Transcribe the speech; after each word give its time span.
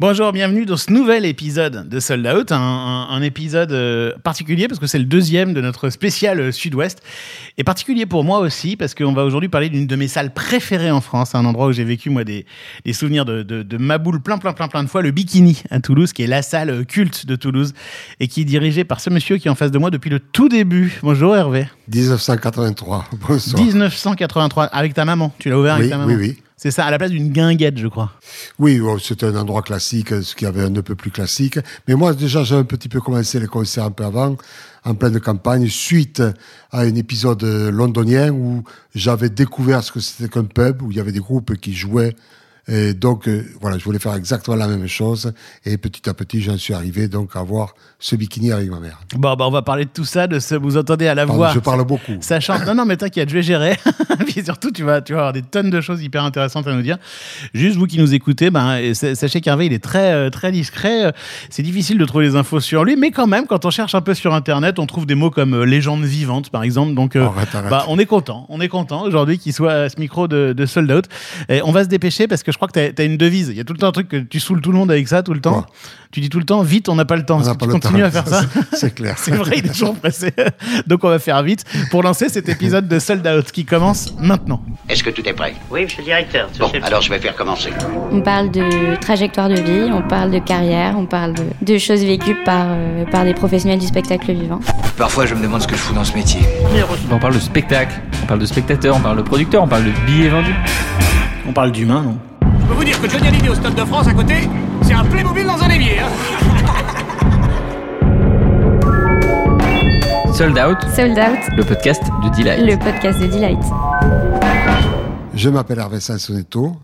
Bonjour, 0.00 0.32
bienvenue 0.32 0.66
dans 0.66 0.76
ce 0.76 0.90
nouvel 0.92 1.24
épisode 1.24 1.88
de 1.88 2.00
Sold 2.00 2.26
Out, 2.26 2.50
un, 2.50 2.56
un- 2.58 3.08
un 3.10 3.22
épisode 3.22 3.70
euh, 3.70 4.10
particulier 4.24 4.66
parce 4.66 4.80
que 4.80 4.88
c'est 4.88 4.98
le 4.98 5.04
deuxième 5.04 5.54
de 5.54 5.60
notre 5.60 5.88
spécial 5.88 6.40
euh, 6.40 6.50
Sud-Ouest, 6.50 7.00
et 7.58 7.62
particulier 7.64 8.04
pour 8.04 8.24
moi 8.24 8.40
aussi 8.40 8.74
parce 8.74 8.92
qu'on 8.92 9.12
va 9.12 9.24
aujourd'hui 9.24 9.48
parler 9.48 9.68
d'une 9.68 9.86
de 9.86 9.94
mes 9.94 10.08
salles 10.08 10.34
préférées 10.34 10.90
en 10.90 11.00
France, 11.00 11.36
un 11.36 11.44
endroit 11.44 11.68
où 11.68 11.72
j'ai 11.72 11.84
vécu 11.84 12.10
moi 12.10 12.24
des, 12.24 12.44
des 12.84 12.92
souvenirs 12.92 13.24
de, 13.24 13.44
de, 13.44 13.62
de 13.62 13.76
ma 13.76 13.98
boule 13.98 14.20
plein 14.20 14.36
plein 14.38 14.52
plein 14.52 14.66
plein 14.66 14.82
de 14.82 14.88
fois, 14.88 15.00
le 15.00 15.12
Bikini 15.12 15.62
à 15.70 15.78
Toulouse, 15.78 16.12
qui 16.12 16.24
est 16.24 16.26
la 16.26 16.42
salle 16.42 16.70
euh, 16.70 16.82
culte 16.82 17.24
de 17.26 17.36
Toulouse 17.36 17.72
et 18.18 18.26
qui 18.26 18.40
est 18.40 18.44
dirigée 18.46 18.82
par 18.82 18.98
ce 18.98 19.10
monsieur 19.10 19.36
qui 19.36 19.46
est 19.46 19.50
en 19.50 19.54
face 19.54 19.70
de 19.70 19.78
moi 19.78 19.90
depuis 19.92 20.10
le 20.10 20.18
tout 20.18 20.48
début. 20.48 20.98
Bonjour 21.04 21.36
Hervé. 21.36 21.68
1983. 21.94 23.04
Bonsoir. 23.28 23.62
1983 23.62 24.64
avec 24.64 24.92
ta 24.92 25.04
maman, 25.04 25.32
tu 25.38 25.50
l'as 25.50 25.58
ouvert 25.58 25.74
avec 25.74 25.88
ta 25.88 25.98
maman. 25.98 26.08
oui, 26.12 26.16
oui. 26.18 26.36
C'est 26.64 26.70
ça, 26.70 26.86
à 26.86 26.90
la 26.90 26.96
place 26.96 27.10
d'une 27.10 27.30
guinguette, 27.30 27.76
je 27.76 27.88
crois. 27.88 28.10
Oui, 28.58 28.78
bon, 28.78 28.98
c'était 28.98 29.26
un 29.26 29.36
endroit 29.36 29.60
classique, 29.60 30.22
ce 30.22 30.34
qui 30.34 30.46
avait 30.46 30.62
un 30.62 30.72
peu 30.72 30.94
plus 30.94 31.10
classique. 31.10 31.58
Mais 31.86 31.94
moi, 31.94 32.14
déjà, 32.14 32.42
j'ai 32.42 32.54
un 32.54 32.64
petit 32.64 32.88
peu 32.88 33.02
commencé 33.02 33.38
les 33.38 33.46
concerts 33.46 33.84
un 33.84 33.90
peu 33.90 34.02
avant, 34.02 34.38
en 34.82 34.94
pleine 34.94 35.20
campagne, 35.20 35.68
suite 35.68 36.22
à 36.72 36.80
un 36.80 36.94
épisode 36.94 37.42
londonien 37.42 38.30
où 38.30 38.64
j'avais 38.94 39.28
découvert 39.28 39.84
ce 39.84 39.92
que 39.92 40.00
c'était 40.00 40.30
qu'un 40.30 40.44
pub, 40.44 40.80
où 40.80 40.90
il 40.90 40.96
y 40.96 41.00
avait 41.00 41.12
des 41.12 41.20
groupes 41.20 41.54
qui 41.58 41.74
jouaient. 41.74 42.16
Et 42.66 42.94
donc, 42.94 43.28
euh, 43.28 43.44
voilà, 43.60 43.76
je 43.78 43.84
voulais 43.84 43.98
faire 43.98 44.14
exactement 44.14 44.56
la 44.56 44.66
même 44.68 44.86
chose. 44.86 45.32
Et 45.64 45.76
petit 45.76 46.08
à 46.08 46.14
petit, 46.14 46.40
j'en 46.40 46.56
suis 46.56 46.72
arrivé 46.72 47.08
donc 47.08 47.36
à 47.36 47.40
avoir 47.40 47.74
ce 47.98 48.16
bikini 48.16 48.52
avec 48.52 48.70
ma 48.70 48.80
mère. 48.80 49.00
Bon, 49.14 49.34
bah, 49.34 49.46
on 49.46 49.50
va 49.50 49.62
parler 49.62 49.84
de 49.84 49.90
tout 49.90 50.04
ça, 50.04 50.26
de 50.26 50.38
ce, 50.38 50.54
vous 50.54 50.76
entendez 50.76 51.06
à 51.06 51.14
la 51.14 51.26
Pardon, 51.26 51.38
voix. 51.38 51.52
je 51.52 51.58
parle 51.58 51.84
beaucoup. 51.84 52.12
Ça 52.20 52.40
chante. 52.40 52.66
Non, 52.66 52.74
non, 52.74 52.86
mais 52.86 52.96
t'inquiète, 52.96 53.28
je 53.28 53.34
vais 53.34 53.42
gérer. 53.42 53.76
Puis 54.26 54.42
surtout, 54.44 54.70
tu 54.70 54.82
vas, 54.82 55.02
tu 55.02 55.12
vas 55.12 55.18
avoir 55.20 55.32
des 55.34 55.42
tonnes 55.42 55.68
de 55.70 55.80
choses 55.80 56.02
hyper 56.02 56.24
intéressantes 56.24 56.66
à 56.66 56.72
nous 56.72 56.82
dire. 56.82 56.96
Juste 57.52 57.76
vous 57.76 57.86
qui 57.86 57.98
nous 57.98 58.14
écoutez, 58.14 58.50
ben, 58.50 58.94
sachez 58.94 59.40
qu'Hervé, 59.42 59.66
il 59.66 59.72
est 59.74 59.82
très, 59.82 60.12
euh, 60.12 60.30
très 60.30 60.50
discret. 60.50 61.12
C'est 61.50 61.62
difficile 61.62 61.98
de 61.98 62.04
trouver 62.06 62.28
des 62.28 62.36
infos 62.36 62.60
sur 62.60 62.84
lui, 62.84 62.96
mais 62.96 63.10
quand 63.10 63.26
même, 63.26 63.46
quand 63.46 63.64
on 63.66 63.70
cherche 63.70 63.94
un 63.94 64.00
peu 64.00 64.14
sur 64.14 64.32
Internet, 64.34 64.78
on 64.78 64.86
trouve 64.86 65.04
des 65.04 65.14
mots 65.14 65.30
comme 65.30 65.54
euh, 65.54 65.64
légende 65.64 66.04
vivante, 66.04 66.48
par 66.50 66.62
exemple. 66.62 66.94
Donc, 66.94 67.14
euh, 67.16 67.24
arrête. 67.26 67.48
bah, 67.68 67.84
on 67.88 67.98
est 67.98 68.06
content. 68.06 68.46
On 68.48 68.60
est 68.62 68.68
content 68.68 69.02
aujourd'hui 69.02 69.38
qu'il 69.38 69.52
soit 69.52 69.72
à 69.72 69.88
ce 69.90 70.00
micro 70.00 70.28
de, 70.28 70.54
de 70.56 70.66
Sold 70.66 70.90
Out. 70.90 71.04
Et 71.50 71.60
on 71.62 71.72
va 71.72 71.84
se 71.84 71.88
dépêcher 71.88 72.26
parce 72.26 72.42
que 72.42 72.53
je 72.54 72.56
crois 72.56 72.68
que 72.68 72.92
tu 72.92 73.02
as, 73.02 73.04
une 73.04 73.16
devise. 73.16 73.48
Il 73.48 73.56
y 73.56 73.60
a 73.60 73.64
tout 73.64 73.72
le 73.72 73.80
temps 73.80 73.88
un 73.88 73.92
truc 73.92 74.06
que 74.06 74.16
tu 74.16 74.38
saoules 74.38 74.60
tout 74.60 74.70
le 74.70 74.78
monde 74.78 74.88
avec 74.92 75.08
ça, 75.08 75.24
tout 75.24 75.34
le 75.34 75.40
temps. 75.40 75.66
Tu 76.12 76.20
dis 76.20 76.28
tout 76.28 76.38
le 76.38 76.44
temps, 76.44 76.62
vite, 76.62 76.88
on 76.88 76.94
n'a 76.94 77.04
pas 77.04 77.16
le 77.16 77.24
temps. 77.26 77.40
On 77.40 77.44
pas 77.44 77.56
tu 77.56 77.66
le 77.66 77.72
continues 77.72 77.98
temps. 78.02 78.06
à 78.06 78.10
faire 78.12 78.28
ça 78.28 78.42
C'est 78.74 78.94
clair. 78.94 79.16
c'est 79.18 79.32
vrai, 79.34 79.56
il 79.58 79.66
est 79.66 79.70
toujours 79.70 79.96
pressé. 79.96 80.32
Donc 80.86 81.02
on 81.02 81.08
va 81.08 81.18
faire 81.18 81.42
vite 81.42 81.64
pour 81.90 82.04
lancer 82.04 82.28
cet 82.28 82.48
épisode 82.48 82.86
de 82.86 83.00
Sold 83.00 83.26
Out 83.26 83.50
qui 83.50 83.64
commence 83.64 84.14
maintenant. 84.20 84.62
Est-ce 84.88 85.02
que 85.02 85.10
tout 85.10 85.28
est 85.28 85.32
prêt? 85.32 85.54
Oui, 85.72 85.82
monsieur 85.82 85.98
le 85.98 86.04
directeur. 86.04 86.48
Bon, 86.60 86.70
le- 86.72 86.84
alors 86.84 87.00
je 87.00 87.10
vais 87.10 87.18
faire 87.18 87.34
commencer. 87.34 87.70
On 88.12 88.20
parle 88.20 88.52
de 88.52 88.94
trajectoire 89.00 89.48
de 89.48 89.56
vie, 89.56 89.90
on 89.92 90.02
parle 90.06 90.30
de 90.30 90.38
carrière, 90.38 90.94
on 90.96 91.06
parle 91.06 91.34
de, 91.34 91.42
de 91.62 91.76
choses 91.78 92.04
vécues 92.04 92.36
par, 92.44 92.66
euh, 92.68 93.04
par 93.06 93.24
des 93.24 93.34
professionnels 93.34 93.80
du 93.80 93.86
spectacle 93.88 94.32
vivant. 94.32 94.60
Parfois, 94.96 95.26
je 95.26 95.34
me 95.34 95.42
demande 95.42 95.62
ce 95.62 95.66
que 95.66 95.74
je 95.74 95.80
fous 95.80 95.94
dans 95.94 96.04
ce 96.04 96.14
métier. 96.14 96.38
On 97.10 97.18
parle 97.18 97.34
de 97.34 97.40
spectacle, 97.40 98.00
on 98.22 98.26
parle 98.26 98.38
de 98.38 98.46
spectateur, 98.46 98.94
on 98.94 99.00
parle 99.00 99.16
de 99.16 99.22
producteur, 99.22 99.64
on 99.64 99.68
parle 99.68 99.86
de 99.86 99.90
billets 100.06 100.28
vendus. 100.28 100.54
On 101.48 101.52
parle 101.52 101.72
d'humain, 101.72 102.02
non? 102.02 102.18
Je 102.64 102.68
peux 102.70 102.74
vous 102.76 102.84
dire 102.84 102.98
que 102.98 103.10
Johnny 103.10 103.28
Hallyday 103.28 103.50
au 103.50 103.54
Stade 103.54 103.74
de 103.74 103.84
France 103.84 104.08
à 104.08 104.14
côté, 104.14 104.48
c'est 104.82 104.94
un 104.94 105.04
Playmobil 105.04 105.44
dans 105.44 105.62
un 105.62 105.68
évier. 105.68 105.98
Hein. 105.98 106.08
Sold 110.32 110.58
Out, 110.58 110.78
Sold 110.96 111.18
Out, 111.18 111.40
le 111.58 111.62
podcast 111.62 112.02
de 112.02 112.30
Delight. 112.34 112.64
le 112.64 112.78
podcast 112.78 113.20
de 113.20 113.26
Delight. 113.26 113.58
Je 115.34 115.50
m'appelle 115.50 115.78
Hervé 115.78 116.00
Sansonetto. 116.00 116.74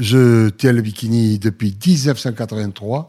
Je 0.00 0.48
tiens 0.48 0.72
le 0.72 0.82
bikini 0.82 1.38
depuis 1.38 1.68
1983. 1.86 3.06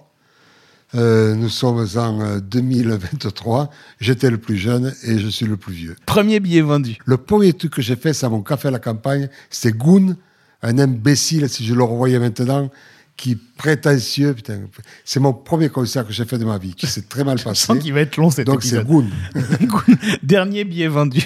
Euh, 0.93 1.33
nous 1.33 1.49
sommes 1.49 1.83
en 1.97 2.21
euh, 2.21 2.39
2023. 2.39 3.71
J'étais 3.99 4.29
le 4.29 4.37
plus 4.37 4.57
jeune 4.57 4.93
et 5.03 5.17
je 5.17 5.27
suis 5.29 5.47
le 5.47 5.57
plus 5.57 5.73
vieux. 5.73 5.95
Premier 6.05 6.39
billet 6.39 6.61
vendu. 6.61 6.99
Le 7.05 7.17
premier 7.17 7.53
truc 7.53 7.73
que 7.73 7.81
j'ai 7.81 7.95
fait, 7.95 8.13
c'est 8.13 8.27
à 8.27 8.29
mon 8.29 8.41
café 8.41 8.67
à 8.67 8.71
la 8.71 8.79
campagne. 8.79 9.29
C'était 9.49 9.75
Goon, 9.75 10.15
un 10.63 10.79
imbécile, 10.79 11.47
si 11.49 11.65
je 11.65 11.73
le 11.73 11.83
revoyais 11.83 12.19
maintenant, 12.19 12.69
qui 13.15 13.35
prétentieux. 13.35 14.33
Putain, 14.33 14.61
c'est 15.03 15.19
mon 15.19 15.33
premier 15.33 15.69
concert 15.69 16.05
que 16.05 16.13
j'ai 16.13 16.25
fait 16.25 16.37
de 16.37 16.45
ma 16.45 16.57
vie, 16.57 16.73
qui 16.73 16.87
s'est 16.87 17.03
très 17.03 17.23
mal 17.23 17.37
Je 17.39 17.43
passé. 17.43 17.65
sens 17.65 17.79
qu'il 17.79 17.93
va 17.93 18.01
être 18.01 18.17
long 18.17 18.29
cet 18.29 18.47
Donc 18.47 18.63
c'est 18.63 18.77
épisode. 18.77 18.87
Goon. 18.87 19.09
Dernier 20.23 20.63
billet 20.63 20.87
vendu. 20.87 21.23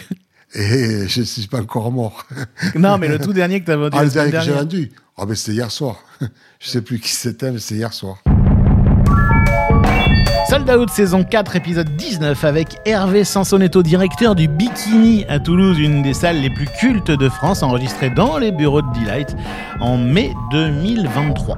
Et 0.53 1.07
je 1.07 1.21
ne 1.21 1.25
suis 1.25 1.47
pas 1.47 1.61
encore 1.61 1.91
mort. 1.91 2.25
non, 2.75 2.97
mais 2.97 3.07
le 3.07 3.19
tout 3.19 3.31
dernier 3.33 3.61
que 3.61 3.65
tu 3.65 3.71
as 3.71 3.77
vendu. 3.77 3.97
Ah, 3.97 4.03
le 4.03 4.09
dernier 4.09 4.31
que 4.31 4.41
j'ai 4.41 4.51
vendu 4.51 4.91
Ah, 5.17 5.25
ben 5.25 5.35
c'était 5.35 5.53
hier 5.53 5.71
soir. 5.71 6.03
Je 6.59 6.69
sais 6.69 6.81
plus 6.81 6.99
qui 6.99 7.09
c'était, 7.09 7.51
mais 7.51 7.59
c'était 7.59 7.75
hier 7.75 7.93
soir. 7.93 8.21
Sold 10.51 10.69
Out 10.69 10.89
saison 10.89 11.23
4 11.23 11.55
épisode 11.55 11.95
19 11.95 12.43
avec 12.43 12.67
Hervé 12.83 13.23
Sansonetto, 13.23 13.83
directeur 13.83 14.35
du 14.35 14.49
Bikini 14.49 15.23
à 15.29 15.39
Toulouse, 15.39 15.79
une 15.79 16.01
des 16.01 16.13
salles 16.13 16.41
les 16.41 16.49
plus 16.49 16.67
cultes 16.77 17.09
de 17.09 17.29
France, 17.29 17.63
enregistrée 17.63 18.09
dans 18.09 18.37
les 18.37 18.51
bureaux 18.51 18.81
de 18.81 18.99
Delight 18.99 19.33
en 19.79 19.97
mai 19.97 20.33
2023. 20.51 21.57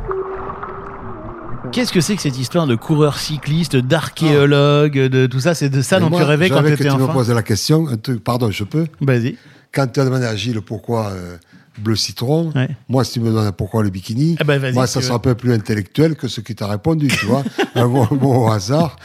Qu'est-ce 1.71 1.91
que 1.91 2.01
c'est 2.01 2.15
que 2.15 2.21
cette 2.21 2.37
histoire 2.37 2.67
de 2.67 2.75
coureur 2.75 3.17
cycliste, 3.17 3.77
d'archéologue, 3.77 4.99
de 4.99 5.25
tout 5.25 5.39
ça? 5.39 5.55
C'est 5.55 5.69
de 5.69 5.81
ça 5.81 5.99
dont 5.99 6.11
moi, 6.11 6.19
tu 6.19 6.25
rêvais 6.27 6.49
quand 6.49 6.57
tu 6.57 6.61
j'avais 6.61 6.75
que 6.75 6.81
étais 6.83 6.91
tu 6.91 6.95
me 6.95 7.03
enfant? 7.05 7.13
poses 7.13 7.31
la 7.31 7.41
question. 7.41 7.87
Un 7.87 7.97
truc, 7.97 8.23
pardon, 8.23 8.51
je 8.51 8.63
peux? 8.63 8.85
Vas-y. 9.01 9.37
Quand 9.73 9.87
tu 9.87 10.01
as 10.01 10.05
demandé 10.05 10.25
à 10.25 10.35
Gilles 10.35 10.61
pourquoi 10.61 11.07
euh, 11.07 11.37
bleu 11.77 11.95
citron, 11.95 12.51
Ouais. 12.55 12.69
moi, 12.87 13.03
si 13.03 13.13
tu 13.13 13.19
me 13.19 13.29
demandes 13.29 13.51
pourquoi 13.51 13.81
le 13.83 13.89
bikini, 13.89 14.35
Ah 14.39 14.43
ben, 14.43 14.73
moi, 14.73 14.85
ça 14.87 15.01
sera 15.01 15.15
un 15.15 15.19
peu 15.19 15.33
plus 15.35 15.51
intellectuel 15.53 16.15
que 16.15 16.27
ce 16.27 16.41
qui 16.41 16.53
t'a 16.55 16.67
répondu, 16.67 17.07
tu 17.07 17.25
vois. 17.25 17.43
un 17.75 17.87
mot, 17.87 18.07
mot 18.11 18.45
au 18.45 18.51
hasard. 18.51 18.95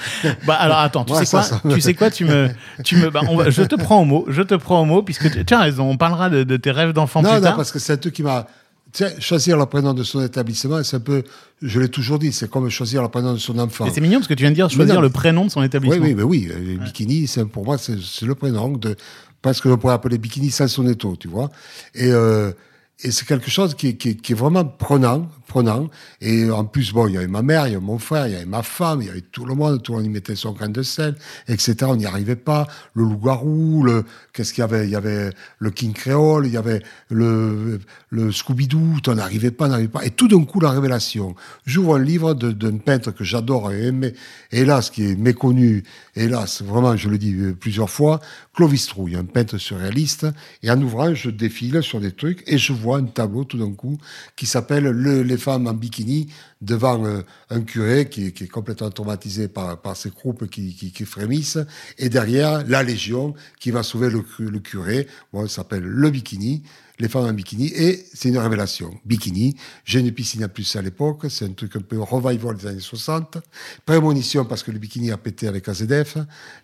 Bah 0.46 0.54
alors 0.54 0.78
attends, 0.78 1.04
tu 1.04 1.12
Ouais, 1.14 1.20
sais 1.20 1.24
ça, 1.26 1.38
quoi 1.38 1.42
ça 1.42 1.60
me- 1.64 1.74
Tu 1.74 1.80
sais 1.80 1.94
quoi 1.94 2.10
Tu 2.10 2.24
me, 2.24 2.48
tu 2.84 2.96
me, 2.96 3.10
bah, 3.10 3.20
on 3.28 3.36
va- 3.36 3.50
je 3.50 3.62
te 3.62 3.74
prends 3.74 4.02
au 4.02 4.04
mot, 4.04 4.24
je 4.28 4.42
te 4.42 4.54
prends 4.54 4.82
au 4.82 4.84
mot 4.84 5.02
puisque 5.02 5.30
tu, 5.30 5.44
tu 5.44 5.54
as 5.54 5.60
raison. 5.60 5.88
On 5.90 5.96
parlera 5.96 6.28
de, 6.30 6.42
de 6.44 6.56
tes 6.56 6.70
rêves 6.70 6.92
d'enfant 6.92 7.22
non, 7.22 7.30
plus 7.30 7.36
non, 7.38 7.42
tard. 7.42 7.56
parce 7.56 7.72
que 7.72 7.78
c'est 7.78 7.94
un 7.94 7.96
truc 7.96 8.14
qui 8.14 8.22
m'a. 8.22 8.46
Tu 8.90 9.04
sais, 9.04 9.20
choisir 9.20 9.58
le 9.58 9.66
prénom 9.66 9.92
de 9.92 10.02
son 10.02 10.24
établissement, 10.24 10.82
c'est 10.82 10.96
un 10.96 11.00
peu. 11.00 11.22
Je 11.60 11.78
l'ai 11.78 11.90
toujours 11.90 12.18
dit, 12.18 12.32
c'est 12.32 12.48
comme 12.50 12.70
choisir 12.70 13.02
le 13.02 13.08
prénom 13.08 13.34
de 13.34 13.38
son 13.38 13.58
enfant. 13.58 13.84
Et 13.84 13.90
c'est 13.90 14.00
mignon 14.00 14.18
parce 14.18 14.28
que 14.28 14.32
tu 14.34 14.42
viens 14.44 14.50
de 14.50 14.54
dire 14.54 14.70
choisir 14.70 14.94
non. 14.94 15.00
le 15.02 15.10
prénom 15.10 15.44
de 15.44 15.50
son 15.50 15.60
Oui, 15.60 15.66
établissement. 15.66 16.02
oui, 16.02 16.14
mais 16.14 16.22
oui. 16.22 16.48
euh, 16.50 16.78
Bikini, 16.82 17.28
pour 17.52 17.66
moi, 17.66 17.76
c'est 17.76 17.96
le 18.22 18.34
prénom 18.34 18.68
de. 18.70 18.96
Parce 19.42 19.60
que 19.60 19.68
je 19.68 19.74
pourrais 19.74 19.94
appeler 19.94 20.18
Bikini 20.18 20.50
Sansonetto, 20.50 21.16
tu 21.16 21.28
vois. 21.28 21.50
Et, 21.94 22.10
euh, 22.10 22.52
et 23.00 23.12
c'est 23.12 23.26
quelque 23.26 23.48
chose 23.48 23.76
qui, 23.76 23.96
qui, 23.96 24.16
qui 24.16 24.32
est 24.32 24.34
vraiment 24.34 24.64
prenant, 24.64 25.28
prenant. 25.46 25.88
Et 26.20 26.50
en 26.50 26.64
plus, 26.64 26.92
bon, 26.92 27.06
il 27.06 27.14
y 27.14 27.16
avait 27.16 27.28
ma 27.28 27.42
mère, 27.42 27.68
il 27.68 27.72
y 27.72 27.76
avait 27.76 27.84
mon 27.84 27.98
frère, 27.98 28.26
il 28.26 28.32
y 28.32 28.36
avait 28.36 28.44
ma 28.44 28.64
femme, 28.64 29.02
il 29.02 29.06
y 29.06 29.10
avait 29.10 29.20
tout 29.20 29.44
le 29.44 29.54
monde, 29.54 29.80
tout 29.84 29.92
le 29.92 29.98
monde 29.98 30.06
y 30.06 30.10
mettait 30.10 30.34
son 30.34 30.50
grain 30.50 30.68
de 30.68 30.82
sel, 30.82 31.14
etc. 31.46 31.76
On 31.82 31.94
n'y 31.94 32.06
arrivait 32.06 32.34
pas. 32.34 32.66
Le 32.94 33.04
loup-garou, 33.04 33.84
le, 33.84 34.04
qu'est-ce 34.32 34.52
qu'il 34.52 34.62
y 34.62 34.64
avait? 34.64 34.84
Il 34.84 34.90
y 34.90 34.96
avait 34.96 35.30
le 35.60 35.70
King 35.70 35.92
Creole, 35.92 36.46
il 36.46 36.52
y 36.52 36.56
avait 36.56 36.82
le, 37.08 37.78
le 38.10 38.32
Scooby-Doo, 38.32 38.98
on 39.06 39.14
n'arrivait 39.14 39.52
pas, 39.52 39.66
on 39.66 39.68
n'arrivait 39.68 39.88
pas. 39.88 40.04
Et 40.04 40.10
tout 40.10 40.26
d'un 40.26 40.42
coup, 40.44 40.58
la 40.58 40.70
révélation. 40.70 41.36
J'ouvre 41.66 41.94
un 41.94 42.02
livre 42.02 42.34
d'un 42.34 42.78
peintre 42.78 43.12
que 43.12 43.22
j'adore 43.22 43.70
et 43.70 43.86
aimer, 43.86 44.14
hélas, 44.50 44.90
qui 44.90 45.04
est 45.04 45.16
méconnu, 45.16 45.84
hélas, 46.16 46.62
vraiment, 46.62 46.96
je 46.96 47.08
le 47.08 47.16
dis 47.16 47.32
euh, 47.34 47.54
plusieurs 47.54 47.90
fois, 47.90 48.20
Clovis 48.54 48.88
Trouille, 48.88 49.14
un 49.14 49.24
peintre 49.24 49.56
surréaliste. 49.56 50.26
Et 50.64 50.70
en 50.70 50.82
ouvrant, 50.82 51.14
je 51.14 51.30
défile 51.30 51.80
sur 51.80 52.00
des 52.00 52.10
trucs 52.10 52.42
et 52.48 52.58
je 52.58 52.72
vois 52.72 52.87
un 52.96 53.04
tableau 53.04 53.44
tout 53.44 53.58
d'un 53.58 53.72
coup 53.72 53.98
qui 54.36 54.46
s'appelle 54.46 54.84
Le- 54.84 55.22
Les 55.22 55.36
femmes 55.36 55.66
en 55.66 55.74
bikini 55.74 56.28
devant 56.60 57.04
euh, 57.04 57.20
un 57.50 57.60
curé 57.62 58.08
qui, 58.08 58.26
est- 58.26 58.48
complètement 58.48 58.90
traumatisé 58.90 59.48
par, 59.48 59.80
par 59.80 59.96
ces 59.96 60.10
groupes 60.10 60.48
qui, 60.48 60.74
frémissent. 61.04 61.58
Et 61.98 62.08
derrière, 62.08 62.64
la 62.66 62.82
Légion 62.82 63.34
qui 63.60 63.70
va 63.70 63.82
sauver 63.82 64.10
le, 64.10 64.20
cu- 64.22 64.50
le 64.50 64.58
curé. 64.58 65.06
Bon, 65.32 65.46
s'appelle 65.48 65.82
Le 65.84 66.10
Bikini. 66.10 66.62
Les 67.00 67.08
femmes 67.08 67.26
en 67.26 67.32
bikini, 67.32 67.66
et 67.74 68.04
c'est 68.12 68.28
une 68.30 68.38
révélation. 68.38 68.90
Bikini, 69.04 69.54
j'ai 69.84 70.00
une 70.00 70.10
piscine 70.10 70.42
à 70.42 70.48
plus 70.48 70.74
à 70.76 70.82
l'époque, 70.82 71.26
c'est 71.28 71.44
un 71.44 71.52
truc 71.52 71.76
un 71.76 71.80
peu 71.80 72.00
revival 72.00 72.56
des 72.56 72.66
années 72.66 72.80
60. 72.80 73.38
Prémonition 73.86 74.44
parce 74.44 74.62
que 74.62 74.70
le 74.70 74.78
bikini 74.78 75.10
a 75.12 75.16
pété 75.16 75.46
avec 75.48 75.68
AZF, 75.68 76.16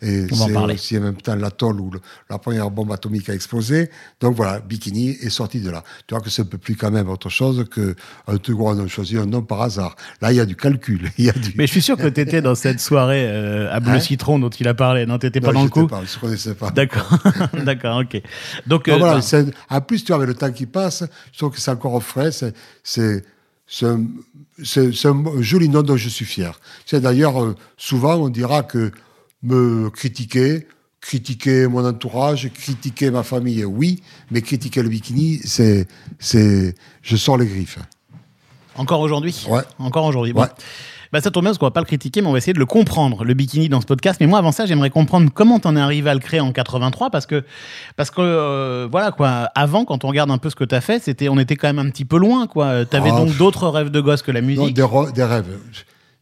et 0.02 0.26
c'est 0.28 0.52
aussi 0.74 0.98
en 0.98 1.02
même 1.02 1.16
temps 1.16 1.36
l'atoll 1.36 1.80
où 1.80 1.90
le- 1.90 2.00
la 2.30 2.38
première 2.38 2.70
bombe 2.70 2.90
atomique 2.92 3.28
a 3.28 3.34
explosé. 3.34 3.90
Donc 4.20 4.34
voilà, 4.36 4.60
Bikini 4.60 5.10
est 5.10 5.30
sorti 5.30 5.60
de 5.60 5.70
là. 5.70 5.84
Tu 6.06 6.14
vois 6.14 6.20
que 6.22 6.30
c'est 6.30 6.42
un 6.42 6.46
peu 6.46 6.58
plus 6.58 6.74
quand 6.76 6.90
même 6.90 7.08
autre 7.08 7.28
chose 7.28 7.64
que 7.70 7.94
un 8.26 8.36
truc 8.38 8.58
où 8.58 8.66
on 8.68 8.78
a 8.84 8.86
choisi 8.88 9.16
un 9.16 9.26
nom 9.26 9.42
par 9.42 9.62
hasard. 9.62 9.94
Là, 10.20 10.32
il 10.32 10.36
y 10.36 10.40
a 10.40 10.46
du 10.46 10.56
calcul, 10.56 11.10
y 11.18 11.28
a 11.28 11.32
du... 11.32 11.52
Mais 11.56 11.66
je 11.66 11.72
suis 11.72 11.82
sûr 11.82 11.96
que 11.96 12.08
tu 12.08 12.20
étais 12.20 12.42
dans 12.42 12.54
cette 12.54 12.80
soirée 12.80 13.24
euh, 13.28 13.72
à 13.72 13.80
Bleu 13.80 13.92
Hein 13.92 14.00
Citron 14.00 14.38
dont 14.38 14.50
il 14.50 14.66
a 14.68 14.74
parlé. 14.74 15.06
Non, 15.06 15.18
t'étais 15.18 15.40
Non, 15.40 15.46
pas 15.48 15.52
dans 15.52 15.62
le 15.64 15.70
coup 15.70 15.86
pas, 15.86 16.02
je 16.04 16.16
ne 16.16 16.20
connaissais 16.20 16.54
pas. 16.54 16.70
D'accord, 16.70 17.18
d'accord, 17.64 17.98
ok. 18.00 18.20
Donc, 18.66 18.88
euh, 18.88 18.96
voilà, 18.98 19.20
non. 19.20 19.50
en 19.70 19.80
plus, 19.80 20.04
tu 20.04 20.12
vois, 20.12 20.23
avec 20.24 20.34
le 20.36 20.38
temps 20.38 20.52
qui 20.52 20.66
passe, 20.66 21.04
je 21.32 21.38
trouve 21.38 21.52
que 21.52 21.60
c'est 21.60 21.70
encore 21.70 22.02
frais. 22.02 22.30
C'est, 22.82 23.24
un, 23.82 24.06
joli 25.40 25.68
nom 25.68 25.82
dont 25.82 25.96
je 25.96 26.08
suis 26.08 26.24
fier. 26.24 26.58
C'est 26.86 27.00
d'ailleurs, 27.00 27.42
euh, 27.42 27.56
souvent, 27.76 28.14
on 28.16 28.28
dira 28.28 28.62
que 28.62 28.92
me 29.42 29.90
critiquer, 29.90 30.66
critiquer 31.00 31.66
mon 31.66 31.84
entourage, 31.86 32.50
critiquer 32.52 33.10
ma 33.10 33.22
famille, 33.22 33.64
oui, 33.64 34.02
mais 34.30 34.42
critiquer 34.42 34.82
le 34.82 34.88
bikini, 34.88 35.40
c'est, 35.44 35.86
c'est, 36.18 36.74
je 37.02 37.16
sors 37.16 37.36
les 37.36 37.46
griffes. 37.46 37.78
Encore 38.76 39.00
aujourd'hui? 39.00 39.44
Ouais. 39.48 39.62
Encore 39.78 40.06
aujourd'hui. 40.06 40.32
Bon. 40.32 40.42
Ouais. 40.42 40.48
Bah, 41.12 41.20
ça 41.20 41.30
tombe 41.30 41.42
bien 41.44 41.50
parce 41.50 41.58
qu'on 41.58 41.66
va 41.66 41.70
pas 41.70 41.80
le 41.80 41.86
critiquer, 41.86 42.20
mais 42.22 42.28
on 42.28 42.32
va 42.32 42.38
essayer 42.38 42.52
de 42.52 42.58
le 42.58 42.66
comprendre, 42.66 43.24
le 43.24 43.34
bikini 43.34 43.68
dans 43.68 43.80
ce 43.80 43.86
podcast. 43.86 44.18
Mais 44.20 44.26
moi, 44.26 44.38
avant 44.38 44.52
ça, 44.52 44.66
j'aimerais 44.66 44.90
comprendre 44.90 45.30
comment 45.32 45.58
t'en 45.60 45.76
es 45.76 45.80
arrivé 45.80 46.10
à 46.10 46.14
le 46.14 46.20
créer 46.20 46.40
en 46.40 46.52
83 46.52 47.10
parce 47.10 47.26
que, 47.26 47.44
parce 47.96 48.10
que 48.10 48.20
euh, 48.20 48.88
voilà 48.90 49.12
quoi, 49.12 49.50
avant, 49.54 49.84
quand 49.84 50.04
on 50.04 50.08
regarde 50.08 50.30
un 50.30 50.38
peu 50.38 50.50
ce 50.50 50.56
que 50.56 50.64
t'as 50.64 50.80
fait, 50.80 51.00
c'était, 51.02 51.28
on 51.28 51.38
était 51.38 51.56
quand 51.56 51.68
même 51.72 51.78
un 51.84 51.90
petit 51.90 52.04
peu 52.04 52.18
loin 52.18 52.46
quoi. 52.46 52.84
T'avais 52.84 53.10
Ah, 53.12 53.16
donc 53.18 53.36
d'autres 53.36 53.68
rêves 53.68 53.90
de 53.90 54.00
gosse 54.00 54.22
que 54.22 54.30
la 54.32 54.40
Non, 54.40 54.46
musique. 54.46 54.74
des, 54.74 54.86
des 55.14 55.24
rêves. 55.24 55.58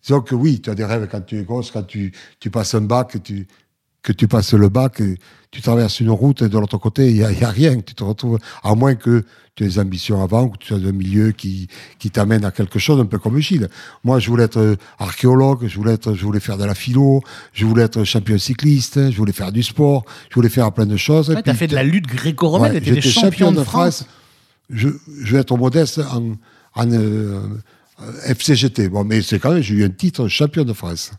Disons 0.03 0.21
que 0.21 0.35
oui, 0.35 0.61
tu 0.61 0.69
as 0.69 0.75
des 0.75 0.85
rêves 0.85 1.07
quand 1.11 1.25
tu 1.25 1.39
es 1.39 1.45
gosse, 1.45 1.71
quand 1.71 1.85
tu, 1.87 2.13
tu 2.41 2.51
passes 2.51 2.75
un 2.75 2.81
bac, 2.81 3.17
tu, 3.23 3.47
que 4.03 4.13
tu 4.13 4.27
passes 4.27 4.55
le 4.55 4.69
bac, 4.69 5.01
et 5.01 5.17
tu 5.51 5.61
traverses 5.61 6.01
une 6.01 6.11
route 6.11 6.43
et 6.43 6.49
de 6.49 6.59
l'autre 6.59 6.79
côté, 6.79 7.11
il 7.11 7.15
n'y 7.17 7.23
a, 7.23 7.49
a 7.49 7.51
rien. 7.51 7.79
Tu 7.81 7.95
te 7.95 8.03
retrouves, 8.03 8.39
à 8.63 8.75
moins 8.75 8.95
que 8.95 9.25
tu 9.55 9.65
aies 9.65 9.69
des 9.69 9.79
ambitions 9.79 10.23
avant, 10.23 10.49
que 10.49 10.59
tu 10.59 10.69
sois 10.69 10.79
un 10.79 10.93
milieu 10.93 11.33
qui, 11.33 11.69
qui 11.99 12.11
t'amène 12.11 12.45
à 12.45 12.51
quelque 12.51 12.79
chose, 12.79 12.99
un 13.01 13.05
peu 13.05 13.19
comme 13.19 13.39
Gilles. 13.39 13.69
Moi, 14.03 14.19
je 14.19 14.29
voulais 14.29 14.45
être 14.45 14.77
archéologue, 14.99 15.67
je 15.69 15.77
voulais, 15.77 15.93
être, 15.93 16.15
je 16.15 16.25
voulais 16.25 16.41
faire 16.41 16.59
de 16.59 16.65
la 16.65 16.75
philo, 16.75 17.23
je 17.53 17.65
voulais 17.65 17.83
être 17.83 18.03
champion 18.05 18.39
cycliste, 18.39 19.11
je 19.11 19.17
voulais 19.17 19.33
faire 19.33 19.53
du 19.53 19.63
sport, 19.63 20.05
je 20.31 20.35
voulais 20.35 20.49
faire 20.49 20.73
plein 20.73 20.87
de 20.87 20.97
choses. 20.97 21.29
Ouais, 21.29 21.37
t'as 21.37 21.53
puis, 21.53 21.59
fait 21.59 21.69
de 21.69 21.75
la 21.75 21.85
lutte 21.85 22.07
gréco-romaine, 22.07 22.73
Ouais, 22.73 22.81
des 22.81 22.95
j'étais 22.95 23.09
champions 23.09 23.53
de 23.53 23.63
France. 23.63 24.07
Je, 24.71 24.89
je 25.23 25.33
vais 25.33 25.41
être 25.41 25.57
modeste 25.57 26.01
en, 26.11 26.33
en 26.75 26.91
euh, 26.91 27.41
FCGT. 28.25 28.89
Bon, 28.89 29.05
mais 29.05 29.23
c'est 29.23 29.39
quand 29.39 29.53
même, 29.53 29.63
j'ai 29.63 29.75
eu 29.75 29.85
un 29.85 29.91
titre 29.91 30.29
champion 30.29 30.65
de 30.65 30.73
France. 30.73 31.13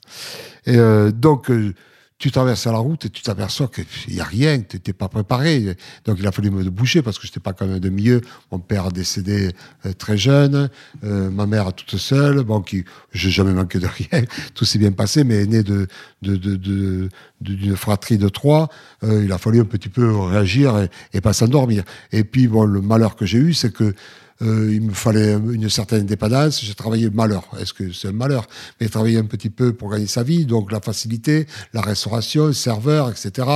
Et 0.66 0.76
euh, 0.76 1.12
donc, 1.12 1.52
euh, 1.52 1.74
tu 2.24 2.32
traverses 2.32 2.68
la 2.68 2.78
route 2.78 3.04
et 3.08 3.10
tu 3.10 3.22
t'aperçois 3.22 3.68
qu'il 3.68 4.14
n'y 4.14 4.22
a 4.22 4.24
rien, 4.24 4.58
tu 4.62 4.78
n'étais 4.78 4.94
pas 4.94 5.10
préparé. 5.10 5.76
Donc, 6.06 6.16
il 6.20 6.26
a 6.26 6.32
fallu 6.32 6.52
me 6.52 6.64
bouger 6.70 7.02
parce 7.02 7.20
que 7.20 7.28
je 7.28 7.32
n'étais 7.32 7.42
pas 7.42 7.52
quand 7.52 7.68
même 7.68 7.82
de 7.82 7.90
milieu. 7.90 8.22
Mon 8.50 8.60
père 8.60 8.86
a 8.86 8.92
décédé 8.92 9.52
euh, 9.86 9.92
très 9.92 10.18
jeune, 10.18 10.70
euh, 11.04 11.30
ma 11.30 11.48
mère 11.48 11.74
toute 11.74 11.98
seule. 11.98 12.44
Bon, 12.44 12.62
qui, 12.62 12.86
jamais 13.12 13.52
manqué 13.52 13.78
de 13.78 13.88
rien. 13.88 14.24
Tout 14.56 14.64
s'est 14.64 14.80
bien 14.80 14.94
passé, 14.94 15.26
mais 15.26 15.46
né 15.46 15.64
de, 15.64 15.86
de, 16.22 17.10
d'une 17.42 17.76
fratrie 17.76 18.18
de 18.18 18.30
trois, 18.30 18.70
euh, 19.04 19.26
il 19.26 19.32
a 19.34 19.38
fallu 19.38 19.60
un 19.60 19.66
petit 19.66 19.90
peu 19.90 20.16
réagir 20.16 20.78
et, 20.80 20.90
et 21.12 21.20
pas 21.20 21.34
s'endormir. 21.34 21.84
Et 22.14 22.24
puis, 22.24 22.48
bon, 22.48 22.64
le 22.64 22.80
malheur 22.80 23.18
que 23.18 23.26
j'ai 23.26 23.40
eu, 23.40 23.54
c'est 23.54 23.74
que 23.74 23.94
il 24.42 24.82
me 24.82 24.94
fallait 24.94 25.34
une 25.34 25.70
certaine 25.70 26.02
indépendance. 26.02 26.64
J'ai 26.64 26.74
travaillé 26.74 27.10
malheur. 27.10 27.44
Est-ce 27.60 27.74
que 27.74 27.92
c'est 27.92 28.10
un 28.10 28.14
malheur? 28.14 28.48
Mais 28.80 28.88
travaillé 28.90 29.18
un 29.18 29.26
petit 29.26 29.50
peu 29.50 29.74
pour 29.74 29.92
gagner 29.92 30.08
sa 30.08 30.24
vie. 30.24 30.46
Donc 30.46 30.72
la 30.72 30.82
facilité, 30.82 31.48
la 31.74 31.82
restauration, 31.82 32.52
serveur, 32.54 33.10
etc. 33.10 33.48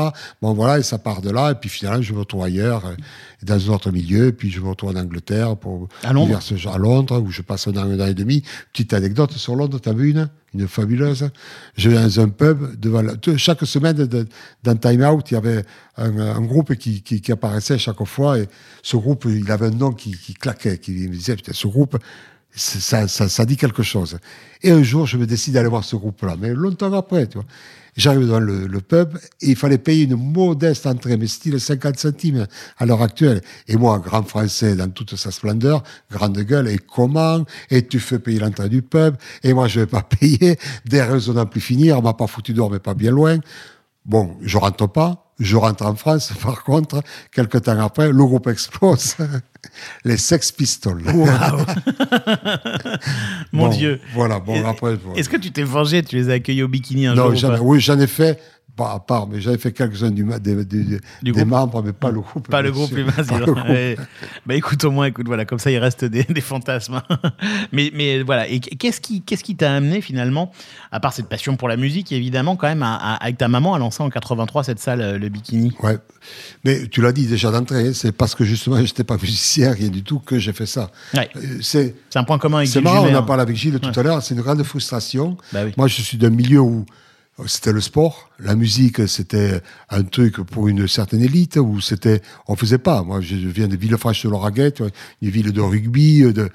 Bon 0.42 0.54
voilà, 0.54 0.80
et 0.80 0.84
ça 0.84 0.98
part 0.98 1.22
de 1.22 1.30
là. 1.30 1.52
Et 1.52 1.56
puis 1.56 1.70
finalement, 1.70 2.02
je 2.02 2.14
me 2.14 2.20
retrouve 2.20 2.44
ailleurs, 2.44 2.86
euh, 2.86 2.96
dans 3.44 3.70
un 3.70 3.74
autre 3.76 3.92
milieu. 3.92 4.32
Puis 4.32 4.50
je 4.52 4.60
me 4.60 4.70
retrouve 4.70 4.90
en 4.92 5.00
Angleterre 5.00 5.56
pour 5.58 5.88
À 6.04 6.14
Londres 6.14 6.40
divers 6.40 6.74
à 6.74 6.78
Londres, 6.78 7.20
où 7.20 7.30
je 7.32 7.42
passe 7.42 7.68
un 7.68 7.72
an, 7.78 7.90
un 7.90 8.00
an 8.00 8.08
et 8.08 8.14
demi. 8.14 8.44
Petite 8.74 8.94
anecdote 8.94 9.34
sur 9.34 9.56
Londres, 9.56 9.80
t'as 9.80 9.94
vu 9.94 10.12
une? 10.12 10.30
Une 10.54 10.68
fabuleuse. 10.68 11.30
Je 11.76 11.90
vais 11.90 11.96
dans 11.96 12.20
un 12.20 12.30
pub 12.30 12.80
devant 12.80 13.02
la- 13.02 13.14
chaque 13.38 13.64
semaine 13.66 13.96
de- 13.96 14.28
dans 14.64 14.76
Time 14.76 15.02
Out, 15.02 15.30
il 15.32 15.34
y 15.36 15.38
avait 15.38 15.64
un, 15.98 16.18
un 16.18 16.42
groupe 16.42 16.74
qui, 16.76 17.02
qui, 17.04 17.22
qui 17.22 17.32
apparaissait 17.32 17.78
chaque 17.78 18.04
fois 18.06 18.40
et 18.40 18.48
ce 18.82 18.98
groupe, 18.98 19.26
il 19.30 19.52
avait 19.52 19.68
un 19.68 19.72
nom 19.72 19.92
qui, 19.92 20.12
qui 20.18 20.34
claquait, 20.34 20.78
qui 20.80 20.92
me 20.92 21.14
disait 21.14 21.36
putain, 21.36 21.52
ce 21.54 21.68
groupe, 21.68 21.98
ça, 22.56 23.08
ça, 23.08 23.30
ça 23.30 23.46
dit 23.46 23.58
quelque 23.58 23.84
chose. 23.84 24.18
Et 24.64 24.72
un 24.72 24.82
jour, 24.82 25.06
je 25.06 25.18
me 25.18 25.28
décide 25.28 25.54
d'aller 25.54 25.70
voir 25.70 25.84
ce 25.84 25.96
groupe-là, 25.96 26.36
mais 26.40 26.54
longtemps 26.54 26.92
après, 26.94 27.28
tu 27.28 27.38
vois. 27.38 27.46
J'arrive 27.98 28.22
devant 28.22 28.40
le, 28.40 28.68
le 28.68 28.80
pub 28.80 29.18
et 29.42 29.50
il 29.50 29.56
fallait 29.56 29.80
payer 29.80 30.06
une 30.06 30.16
modeste 30.16 30.86
entrée, 30.86 31.18
mais 31.18 31.28
style 31.28 31.60
50 31.60 31.98
centimes 31.98 32.48
à 32.78 32.86
l'heure 32.86 33.02
actuelle. 33.02 33.42
Et 33.68 33.76
moi, 33.76 34.00
grand 34.00 34.24
français 34.24 34.76
dans 34.76 34.90
toute 34.90 35.16
sa 35.16 35.32
splendeur, 35.32 35.84
grande 36.12 36.38
gueule, 36.38 36.68
et 36.68 36.78
comment 36.78 37.44
Et 37.72 37.88
tu 37.88 38.00
fais 38.00 38.20
payer 38.20 38.40
l'entrée 38.40 38.70
du 38.70 38.82
pub, 38.84 39.16
et 39.44 39.54
moi 39.54 39.68
je 39.68 39.82
vais 39.82 39.88
pas 39.88 40.02
payer, 40.20 40.58
des 40.86 41.02
raisons 41.02 41.34
d'en 41.34 41.46
plus 41.46 41.62
finir, 41.62 41.98
on 41.98 42.02
m'a 42.02 42.14
pas 42.14 42.28
foutu 42.28 42.54
dehors, 42.54 42.72
mais 42.72 42.80
pas 42.80 42.94
bien 42.94 43.12
loin. 43.12 43.40
Bon, 44.06 44.38
je 44.42 44.58
rentre 44.58 44.88
pas, 44.88 45.27
je 45.40 45.56
rentre 45.56 45.86
en 45.86 45.96
France, 45.96 46.34
par 46.42 46.64
contre, 46.64 47.02
quelques 47.34 47.64
temps 47.64 47.80
après, 47.80 48.08
le 48.12 48.26
groupe 48.26 48.48
explose. 48.48 49.16
Les 50.06 50.18
Sex 50.18 50.52
Pistols. 50.52 51.02
Mon 53.52 53.68
Bon, 53.68 53.70
Dieu. 53.70 54.00
Voilà, 54.14 54.40
bon, 54.40 54.66
après. 54.66 54.96
voilà. 54.96 55.20
Est-ce 55.20 55.30
que 55.30 55.38
tu 55.38 55.52
t'es 55.52 55.64
vengé 55.64 56.04
Tu 56.04 56.16
les 56.16 56.30
as 56.30 56.34
accueillis 56.34 56.64
au 56.64 56.68
bikini 56.68 57.08
un 57.08 57.16
Non, 57.16 57.34
jour 57.36 57.50
ou 57.50 57.54
pas? 57.54 57.62
oui, 57.62 57.80
j'en 57.80 58.00
ai 58.00 58.08
fait, 58.08 58.40
pas 58.78 58.92
à 58.94 59.00
part, 59.00 59.28
mais 59.28 59.42
j'avais 59.42 59.58
fait 59.58 59.72
quelques-uns 59.74 60.12
du, 60.12 60.24
des, 60.40 60.64
des- 60.64 61.00
Du 61.24 61.34
membres, 61.46 61.82
mais 61.84 61.92
pas 61.94 62.12
le 62.12 62.22
groupe. 62.22 62.48
Pas 62.48 62.62
le 62.62 62.72
groupe. 62.72 62.92
Ouais. 63.68 63.98
Bah 64.46 64.56
écoute, 64.56 64.84
au 64.86 64.92
moins, 64.92 65.08
écoute, 65.08 65.26
voilà, 65.28 65.46
comme 65.46 65.60
ça, 65.60 65.72
il 65.72 65.78
reste 65.80 66.06
des, 66.06 66.24
des 66.24 66.42
fantasmes. 66.42 67.02
mais, 67.74 67.92
mais 67.94 68.22
voilà, 68.24 68.48
et 68.48 68.60
qu'est-ce 68.60 69.02
qui 69.02 69.22
qu'est-ce 69.24 69.44
qui 69.44 69.56
t'a 69.56 69.74
amené 69.76 70.00
finalement, 70.02 70.52
à 70.92 71.00
part 71.00 71.12
cette 71.14 71.28
passion 71.28 71.58
pour 71.58 71.68
la 71.68 71.76
musique, 71.76 72.12
évidemment, 72.12 72.56
quand 72.56 72.68
même, 72.68 72.84
à- 72.84 72.96
à- 72.96 73.16
avec 73.16 73.38
ta 73.38 73.48
maman, 73.48 73.74
à 73.74 73.80
lancer 73.80 74.04
en 74.04 74.10
83 74.10 74.64
cette 74.64 74.80
salle, 74.80 75.02
euh, 75.02 75.18
le 75.18 75.30
bikini? 75.30 75.74
Ouais. 75.82 75.98
Mais 76.64 76.88
tu 76.88 77.02
l'as 77.02 77.12
dit 77.12 77.26
déjà 77.26 77.52
d'entrée, 77.52 77.88
hein, 77.90 77.92
c'est 77.94 78.12
parce 78.12 78.36
que 78.36 78.44
justement, 78.46 78.78
j'étais 78.86 79.04
pas 79.04 79.18
musicien, 79.18 79.72
rien 79.74 79.90
du 79.90 80.04
tout, 80.04 80.20
que 80.20 80.38
j'ai 80.38 80.54
fait 80.54 80.66
ça. 80.68 80.92
Ouais. 81.16 81.30
Euh, 81.36 81.40
C'est, 81.62 81.96
un 82.16 82.24
point 82.24 82.38
commun 82.38 82.58
avec 82.58 82.68
c'est 82.70 82.74
Gilles 82.76 82.84
marrant, 82.84 83.02
on 83.02 83.06
Jumer, 83.06 83.18
en 83.18 83.22
hein. 83.22 83.24
parle 83.24 83.42
avec 83.42 83.56
Gilles 83.56 83.80
tout 83.80 83.90
Ouais. 83.90 84.00
à 84.00 84.04
l'heure, 84.04 84.22
c'est 84.22 84.36
une 84.36 84.42
grande 84.42 84.62
frustration. 84.64 85.38
Bah 85.52 85.62
oui. 85.66 85.74
Moi, 85.78 85.88
je 85.88 86.02
suis 86.02 86.18
d'un 86.18 86.30
milieu 86.30 86.60
où 86.62 86.86
c'était 87.46 87.72
le 87.72 87.82
sport, 87.82 88.30
la 88.40 88.56
musique, 88.56 89.08
c'était 89.08 89.62
un 89.90 90.04
truc 90.04 90.38
pour 90.38 90.68
une 90.68 90.88
certaine 90.88 91.22
élite, 91.22 91.58
où 91.58 91.80
c'était, 91.82 92.22
on 92.48 92.56
faisait 92.56 92.80
pas. 92.80 93.04
Moi, 93.04 93.22
je 93.22 93.36
viens 93.36 93.68
de 93.68 93.76
Villefranche 93.76 94.22
tu 94.22 94.28
vois, 94.28 94.42
une 95.22 95.30
ville 95.30 95.52
de 95.52 95.62
rugby, 95.62 96.24
euh, 96.24 96.34
de, 96.34 96.50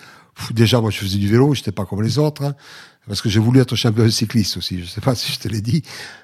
déjà, 0.51 0.81
moi, 0.81 0.91
je 0.91 0.99
faisais 0.99 1.19
du 1.19 1.29
vélo, 1.29 1.55
j'étais 1.55 1.71
pas 1.71 1.85
comme 1.85 2.03
les 2.03 2.19
autres, 2.19 2.43
hein, 2.43 2.55
parce 3.07 3.23
que 3.23 3.29
j'ai 3.29 3.39
voulu 3.39 3.61
être 3.61 3.77
champion 3.77 4.05
de 4.05 4.09
cycliste 4.09 4.57
aussi, 4.57 4.81
je 4.81 4.87
sais 4.87 5.01
pas 5.01 5.15
si 5.17 5.31
je 5.31 5.39
te 5.39 5.49
l'ai 5.49 5.61
dit, 5.61 5.83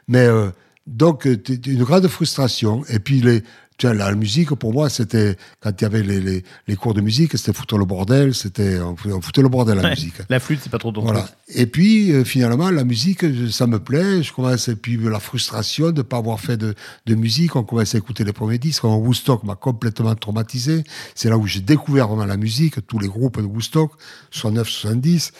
mais, 0.08 0.26
euh, 0.26 0.50
donc, 0.88 1.26
euh, 1.26 1.40
une 1.66 1.84
grande 1.84 2.08
frustration, 2.08 2.84
et 2.88 2.98
puis 2.98 3.20
les, 3.20 3.44
tu 3.78 3.86
vois, 3.86 3.94
la 3.94 4.12
musique, 4.14 4.50
pour 4.50 4.72
moi, 4.72 4.90
c'était, 4.90 5.36
quand 5.60 5.70
il 5.80 5.82
y 5.82 5.86
avait 5.86 6.02
les, 6.02 6.20
les, 6.20 6.44
les 6.66 6.76
cours 6.76 6.94
de 6.94 7.00
musique, 7.00 7.38
c'était 7.38 7.52
foutre 7.52 7.78
le 7.78 7.84
bordel, 7.84 8.34
c'était, 8.34 8.80
on 8.80 8.96
foutait- 9.20 9.40
le 9.40 9.48
bordel, 9.48 9.76
la 9.76 9.84
Ouais. 9.84 9.90
musique. 9.90 10.14
La 10.28 10.40
flûte, 10.40 10.58
c'est 10.62 10.68
pas 10.70 10.78
trop 10.78 10.90
ton 10.92 11.02
Voilà. 11.02 11.20
truc. 11.20 11.34
Et 11.54 11.66
puis, 11.66 12.12
euh, 12.12 12.24
finalement, 12.24 12.70
la 12.70 12.82
musique, 12.84 13.24
ça 13.52 13.66
me 13.68 13.78
plaît. 13.78 14.22
Je 14.22 14.32
commence, 14.32 14.66
et 14.68 14.74
puis 14.76 14.96
la 14.96 15.20
frustration 15.20 15.92
de 15.92 15.98
ne 15.98 16.02
pas 16.02 16.16
avoir 16.18 16.40
fait 16.40 16.56
de, 16.56 16.74
de 17.06 17.14
musique. 17.14 17.54
On 17.56 17.62
commence 17.62 17.94
à 17.94 17.98
écouter 17.98 18.24
les 18.24 18.32
premiers 18.32 18.58
disques. 18.58 18.82
Comme 18.82 18.94
Woodstock 18.94 19.44
m'a 19.44 19.54
complètement 19.54 20.14
traumatisé. 20.16 20.82
C'est 21.14 21.30
là 21.30 21.38
où 21.38 21.46
j'ai 21.46 21.60
découvert 21.60 22.08
vraiment 22.08 22.26
la 22.26 22.36
musique, 22.36 22.84
tous 22.86 22.98
les 22.98 23.06
groupes 23.08 23.40
de 23.40 23.46
Woodstock, 23.46 23.92
69, 24.32 24.68
70. 24.68 25.32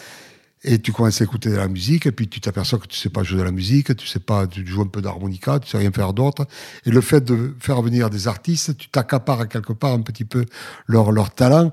Et 0.63 0.79
tu 0.79 0.91
commences 0.91 1.21
à 1.21 1.23
écouter 1.23 1.49
de 1.49 1.55
la 1.55 1.69
musique, 1.69 2.05
et 2.05 2.11
puis 2.11 2.27
tu 2.27 2.41
t'aperçois 2.41 2.79
que 2.79 2.87
tu 2.87 2.97
sais 2.97 3.09
pas 3.09 3.23
jouer 3.23 3.39
de 3.39 3.43
la 3.43 3.51
musique, 3.51 3.95
tu 3.95 4.05
sais 4.05 4.19
pas, 4.19 4.45
tu 4.45 4.65
joues 4.67 4.81
un 4.81 4.87
peu 4.87 5.01
d'harmonica, 5.01 5.59
tu 5.59 5.69
sais 5.69 5.77
rien 5.77 5.91
faire 5.91 6.13
d'autre. 6.13 6.45
Et 6.85 6.91
le 6.91 6.99
fait 6.99 7.21
de 7.21 7.55
faire 7.59 7.81
venir 7.81 8.09
des 8.09 8.27
artistes, 8.27 8.77
tu 8.77 8.89
t'accapares 8.89 9.47
quelque 9.47 9.71
part 9.71 9.93
un 9.93 10.01
petit 10.01 10.25
peu 10.25 10.45
leur, 10.87 11.13
leur 11.13 11.31
talent 11.31 11.71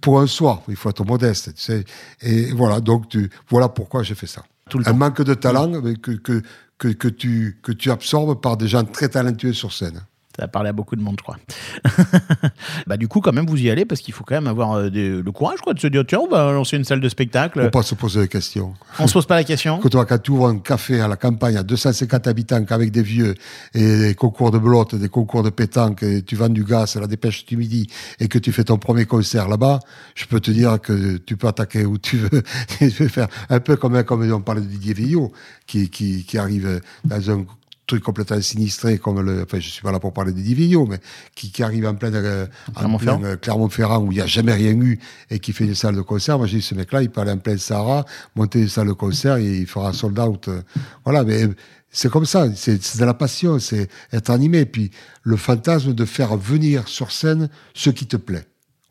pour 0.00 0.20
un 0.20 0.26
soir. 0.26 0.62
Il 0.68 0.76
faut 0.76 0.90
être 0.90 1.04
modeste, 1.04 1.54
tu 1.54 1.62
sais. 1.62 1.84
Et 2.22 2.52
voilà, 2.52 2.80
donc 2.80 3.08
tu, 3.08 3.30
voilà 3.48 3.68
pourquoi 3.68 4.02
j'ai 4.02 4.14
fait 4.14 4.26
ça. 4.26 4.42
Tout 4.68 4.78
le 4.78 4.88
un 4.88 4.90
temps. 4.90 4.96
manque 4.96 5.22
de 5.22 5.34
talent 5.34 5.80
que, 5.80 6.12
que, 6.12 6.42
que, 6.78 6.88
que 6.88 7.08
tu, 7.08 7.58
que 7.62 7.72
tu 7.72 7.90
absorbes 7.90 8.40
par 8.40 8.56
des 8.56 8.66
gens 8.66 8.84
très 8.84 9.08
talentueux 9.08 9.52
sur 9.52 9.72
scène. 9.72 10.02
Ça 10.36 10.44
a 10.44 10.48
parlé 10.48 10.68
à 10.68 10.72
beaucoup 10.72 10.96
de 10.96 11.02
monde, 11.02 11.16
je 11.18 11.22
crois. 11.22 11.38
bah, 12.86 12.96
du 12.96 13.08
coup, 13.08 13.20
quand 13.20 13.32
même, 13.32 13.46
vous 13.46 13.56
y 13.60 13.70
allez 13.70 13.84
parce 13.84 14.00
qu'il 14.00 14.12
faut 14.12 14.24
quand 14.24 14.34
même 14.34 14.46
avoir 14.46 14.72
euh, 14.74 14.90
des- 14.90 15.22
le 15.22 15.32
courage 15.32 15.60
quoi, 15.60 15.72
de 15.72 15.80
se 15.80 15.86
dire 15.86 16.04
tiens, 16.06 16.18
on 16.20 16.28
va 16.28 16.52
lancer 16.52 16.76
une 16.76 16.84
salle 16.84 17.00
de 17.00 17.08
spectacle. 17.08 17.62
Faut 17.62 17.70
pas 17.70 17.82
se 17.82 17.94
poser 17.94 18.20
de 18.20 18.26
questions. 18.26 18.74
On 18.98 19.06
se 19.06 19.12
pose 19.14 19.26
pas 19.26 19.36
la 19.36 19.44
question. 19.44 19.78
Que 19.78 19.88
toi, 19.88 20.04
quand 20.04 20.18
tu 20.18 20.30
ouvres 20.32 20.48
un 20.48 20.58
café 20.58 21.00
à 21.00 21.08
la 21.08 21.16
campagne 21.16 21.56
à 21.56 21.62
250 21.62 22.26
habitants 22.26 22.64
qu'avec 22.64 22.90
des 22.90 23.02
vieux 23.02 23.34
et 23.74 23.98
des 23.98 24.14
concours 24.14 24.50
de 24.50 24.58
blotte, 24.58 24.94
des 24.94 25.08
concours 25.08 25.42
de 25.42 25.50
pétanque, 25.50 26.02
et 26.02 26.22
tu 26.22 26.36
vends 26.36 26.48
du 26.48 26.64
gaz 26.64 26.96
à 26.96 27.00
la 27.00 27.06
dépêche 27.06 27.46
du 27.46 27.56
midi 27.56 27.86
et 28.20 28.28
que 28.28 28.38
tu 28.38 28.52
fais 28.52 28.64
ton 28.64 28.78
premier 28.78 29.06
concert 29.06 29.48
là-bas, 29.48 29.80
je 30.14 30.26
peux 30.26 30.40
te 30.40 30.50
dire 30.50 30.80
que 30.80 31.16
tu 31.18 31.36
peux 31.36 31.46
attaquer 31.48 31.84
où 31.84 31.98
tu 31.98 32.16
veux. 32.18 32.42
Tu 32.78 32.90
peux 32.90 33.08
faire 33.08 33.28
un 33.48 33.60
peu 33.60 33.76
comme, 33.76 34.02
comme 34.04 34.30
on 34.32 34.40
parlait 34.40 34.60
de 34.60 34.66
Didier 34.66 34.92
Villot, 34.94 35.32
qui, 35.66 35.88
qui, 35.90 36.24
qui 36.24 36.36
arrive 36.38 36.80
dans 37.04 37.30
un 37.30 37.44
truc 37.86 38.02
complètement 38.02 38.40
sinistré 38.40 38.98
comme 38.98 39.20
le, 39.20 39.42
enfin 39.42 39.60
je 39.60 39.68
suis 39.68 39.82
pas 39.82 39.92
là 39.92 40.00
pour 40.00 40.12
parler 40.12 40.32
de 40.32 40.36
Didier 40.36 40.54
Villot, 40.54 40.86
mais 40.86 40.98
qui, 41.34 41.50
qui 41.52 41.62
arrive 41.62 41.86
en 41.86 41.94
plein, 41.94 42.12
euh, 42.14 42.46
en 42.68 42.72
Clermont-Ferrand. 42.72 43.18
plein, 43.18 43.28
euh, 43.28 43.36
Clermont-Ferrand 43.36 43.98
où 44.02 44.12
il 44.12 44.16
n'y 44.16 44.20
a 44.20 44.26
jamais 44.26 44.52
rien 44.52 44.72
eu 44.72 44.98
et 45.30 45.38
qui 45.38 45.52
fait 45.52 45.64
une 45.64 45.74
salle 45.74 45.94
de 45.96 46.00
concert. 46.02 46.38
Moi, 46.38 46.46
j'ai 46.46 46.56
dit, 46.58 46.62
ce 46.62 46.74
mec-là, 46.74 47.02
il 47.02 47.10
peut 47.10 47.20
aller 47.20 47.30
en 47.32 47.38
plein 47.38 47.56
Sahara, 47.56 48.04
monter 48.34 48.60
une 48.60 48.68
salle 48.68 48.88
de 48.88 48.92
concert 48.92 49.36
et 49.36 49.58
il 49.58 49.66
fera 49.66 49.92
sold 49.92 50.18
out. 50.18 50.48
euh, 50.48 50.62
Voilà, 51.04 51.22
mais 51.24 51.44
euh, 51.44 51.54
c'est 51.90 52.10
comme 52.10 52.26
ça, 52.26 52.48
c'est 52.54 52.82
c'est 52.82 52.98
de 52.98 53.04
la 53.04 53.14
passion, 53.14 53.58
c'est 53.58 53.88
être 54.12 54.30
animé. 54.30 54.60
Et 54.60 54.66
puis, 54.66 54.90
le 55.22 55.36
fantasme 55.36 55.94
de 55.94 56.04
faire 56.04 56.36
venir 56.36 56.88
sur 56.88 57.10
scène 57.12 57.48
ce 57.74 57.90
qui 57.90 58.06
te 58.06 58.16
plaît. 58.16 58.44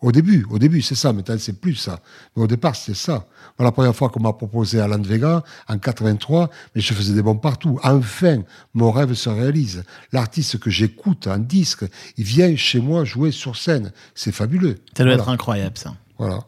Au 0.05 0.11
début, 0.11 0.45
au 0.51 0.59
début, 0.59 0.81
c'est 0.83 0.93
ça. 0.95 1.11
Maintenant, 1.13 1.35
c'est 1.39 1.59
plus 1.59 1.73
ça. 1.75 1.99
Mais 2.35 2.43
au 2.43 2.47
départ, 2.47 2.75
c'était 2.75 2.97
ça. 2.97 3.25
La 3.57 3.71
première 3.71 3.95
fois 3.95 4.09
qu'on 4.09 4.19
m'a 4.21 4.33
proposé 4.33 4.79
à 4.79 4.87
Vega, 4.87 5.43
en 5.67 5.77
83, 5.79 6.49
mais 6.75 6.81
je 6.81 6.93
faisais 6.93 7.13
des 7.15 7.23
bons 7.23 7.37
partout. 7.37 7.79
Enfin, 7.83 8.43
mon 8.75 8.91
rêve 8.91 9.13
se 9.15 9.29
réalise. 9.29 9.83
L'artiste 10.11 10.59
que 10.59 10.69
j'écoute 10.69 11.25
en 11.25 11.39
disque, 11.39 11.85
il 12.17 12.23
vient 12.23 12.55
chez 12.55 12.79
moi 12.81 13.03
jouer 13.03 13.31
sur 13.31 13.55
scène. 13.55 13.91
C'est 14.13 14.31
fabuleux. 14.31 14.75
Ça 14.95 15.03
doit 15.03 15.13
Voilà. 15.13 15.23
être 15.23 15.29
incroyable, 15.29 15.77
ça. 15.77 15.95
Voilà. 16.19 16.39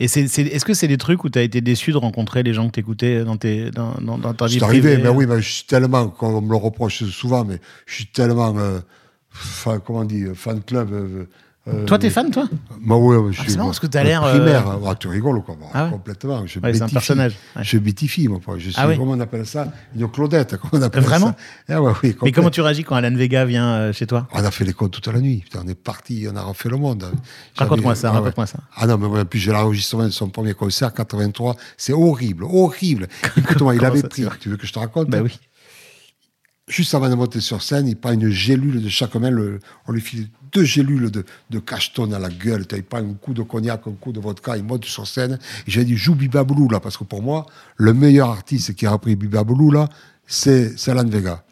Et 0.00 0.08
c'est, 0.08 0.26
c'est- 0.26 0.42
est-ce 0.42 0.64
que 0.64 0.72
c'est 0.74 0.88
des 0.88 0.96
trucs 0.98 1.22
où 1.24 1.28
tu 1.28 1.38
as 1.38 1.42
été 1.42 1.60
déçu 1.60 1.92
de 1.92 1.98
rencontrer 1.98 2.42
les 2.42 2.54
gens 2.54 2.66
que 2.68 2.72
t'écoutais 2.72 3.24
dans, 3.24 3.36
tes, 3.36 3.70
dans, 3.70 3.94
dans, 4.00 4.16
dans 4.18 4.32
ta 4.34 4.46
vie 4.46 4.54
C'est 4.58 4.64
arrivé, 4.64 4.96
mais 4.96 5.10
oui, 5.10 5.26
mais 5.26 5.40
je 5.42 5.48
suis 5.52 5.64
tellement, 5.66 6.08
comme 6.08 6.34
on 6.34 6.40
me 6.40 6.50
le 6.50 6.56
reproche 6.56 7.04
souvent, 7.04 7.44
mais 7.44 7.60
je 7.86 7.94
suis 7.94 8.06
tellement, 8.06 8.56
euh, 8.58 8.80
fan, 9.30 9.80
comment 9.84 10.00
on 10.00 10.04
dit, 10.04 10.22
euh, 10.24 10.34
fan 10.34 10.62
club. 10.62 10.92
euh, 10.92 11.26
euh, 11.68 11.84
Toi, 11.84 11.98
t'es 11.98 12.10
fan, 12.10 12.30
toi 12.30 12.48
Moi, 12.80 12.98
oui, 12.98 13.32
je 13.32 13.40
suis. 13.40 13.50
c'est 13.52 13.56
marrant 13.56 13.66
moi, 13.66 13.70
parce 13.72 13.78
que 13.80 13.86
t'as 13.86 14.02
l'air, 14.02 14.24
euh, 14.24 14.32
Primaire, 14.34 14.68
hein. 14.68 14.80
Ah, 14.86 14.94
tu 14.96 15.06
rigoles, 15.08 15.42
quoi. 15.42 15.56
Ah 15.72 15.84
ouais 15.84 15.90
Complètement. 15.92 16.44
Je 16.46 16.58
Ouais, 16.58 16.74
c'est 16.74 16.82
un 16.82 16.88
personnage, 16.88 17.36
ouais. 17.56 17.62
Je 17.62 17.78
bétifie, 17.78 18.26
moi. 18.28 18.40
quoi. 18.44 18.58
Je 18.58 18.70
suis, 18.70 18.74
Ah 18.76 18.88
oui 18.88 18.96
comment 18.96 19.12
on 19.12 19.20
appelle 19.20 19.46
ça 19.46 19.68
Une 19.96 20.08
Claudette, 20.10 20.56
comment 20.56 20.72
on 20.74 20.82
appelle 20.82 21.04
Vraiment 21.04 21.28
ça 21.28 21.74
Ah 21.76 21.82
ouais, 21.82 21.92
oui, 22.02 22.16
Mais 22.22 22.32
comment 22.32 22.50
tu 22.50 22.60
réagis 22.62 22.82
quand 22.84 22.96
Alan 22.96 23.14
Vega 23.14 23.44
vient 23.44 23.74
euh, 23.74 23.92
chez 23.92 24.06
toi 24.06 24.26
On 24.32 24.44
a 24.44 24.50
fait 24.50 24.64
les 24.64 24.72
comptes 24.72 24.90
toute 24.92 25.06
la 25.06 25.20
nuit. 25.20 25.42
Putain, 25.44 25.62
on 25.64 25.68
est 25.68 25.74
parti, 25.74 26.26
on 26.32 26.34
a 26.36 26.42
refait 26.42 26.68
le 26.68 26.76
monde. 26.78 27.06
Raconte-moi 27.56 27.94
ça, 27.94 28.08
ah 28.08 28.12
ouais. 28.14 28.18
raconte-moi 28.18 28.46
ça. 28.46 28.58
Ah 28.76 28.86
non, 28.86 28.98
mais 28.98 29.08
moi, 29.08 29.24
plus, 29.24 29.38
j'ai 29.38 29.52
l'enregistrement 29.52 30.04
de 30.04 30.10
son 30.10 30.28
premier 30.28 30.54
concert, 30.54 30.92
83. 30.92 31.56
C'est 31.76 31.92
horrible, 31.92 32.44
horrible. 32.44 33.06
Écoute-moi, 33.36 33.76
il 33.76 33.84
avait 33.84 34.02
pris. 34.02 34.24
Tu 34.40 34.48
veux 34.48 34.56
que 34.56 34.66
je 34.66 34.72
te 34.72 34.78
raconte 34.78 35.08
Bah 35.08 35.18
oui. 35.22 35.38
Juste 36.72 36.94
avant 36.94 37.10
de 37.10 37.14
monter 37.14 37.40
sur 37.40 37.62
scène, 37.62 37.86
il 37.86 37.96
prend 37.96 38.12
une 38.12 38.30
gélule 38.30 38.80
de 38.82 39.18
main. 39.18 39.28
le- 39.30 39.58
on 39.86 39.92
lui 39.92 40.00
file 40.00 40.28
deux 40.52 40.64
gélules 40.64 41.10
de, 41.10 41.22
de 41.50 41.58
cacheton 41.58 42.10
à 42.12 42.18
la 42.18 42.30
gueule. 42.30 42.64
Il 42.74 42.82
prend 42.82 42.96
un 42.96 43.12
coup 43.12 43.34
de 43.34 43.42
cognac, 43.42 43.82
un 43.86 43.92
coup 43.92 44.10
de 44.10 44.18
vodka. 44.20 44.56
Il 44.56 44.64
monte 44.64 44.86
sur 44.86 45.06
scène. 45.06 45.38
J'ai 45.66 45.84
dit, 45.84 45.98
joue 45.98 46.14
Biba 46.14 46.44
Boulou, 46.44 46.70
là. 46.70 46.80
Parce 46.80 46.96
que 46.96 47.04
pour 47.04 47.22
moi, 47.22 47.44
le 47.76 47.92
meilleur 47.92 48.30
artiste 48.30 48.74
qui 48.74 48.86
a 48.86 48.92
repris 48.92 49.16
Biba 49.16 49.44
Boulou, 49.44 49.70
là, 49.70 49.86
c'est 50.26 50.74
Alan 50.88 51.04
Vega. 51.04 51.44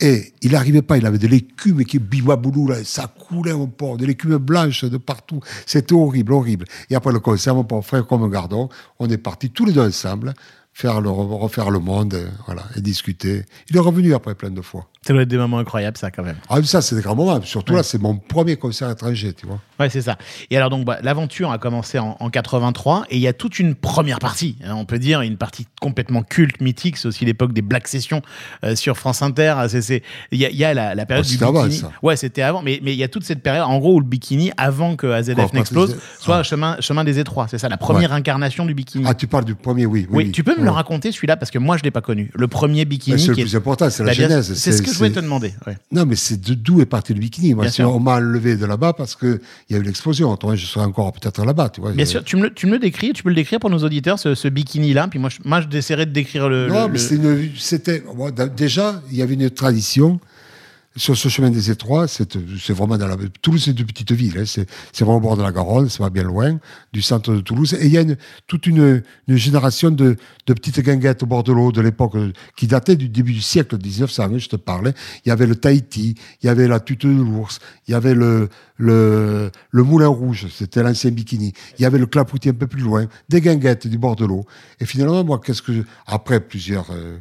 Et 0.00 0.32
il 0.42 0.50
n'arrivait 0.52 0.82
pas, 0.82 0.98
il 0.98 1.06
avait 1.06 1.18
de 1.18 1.28
l'écume 1.28 1.84
qui 1.84 2.00
bibaboulou, 2.00 2.66
là, 2.68 2.82
ça 2.84 3.06
coulait 3.06 3.54
mon 3.54 3.68
port, 3.68 3.96
de 3.96 4.04
l'écume 4.04 4.36
blanche 4.38 4.84
de 4.84 4.96
partout. 4.98 5.40
C'était 5.66 5.94
horrible, 5.94 6.32
horrible. 6.32 6.66
Et 6.90 6.96
après 6.96 7.12
le 7.12 7.20
concert, 7.20 7.54
mon 7.54 7.80
frère 7.80 8.06
comme 8.06 8.28
Gardon, 8.30 8.68
on 8.98 9.08
est 9.08 9.18
partis 9.18 9.50
tous 9.50 9.64
les 9.64 9.72
deux 9.72 9.80
ensemble 9.86 10.34
faire 10.76 11.00
le, 11.00 11.08
refaire 11.08 11.70
le 11.70 11.78
monde, 11.78 12.12
euh, 12.12 12.28
voilà, 12.44 12.64
et 12.76 12.82
discuter. 12.82 13.46
Il 13.70 13.76
est 13.78 13.80
revenu 13.80 14.12
après 14.12 14.34
plein 14.34 14.50
de 14.50 14.60
fois. 14.60 14.90
Ça 15.06 15.12
doit 15.12 15.22
être 15.22 15.28
des 15.28 15.36
moments 15.38 15.58
incroyables, 15.58 15.96
ça, 15.96 16.10
quand 16.10 16.22
même. 16.22 16.36
Ah, 16.48 16.56
mais 16.58 16.66
ça, 16.66 16.82
c'est 16.82 16.96
des 16.96 17.02
grands 17.02 17.14
moments. 17.14 17.40
Surtout 17.42 17.74
là, 17.74 17.82
c'est 17.82 18.00
mon 18.00 18.16
premier 18.16 18.56
concert 18.56 18.90
étranger, 18.90 19.32
tu 19.32 19.46
vois. 19.46 19.60
Ouais, 19.78 19.88
c'est 19.90 20.00
ça. 20.02 20.16
Et 20.50 20.56
alors, 20.56 20.70
donc, 20.70 20.84
bah, 20.84 20.98
l'aventure 21.02 21.50
a 21.52 21.58
commencé 21.58 21.98
en, 21.98 22.16
en 22.18 22.30
83 22.30 23.04
et 23.10 23.16
il 23.16 23.20
y 23.22 23.28
a 23.28 23.32
toute 23.32 23.58
une 23.58 23.74
première 23.74 24.18
partie. 24.18 24.56
hein, 24.64 24.74
on 24.76 24.84
peut 24.84 24.98
dire 24.98 25.20
une 25.20 25.36
partie 25.36 25.66
complètement 25.80 26.22
culte, 26.22 26.60
mythique. 26.60 26.96
C'est 26.96 27.06
aussi 27.08 27.24
l'époque 27.24 27.52
des 27.52 27.62
Black 27.62 27.86
Sessions 27.88 28.22
euh, 28.64 28.74
sur 28.74 28.96
France 28.96 29.22
Inter. 29.22 29.54
C'est, 29.68 29.82
c'est- 29.82 30.02
il 30.32 30.38
y 30.40 30.46
a, 30.46 30.50
il 30.50 30.56
y 30.56 30.64
a 30.64 30.74
la, 30.74 30.94
la 30.94 31.06
période 31.06 31.24
Ah, 31.24 31.28
du 31.28 31.32
c'était 31.34 31.44
avant, 31.44 31.62
bikini. 31.64 31.80
ça. 31.82 31.90
Ouais, 32.02 32.16
c'était 32.16 32.42
avant. 32.42 32.62
Mais, 32.62 32.80
mais 32.82 32.92
il 32.92 32.98
y 32.98 33.04
a 33.04 33.08
toute 33.08 33.24
cette 33.24 33.42
période, 33.42 33.64
en 33.64 33.78
gros, 33.78 33.94
où 33.96 34.00
le 34.00 34.06
bikini, 34.06 34.50
avant 34.56 34.96
que 34.96 35.06
AZF 35.06 35.52
n'explose, 35.52 35.96
soit 36.18 36.38
ah. 36.38 36.42
chemin, 36.42 36.76
chemin 36.80 37.04
des 37.04 37.18
étroits. 37.18 37.46
C'est 37.48 37.58
ça, 37.58 37.68
la 37.68 37.76
première 37.76 38.12
incarnation 38.12 38.64
du 38.66 38.74
bikini. 38.74 39.04
Ah, 39.06 39.14
tu 39.14 39.26
parles 39.26 39.44
du 39.44 39.54
premier, 39.54 39.86
oui. 39.86 40.06
oui, 40.10 40.32
tu 40.32 40.42
peux 40.42 40.56
me 40.58 40.64
le 40.64 40.70
raconter 40.70 41.12
celui-là 41.12 41.36
parce 41.36 41.50
que 41.50 41.58
moi 41.58 41.76
je 41.76 41.82
l'ai 41.82 41.90
pas 41.90 42.00
connu. 42.00 42.30
Le 42.34 42.48
premier 42.48 42.84
bikini. 42.84 43.20
C'est 43.20 43.28
le 43.28 43.38
est- 43.38 43.42
plus 43.42 43.56
important, 43.56 43.88
c'est 43.90 44.02
la 44.04 44.12
bien- 44.12 44.28
genèse. 44.28 44.54
C'est 44.54 44.72
ce 44.72 44.82
que 44.82 44.90
je 44.96 44.98
voulais 45.04 45.10
te 45.10 45.20
demander. 45.20 45.54
ouais. 45.66 45.76
Non, 45.92 46.04
mais 46.06 46.16
c'est 46.16 46.40
d'où 46.40 46.80
est 46.80 46.86
parti 46.86 47.14
le 47.14 47.20
bikini? 47.20 47.54
Moi, 47.54 47.66
on 47.80 48.00
m'a 48.00 48.16
enlevé 48.16 48.56
de 48.56 48.66
là-bas 48.66 48.92
parce 48.92 49.14
qu'il 49.16 49.40
y 49.70 49.74
a 49.74 49.78
eu 49.78 49.82
l'explosion. 49.82 50.36
Je 50.54 50.66
serais 50.66 50.84
encore 50.84 51.12
peut-être 51.12 51.44
là-bas. 51.44 51.70
Bien 51.94 52.04
Je- 52.04 52.10
sûr, 52.10 52.24
tu 52.24 52.36
me, 52.36 52.42
le, 52.44 52.54
tu 52.54 52.66
me 52.66 52.72
le 52.72 52.78
décris, 52.78 53.12
tu 53.12 53.22
peux 53.22 53.28
le 53.28 53.34
décrire 53.34 53.60
pour 53.60 53.70
nos 53.70 53.78
auditeurs, 53.78 54.18
ce, 54.18 54.34
ce 54.34 54.48
bikini-là? 54.48 55.08
Puis 55.08 55.18
moi, 55.18 55.30
je, 55.30 55.38
moi, 55.44 55.60
j'essaierai 55.70 56.06
de 56.06 56.12
décrire 56.12 56.48
le. 56.48 56.68
Non, 56.68 56.86
le- 56.88 56.92
mais 56.92 57.16
le- 57.16 57.48
c'était 57.56 58.02
bon, 58.14 58.30
déjà 58.56 59.02
il 59.10 59.16
y 59.16 59.22
avait 59.22 59.34
une 59.34 59.50
tradition 59.50 60.20
sur 60.96 61.16
ce 61.16 61.28
chemin 61.28 61.50
des 61.50 61.70
étroits. 61.70 62.08
C'est 62.08 62.36
vraiment 62.70 62.98
dans 62.98 63.06
la 63.06 63.16
Toulouse, 63.42 63.62
c'est 63.64 63.78
une 63.78 63.86
petite 63.86 64.12
ville. 64.12 64.38
hein, 64.38 64.44
c'est 64.46 64.66
vraiment 65.04 65.18
au 65.18 65.20
bord 65.20 65.36
de 65.36 65.42
la 65.42 65.52
Garonne, 65.52 65.88
c'est 65.88 65.98
pas 65.98 66.10
bien 66.10 66.22
loin 66.22 66.58
du 66.92 67.02
centre 67.02 67.32
de 67.34 67.40
Toulouse. 67.40 67.74
Et 67.74 67.86
il 67.86 67.92
y 67.92 67.98
a 67.98 68.04
toute 68.46 68.66
une, 68.66 69.02
génération 69.28 69.90
de, 69.90 70.16
de 70.46 70.52
petites 70.54 70.80
guinguettes 70.80 71.22
au 71.22 71.26
bord 71.26 71.42
de 71.42 71.52
l'eau 71.52 71.72
de 71.72 71.80
l'époque 71.80 72.16
euh, 72.16 72.32
qui 72.56 72.66
datait 72.66 72.96
du 72.96 73.08
début 73.08 73.32
du 73.32 73.42
siècle 73.42 73.76
1900. 73.82 74.22
hein, 74.24 74.38
je 74.38 74.48
te 74.48 74.56
parlais. 74.56 74.92
Il 75.24 75.28
y 75.28 75.32
avait 75.32 75.46
le 75.46 75.56
Tahiti, 75.56 76.14
il 76.42 76.46
y 76.46 76.48
avait 76.48 76.68
la 76.68 76.80
tute 76.80 77.06
de 77.06 77.10
l'ours, 77.10 77.58
il 77.86 77.92
y 77.92 77.94
avait 77.94 78.14
le 78.14 78.48
le, 78.78 79.50
le 79.70 79.82
moulin 79.82 80.08
rouge, 80.08 80.46
c'était 80.50 80.82
l'ancien 80.82 81.10
bikini. 81.10 81.52
Il 81.78 81.82
y 81.82 81.84
avait 81.86 81.98
le 81.98 82.06
clapoutier 82.06 82.50
un 82.50 82.54
peu 82.54 82.66
plus 82.66 82.82
loin, 82.82 83.06
des 83.28 83.40
guinguettes 83.40 83.86
du 83.86 83.98
bord 83.98 84.16
de 84.16 84.26
l'eau. 84.26 84.44
Et 84.80 84.86
finalement, 84.86 85.24
moi, 85.24 85.40
qu'est-ce 85.44 85.62
que 85.62 85.84
après 86.06 86.40
plusieurs 86.40 86.90
euh, 86.90 87.18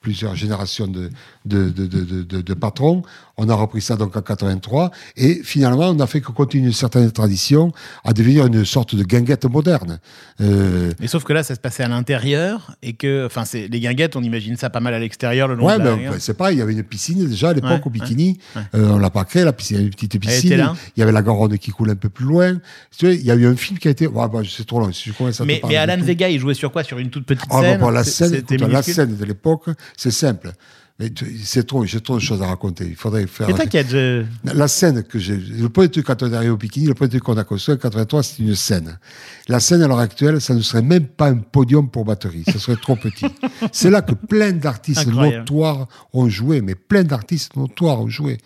plusieurs 0.00 0.36
générations 0.36 0.86
de, 0.86 1.10
de, 1.44 1.70
de, 1.70 1.86
de, 1.86 2.40
de- 2.40 2.54
patrons. 2.54 3.02
On 3.36 3.48
a 3.48 3.54
repris 3.54 3.80
ça 3.80 3.96
donc 3.96 4.16
en 4.16 4.20
83. 4.22 4.90
Et 5.16 5.40
finalement, 5.44 5.90
on 5.90 6.00
a 6.00 6.06
fait 6.06 6.20
que 6.20 6.30
continue 6.32 6.66
une 6.68 6.72
certaine 6.72 7.10
tradition 7.12 7.72
à 8.04 8.12
devenir 8.12 8.46
une 8.46 8.64
sorte 8.64 8.94
de 8.94 9.02
guinguette 9.04 9.44
moderne. 9.44 9.98
Euh, 10.40 10.92
Mais 11.00 11.06
sauf 11.06 11.24
que 11.24 11.32
là, 11.32 11.42
ça 11.42 11.54
se 11.54 11.60
passait 11.60 11.82
à 11.84 11.88
l'intérieur 11.88 12.74
et 12.82 12.94
que, 12.94 13.26
enfin, 13.26 13.44
c'est 13.44 13.68
les 13.68 13.80
guinguettes, 13.80 14.16
on 14.16 14.22
imagine 14.22 14.56
ça 14.56 14.70
pas 14.70 14.80
mal 14.80 14.94
à 14.94 14.98
l'extérieur 14.98 15.46
le 15.48 15.54
long 15.54 15.66
ouais, 15.66 15.78
de 15.78 15.84
la 15.84 15.96
ben, 15.96 16.14
c'est 16.18 16.34
pareil, 16.36 16.56
il 16.56 16.58
y 16.58 16.62
avait 16.62 16.72
une 16.72 16.82
piscine 16.82 17.26
déjà 17.28 17.50
à 17.50 17.52
l'époque 17.52 17.70
Ouais, 17.70 17.80
au 17.86 17.90
bikini. 17.90 18.38
ouais, 18.56 18.62
Euh, 18.74 18.90
on 18.90 18.98
l'a 18.98 19.10
pas 19.10 19.24
créé, 19.24 19.44
la 19.44 19.52
piscine, 19.52 19.76
il 19.76 19.78
y 19.78 19.82
avait 19.82 19.88
une 19.88 19.94
petite 19.94 20.18
piscine. 20.20 20.72
Il 20.96 21.00
y 21.00 21.02
avait 21.02 21.12
la 21.12 21.22
Garonne 21.22 21.58
qui 21.58 21.70
coule 21.70 21.90
un 21.90 21.96
peu 21.96 22.08
plus 22.08 22.24
loin. 22.26 22.58
Il 23.02 23.22
y 23.24 23.30
a 23.30 23.34
eu 23.34 23.46
un 23.46 23.56
film 23.56 23.78
qui 23.78 23.88
a 23.88 23.90
été. 23.90 24.06
Ouais, 24.06 24.28
ben, 24.28 24.42
c'est 24.48 24.66
trop 24.66 24.80
long. 24.80 24.92
Si 24.92 25.10
je 25.10 25.42
mais, 25.44 25.60
mais 25.68 25.76
Alan. 25.76 25.96
Vega, 26.02 26.28
il 26.28 26.38
jouait 26.40 26.54
sur 26.54 26.72
quoi? 26.72 26.82
Sur 26.84 26.98
une 26.98 27.10
toute 27.10 27.24
petite 27.26 27.46
Ah, 27.50 27.62
la 27.90 28.04
C'est- 28.04 28.10
scène, 28.10 28.30
C'était 28.30 28.54
écoute, 28.56 28.68
la 28.72 28.82
scène 28.82 29.16
de 29.16 29.24
l'époque, 29.24 29.66
c'est 29.98 30.10
simple. 30.12 30.52
Mais 31.00 31.12
c'est 31.44 31.64
trop, 31.64 31.84
j'ai 31.84 32.00
trop 32.00 32.16
de 32.16 32.20
choses 32.20 32.42
à 32.42 32.46
raconter. 32.48 32.84
Il 32.84 32.96
faudrait 32.96 33.26
faire. 33.28 33.46
Mais 33.46 33.54
t'inquiète, 33.54 33.88
je... 33.88 34.24
La 34.42 34.66
scène 34.66 35.04
que 35.04 35.20
j'ai, 35.20 35.36
le 35.36 35.68
premier 35.68 35.88
truc 35.90 36.04
quand 36.06 36.20
on 36.24 36.32
est 36.32 36.34
arrivé 36.34 36.50
au 36.50 36.56
bikini, 36.56 36.86
le 36.88 36.94
premier 36.94 37.08
truc 37.10 37.22
qu'on 37.22 37.36
a 37.36 37.44
construit 37.44 37.76
en 37.76 37.78
83, 37.78 38.22
c'est 38.24 38.38
une 38.40 38.56
scène. 38.56 38.98
La 39.46 39.60
scène 39.60 39.80
à 39.82 39.86
l'heure 39.86 40.00
actuelle, 40.00 40.40
ça 40.40 40.54
ne 40.54 40.60
serait 40.60 40.82
même 40.82 41.06
pas 41.06 41.28
un 41.28 41.36
podium 41.36 41.88
pour 41.88 42.04
batterie, 42.04 42.42
ça 42.46 42.58
serait 42.58 42.76
trop 42.76 42.96
petit. 42.96 43.26
C'est 43.72 43.90
là 43.90 44.02
que 44.02 44.12
plein 44.14 44.50
d'artistes 44.52 45.06
Incroyable. 45.06 45.36
notoires 45.38 45.86
ont 46.12 46.28
joué, 46.28 46.62
mais 46.62 46.74
plein 46.74 47.04
d'artistes 47.04 47.54
notoires 47.54 48.00
ont 48.00 48.08
joué. 48.08 48.38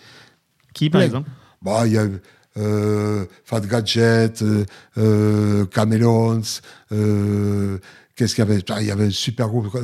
qui 0.75 0.91
par 0.91 0.99
Plein. 1.01 1.07
exemple 1.07 1.31
Bah, 1.63 1.87
il 1.87 1.93
y 1.95 1.99
a 1.99 2.07
euh, 2.59 3.25
Fat 3.47 3.61
Gadget, 3.63 4.43
euh, 4.43 4.67
euh, 4.99 5.65
Chameleons, 5.75 6.43
euh, 6.93 7.79
qu'est-ce 8.15 8.35
qu'il 8.35 8.45
y 8.45 8.47
avait? 8.47 8.63
Il 8.81 8.87
y 8.87 8.91
avait 8.91 9.07
un 9.07 9.11
super 9.11 9.49
groupe, 9.49 9.75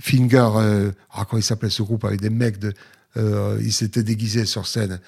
Finger, 0.00 0.48
euh, 0.56 0.92
ah, 1.12 1.24
comment 1.28 1.40
il 1.40 1.44
s'appelait 1.44 1.70
ce 1.70 1.82
groupe 1.82 2.04
avec 2.04 2.20
des 2.20 2.30
mecs 2.30 2.58
de, 2.58 2.72
euh, 3.16 3.58
ils 3.62 3.72
s'étaient 3.72 4.02
déguisés 4.02 4.44
sur 4.44 4.66
scène. 4.66 5.00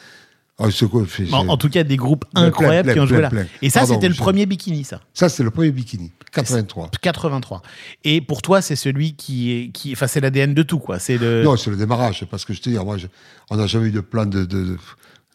Ah, 0.59 0.71
ce 0.71 0.87
groupe, 0.87 1.09
c'est- 1.14 1.30
en, 1.35 1.49
en 1.49 1.56
tout 1.59 1.68
cas, 1.68 1.85
des 1.85 1.97
groupes 1.97 2.25
Plein, 2.33 2.45
incroyables 2.45 2.87
plein, 2.87 2.95
qui 2.95 3.00
ont 3.00 3.06
joué 3.06 3.18
plein, 3.18 3.23
là. 3.25 3.30
plein. 3.30 3.47
Et 3.61 3.68
ça, 3.68 3.85
c'était 3.85 4.09
le 4.09 4.14
premier 4.14 4.47
bikini, 4.47 4.85
ça. 4.85 5.02
Ça, 5.12 5.28
c'était 5.28 5.42
le 5.42 5.50
premier 5.50 5.71
bikini, 5.71 6.12
83. 6.33 6.90
83. 7.02 7.61
Et 8.04 8.23
pour 8.23 8.40
toi, 8.40 8.62
c'est 8.62 8.76
celui 8.76 9.14
qui 9.16 9.52
est, 9.52 9.68
qui, 9.71 9.92
enfin, 9.92 10.06
c'est 10.06 10.21
l'ADN 10.21 10.54
de 10.54 10.62
tout, 10.62 10.78
quoi. 10.78 10.99
C'est 10.99 11.18
le. 11.18 11.42
Non, 11.42 11.56
c'est 11.59 11.68
le 11.71 11.76
démarrage, 11.76 12.25
parce 12.30 12.47
que 12.47 12.54
je 12.54 12.62
te 12.62 12.71
dis, 12.71 12.76
moi, 12.76 12.97
je- 12.97 13.06
on 13.50 13.56
n'a 13.56 13.66
jamais 13.66 13.88
eu 13.88 13.92
de 13.92 14.00
plan 14.00 14.25
de, 14.25 14.45
de- 14.47 14.64
de 14.64 14.78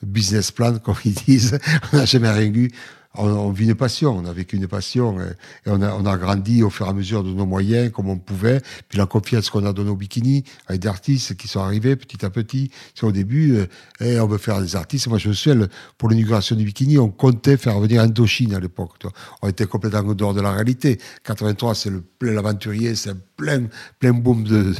business 0.01 0.49
plan, 0.49 0.79
comme 0.79 0.95
ils 1.05 1.13
disent. 1.13 1.59
on 1.93 1.97
n'a 1.97 2.05
jamais 2.05 2.31
rien 2.31 2.51
eu. 2.51 2.71
On, 3.15 3.51
vit 3.51 3.65
une 3.65 3.75
passion, 3.75 4.17
on 4.17 4.25
a 4.25 4.31
vécu 4.31 4.55
une 4.55 4.67
passion 4.67 5.19
et, 5.19 5.33
on, 5.65 5.81
a, 5.81 6.17
grandi 6.17 6.63
au 6.63 6.69
fur 6.69 6.85
et 6.85 6.89
à 6.89 6.93
mesure 6.93 7.23
de 7.23 7.31
nos 7.31 7.45
moyens, 7.45 7.91
comme 7.91 8.09
on 8.09 8.17
pouvait. 8.17 8.61
Puis 8.87 8.97
la 8.97 9.05
confiance 9.05 9.49
qu'on 9.49 9.65
a 9.65 9.73
donnée 9.73 9.89
au 9.89 9.97
bikini, 9.97 10.45
avec 10.67 10.81
des 10.81 10.87
artistes 10.87 11.35
qui 11.35 11.49
sont 11.49 11.59
arrivés 11.59 11.97
petit 11.97 12.25
à 12.25 12.29
petit. 12.29 12.71
C'est 12.95 13.05
au 13.05 13.11
début, 13.11 13.57
euh, 13.57 13.65
et 13.99 14.19
on 14.19 14.27
veut 14.27 14.37
faire 14.37 14.61
des 14.61 14.77
artistes. 14.77 15.07
Moi, 15.07 15.17
je 15.17 15.29
me 15.29 15.33
souviens, 15.33 15.67
pour 15.97 16.09
l'inauguration 16.09 16.55
du 16.55 16.63
bikini, 16.63 16.97
on 16.97 17.09
comptait 17.09 17.57
faire 17.57 17.79
venir 17.79 18.01
Indochine 18.01 18.53
à 18.53 18.59
l'époque. 18.59 18.93
On 19.41 19.49
était 19.49 19.65
complètement 19.65 20.11
en 20.11 20.13
dehors 20.13 20.33
de 20.33 20.41
la 20.41 20.53
réalité. 20.53 20.97
83, 21.25 21.75
c'est 21.75 21.89
le 21.89 22.01
plein 22.01 22.31
l'aventurier, 22.31 22.95
c'est 22.95 23.13
plein, 23.35 23.67
plein 23.99 24.13
boom 24.13 24.43
de 24.43 24.73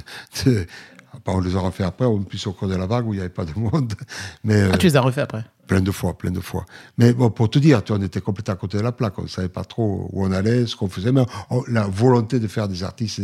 Enfin, 1.14 1.38
on 1.38 1.42
les 1.42 1.56
aura 1.56 1.72
fait 1.72 1.84
après, 1.84 2.06
en 2.06 2.20
plus 2.24 2.46
au 2.48 2.54
cours 2.54 2.68
de 2.68 2.76
la 2.76 2.86
vague 2.86 3.06
où 3.08 3.14
il 3.14 3.18
n'y 3.18 3.22
avait 3.22 3.30
pas 3.30 3.46
de 3.46 3.54
monde. 3.58 3.94
Mais 4.44 4.62
Ah, 4.62 4.74
euh, 4.74 4.78
tu 4.78 4.88
les 4.88 4.96
as 4.96 5.02
refait 5.02 5.22
après? 5.22 5.44
plein 5.68 5.80
de 5.82 5.92
fois, 5.92 6.18
plein 6.18 6.32
de 6.32 6.42
fois. 6.42 6.66
Mais 6.98 7.14
bon, 7.14 7.30
pour 7.30 7.50
te 7.50 7.58
dire, 7.58 7.82
on 7.92 8.02
était 8.02 8.20
complètement 8.20 8.54
à 8.56 8.58
côté 8.58 8.78
de 8.78 8.84
la 8.84 8.92
plaque. 8.92 9.18
On 9.20 9.24
ne 9.24 9.28
savait 9.28 9.48
pas 9.48 9.64
trop 9.64 10.10
où 10.12 10.26
on 10.26 10.32
allait, 10.34 10.66
ce 10.66 10.76
qu'on 10.76 10.90
faisait. 10.90 11.14
Mais 11.14 11.24
on- 11.50 11.64
la 11.70 11.88
volonté 11.88 12.40
de 12.42 12.48
faire 12.48 12.68
des 12.68 12.84
artistes. 12.84 13.20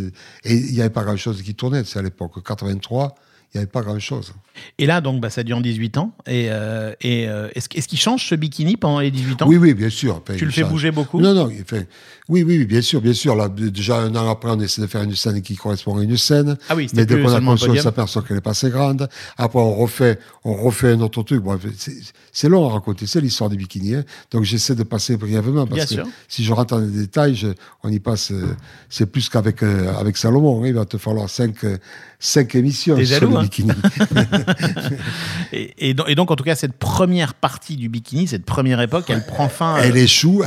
Et 0.46 0.56
il 0.56 0.74
n'y 0.74 0.80
avait 0.80 0.90
pas 0.90 1.04
grand-chose 1.04 1.42
qui 1.42 1.56
tournait. 1.56 1.84
C'est 1.84 2.00
à 2.00 2.02
l'époque 2.02 2.42
83, 2.42 3.16
il 3.58 3.62
n'y 3.62 3.64
avait 3.64 3.72
pas 3.72 3.82
grand-chose. 3.82 4.34
Et 4.80 4.86
là, 4.88 5.02
donc, 5.02 5.22
bah, 5.22 5.30
ça 5.30 5.44
dure 5.44 5.62
18 5.62 5.98
ans. 5.98 6.14
Et, 6.26 6.48
euh, 6.50 6.94
et 7.02 7.28
euh, 7.28 7.48
est-ce, 7.54 7.68
est-ce 7.76 7.88
qu'il 7.88 8.00
change 8.00 8.26
ce 8.28 8.34
bikini 8.36 8.76
pendant 8.76 9.00
les 9.00 9.12
18 9.12 9.44
ans? 9.44 9.46
Oui, 9.48 9.58
oui, 9.58 9.74
bien 9.74 9.90
sûr. 9.90 10.16
Enfin, 10.16 10.36
Tu 10.38 10.46
le 10.46 10.52
fais 10.52 10.62
change. 10.62 10.72
bouger 10.72 10.92
beaucoup? 10.92 11.20
Non, 11.22 11.34
non. 11.34 11.50
fait- 11.66 11.88
Oui, 12.30 12.44
oui, 12.44 12.66
bien 12.66 12.82
sûr, 12.82 13.00
bien 13.02 13.14
sûr. 13.14 13.36
Là, 13.36 13.50
déjà 13.50 14.00
un 14.00 14.16
an 14.16 14.30
après, 14.30 14.50
on 14.52 14.60
essaie 14.60 14.82
de 14.82 14.88
faire 14.88 15.04
une 15.04 15.16
scène 15.16 15.42
qui 15.42 15.56
correspond 15.56 15.98
à 15.98 16.04
une 16.04 16.18
scène. 16.18 16.58
Ah 16.70 16.76
oui, 16.76 16.88
mais 16.94 17.06
dès 17.06 17.22
qu'on 17.22 17.32
a 17.34 17.40
construit, 17.42 17.80
on 17.80 17.84
s'aperçoit 17.84 18.24
qu'elle 18.24 18.38
n'est 18.38 18.42
pas 18.42 18.52
assez 18.52 18.70
grande. 18.70 19.08
Après, 19.38 19.60
on 19.60 19.76
refait, 19.76 20.18
on 20.44 20.54
refait 20.56 20.92
un 20.92 21.02
autre 21.02 21.22
truc. 21.24 21.44
Bon, 21.44 21.58
c'est- 21.78 22.50
long 22.50 22.68
à 22.70 22.74
raconter. 22.74 23.06
C'est 23.08 23.22
l'histoire 23.22 23.50
du 23.50 23.58
bikini. 23.58 23.96
hein. 23.96 24.04
Donc, 24.32 24.44
j'essaie 24.44 24.76
de 24.76 24.84
passer 24.84 25.18
brièvement 25.18 25.68
parce 25.68 25.86
Bien 25.88 26.04
que 26.04 26.04
sûr. 26.04 26.14
si 26.28 26.44
je 26.44 26.52
rentre 26.54 26.76
dans 26.78 26.82
les 26.84 26.92
détails, 26.92 27.36
je- 27.36 27.48
on 27.84 27.90
y 27.92 28.00
passe. 28.00 28.32
euh, 28.32 28.56
c'est 28.90 29.06
plus 29.06 29.30
qu'avec 29.30 29.62
euh, 29.64 29.94
avec 29.98 30.18
Salomon. 30.18 30.64
hein. 30.64 30.68
Il 30.68 30.74
va 30.74 30.86
te 30.86 30.98
falloir 30.98 31.30
cinq, 31.30 31.64
euh, 31.64 31.78
cinq 32.20 32.56
émissions. 32.56 32.96
T'es 32.96 33.06
jaloux, 33.06 33.38
hein 33.38 33.47
bikini. 33.48 33.72
Et, 35.54 35.90
et 35.90 35.94
donc, 35.94 36.10
et 36.10 36.16
donc, 36.16 36.32
en 36.32 36.36
tout 36.36 36.44
cas, 36.44 36.56
cette 36.56 36.78
première 36.78 37.34
partie 37.34 37.76
du 37.78 37.90
bikini, 37.90 38.28
cette 38.28 38.46
première 38.46 38.82
époque, 38.82 39.06
elle 39.10 39.26
prend 39.26 39.48
fin. 39.50 39.78
euh, 39.78 39.82
Elle 39.84 39.98
échoue 39.98 40.44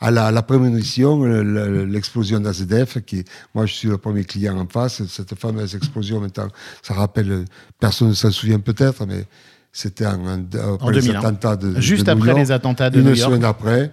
à 0.00 0.10
la, 0.10 0.30
la 0.30 0.42
prémonition, 0.42 1.24
l'explosion 1.24 2.40
d'AZF, 2.40 3.00
qui, 3.04 3.24
moi, 3.54 3.66
je 3.66 3.72
suis 3.74 3.88
le 3.88 3.98
premier 3.98 4.24
client 4.24 4.58
en 4.58 4.66
face. 4.68 5.02
Cette 5.06 5.34
fameuse 5.38 5.74
explosion, 5.74 6.20
maintenant, 6.20 6.48
ça 6.82 6.94
rappelle, 6.94 7.44
personne 7.80 8.08
ne 8.08 8.14
s'en 8.14 8.30
souvient 8.30 8.60
peut-être, 8.60 9.06
mais 9.06 9.24
c'était 9.72 10.06
en, 10.06 10.20
en, 10.26 10.74
après 10.74 10.92
les 10.92 11.00
2001. 11.00 11.18
attentats 11.18 11.56
de 11.56 11.80
Juste 11.80 12.06
de 12.06 12.12
New 12.12 12.18
après 12.18 12.28
York. 12.30 12.40
les 12.40 12.52
attentats 12.52 12.90
de 12.90 12.98
Une 13.00 13.06
New 13.06 13.14
York. 13.14 13.30
semaine 13.30 13.44
après, 13.44 13.90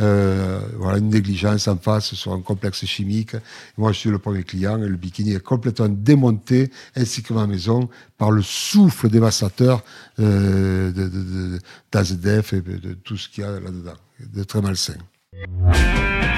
euh, 0.00 0.60
voilà, 0.78 0.98
une 0.98 1.08
négligence 1.10 1.68
en 1.68 1.76
face 1.76 2.14
sur 2.14 2.32
un 2.32 2.40
complexe 2.40 2.84
chimique. 2.86 3.36
Moi, 3.76 3.92
je 3.92 3.98
suis 3.98 4.10
le 4.10 4.18
premier 4.18 4.42
client 4.42 4.82
et 4.82 4.86
le 4.88 4.96
bikini 4.96 5.32
est 5.34 5.42
complètement 5.42 5.88
démonté, 5.88 6.70
ainsi 6.96 7.22
que 7.22 7.32
ma 7.34 7.46
maison, 7.46 7.88
par 8.18 8.30
le 8.30 8.42
souffle 8.42 9.08
dévastateur 9.08 9.82
euh, 10.20 10.90
de, 10.92 11.02
de, 11.04 11.08
de- 11.08 11.58
d'AZF 11.90 12.52
et 12.54 12.60
de, 12.60 12.76
de 12.78 12.94
tout 12.94 13.16
ce 13.16 13.28
qu'il 13.28 13.44
y 13.44 13.46
a 13.46 13.50
là-dedans, 13.50 13.94
de 14.32 14.44
très 14.44 14.60
malsain. 14.62 14.94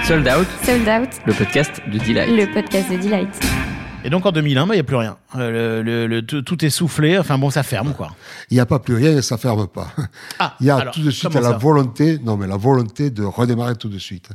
Sold 0.07 0.27
Out, 0.29 0.47
Sold 0.65 0.89
Out, 0.89 1.09
le 1.27 1.33
podcast 1.33 1.81
de 1.93 1.99
Delight. 1.99 2.29
le 2.31 2.53
podcast 2.55 2.91
de 2.91 2.97
Delight. 2.99 3.74
Et 4.05 4.11
donc 4.11 4.27
en 4.27 4.33
2001, 4.33 4.67
bah, 4.67 4.75
il 4.75 4.77
n'y 4.77 4.81
a 4.81 4.85
plus 4.85 4.97
rien. 4.97 5.17
Euh, 5.37 5.83
le- 5.83 5.83
le- 5.83 6.07
le- 6.07 6.23
tout, 6.23 6.43
tout 6.43 6.63
est 6.65 6.71
soufflé. 6.71 7.19
Enfin 7.19 7.39
bon, 7.39 7.51
ça 7.51 7.63
ferme 7.63 7.95
quoi. 7.95 8.11
Il 8.51 8.55
n'y 8.55 8.61
a 8.61 8.67
pas 8.67 8.79
plus 8.79 8.95
rien 8.95 9.17
et 9.17 9.23
ça 9.23 9.39
ferme 9.39 9.67
pas. 9.67 9.89
Ah, 10.39 10.55
Il 10.61 10.67
y 10.67 10.71
a 10.71 10.77
alors, 10.77 10.95
tout 10.95 11.01
de 11.01 11.11
suite 11.11 11.33
la 11.35 11.53
volonté, 11.53 12.19
non 12.23 12.37
mais 12.37 12.47
la 12.47 12.57
volonté 12.59 13.11
de 13.11 13.23
redémarrer 13.25 13.77
tout 13.77 13.89
de 13.89 13.99
suite. 13.99 14.29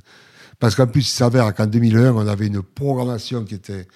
Parce 0.59 0.75
qu'en 0.75 0.88
plus, 0.88 1.01
il 1.07 1.11
s'avère 1.11 1.53
qu'en 1.53 1.67
2001, 1.67 2.11
on 2.13 2.27
avait 2.27 2.47
une 2.47 2.61
programmation 2.61 3.45
qui 3.45 3.55
était 3.55 3.88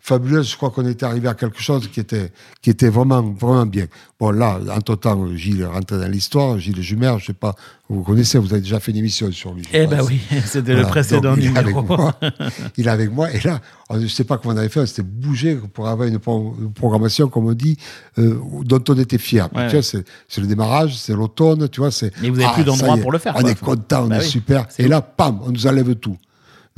fabuleuse. 0.00 0.50
Je 0.50 0.56
crois 0.56 0.70
qu'on 0.70 0.86
était 0.86 1.04
arrivé 1.04 1.28
à 1.28 1.34
quelque 1.34 1.60
chose 1.60 1.88
qui 1.88 2.00
était, 2.00 2.32
qui 2.62 2.70
était 2.70 2.88
vraiment, 2.88 3.22
vraiment 3.22 3.66
bien. 3.66 3.86
Bon, 4.18 4.30
là, 4.30 4.58
entre-temps, 4.74 5.26
Gilles 5.36 5.60
est 5.60 5.66
rentré 5.66 5.98
dans 5.98 6.08
l'histoire. 6.10 6.58
Gilles 6.58 6.80
Jumer, 6.82 7.14
je 7.20 7.26
sais 7.26 7.32
pas, 7.34 7.54
vous 7.88 8.02
connaissez, 8.02 8.38
vous 8.38 8.52
avez 8.52 8.60
déjà 8.62 8.80
fait 8.80 8.90
une 8.92 8.98
émission 8.98 9.30
sur 9.32 9.52
lui. 9.54 9.62
Eh 9.72 9.86
ben 9.86 9.98
pense. 9.98 10.08
oui, 10.08 10.20
c'était 10.44 10.74
le 10.74 10.82
précédent 10.82 11.30
Donc, 11.34 11.38
il 11.40 11.46
est 11.54 11.58
avec 11.58 11.76
numéro. 11.76 11.96
moi. 11.96 12.14
Il 12.76 12.86
est 12.86 12.90
avec 12.90 13.12
moi. 13.12 13.30
Et 13.32 13.40
là, 13.40 13.60
on- 13.90 13.96
je 13.98 14.02
ne 14.04 14.08
sais 14.08 14.24
pas 14.24 14.38
comment 14.38 14.54
on 14.54 14.56
avait 14.58 14.68
fait, 14.68 14.80
on 14.80 14.86
s'était 14.86 15.02
bougé 15.02 15.56
pour 15.72 15.88
avoir 15.88 16.08
une, 16.08 16.18
pro- 16.18 16.56
une 16.60 16.72
programmation, 16.72 17.28
comme 17.28 17.46
on 17.46 17.52
dit, 17.52 17.76
euh, 18.18 18.38
dont 18.64 18.82
on 18.88 18.98
était 18.98 19.18
fier. 19.18 19.48
Ouais. 19.54 19.68
Tu 19.68 19.76
vois, 19.76 19.82
c'est 19.82 20.40
le 20.40 20.46
démarrage, 20.46 20.96
c'est 20.96 21.14
l'automne, 21.14 21.68
tu 21.68 21.80
vois. 21.80 21.90
Mais 22.20 22.28
vous 22.30 22.36
avez 22.40 22.46
Ah, 22.50 22.54
plus 22.54 22.64
d'endroit 22.64 22.96
pour 22.96 23.12
le 23.12 23.18
faire, 23.18 23.34
On 23.36 23.40
quoi. 23.42 23.50
est 23.50 23.60
content, 23.60 24.04
on 24.04 24.08
Bah 24.08 24.16
est 24.16 24.20
oui. 24.20 24.26
super. 24.26 24.66
Et 24.78 24.88
là, 24.88 25.00
pam, 25.00 25.40
on 25.44 25.50
nous 25.52 25.66
enlève 25.66 25.94
tout. 25.96 26.16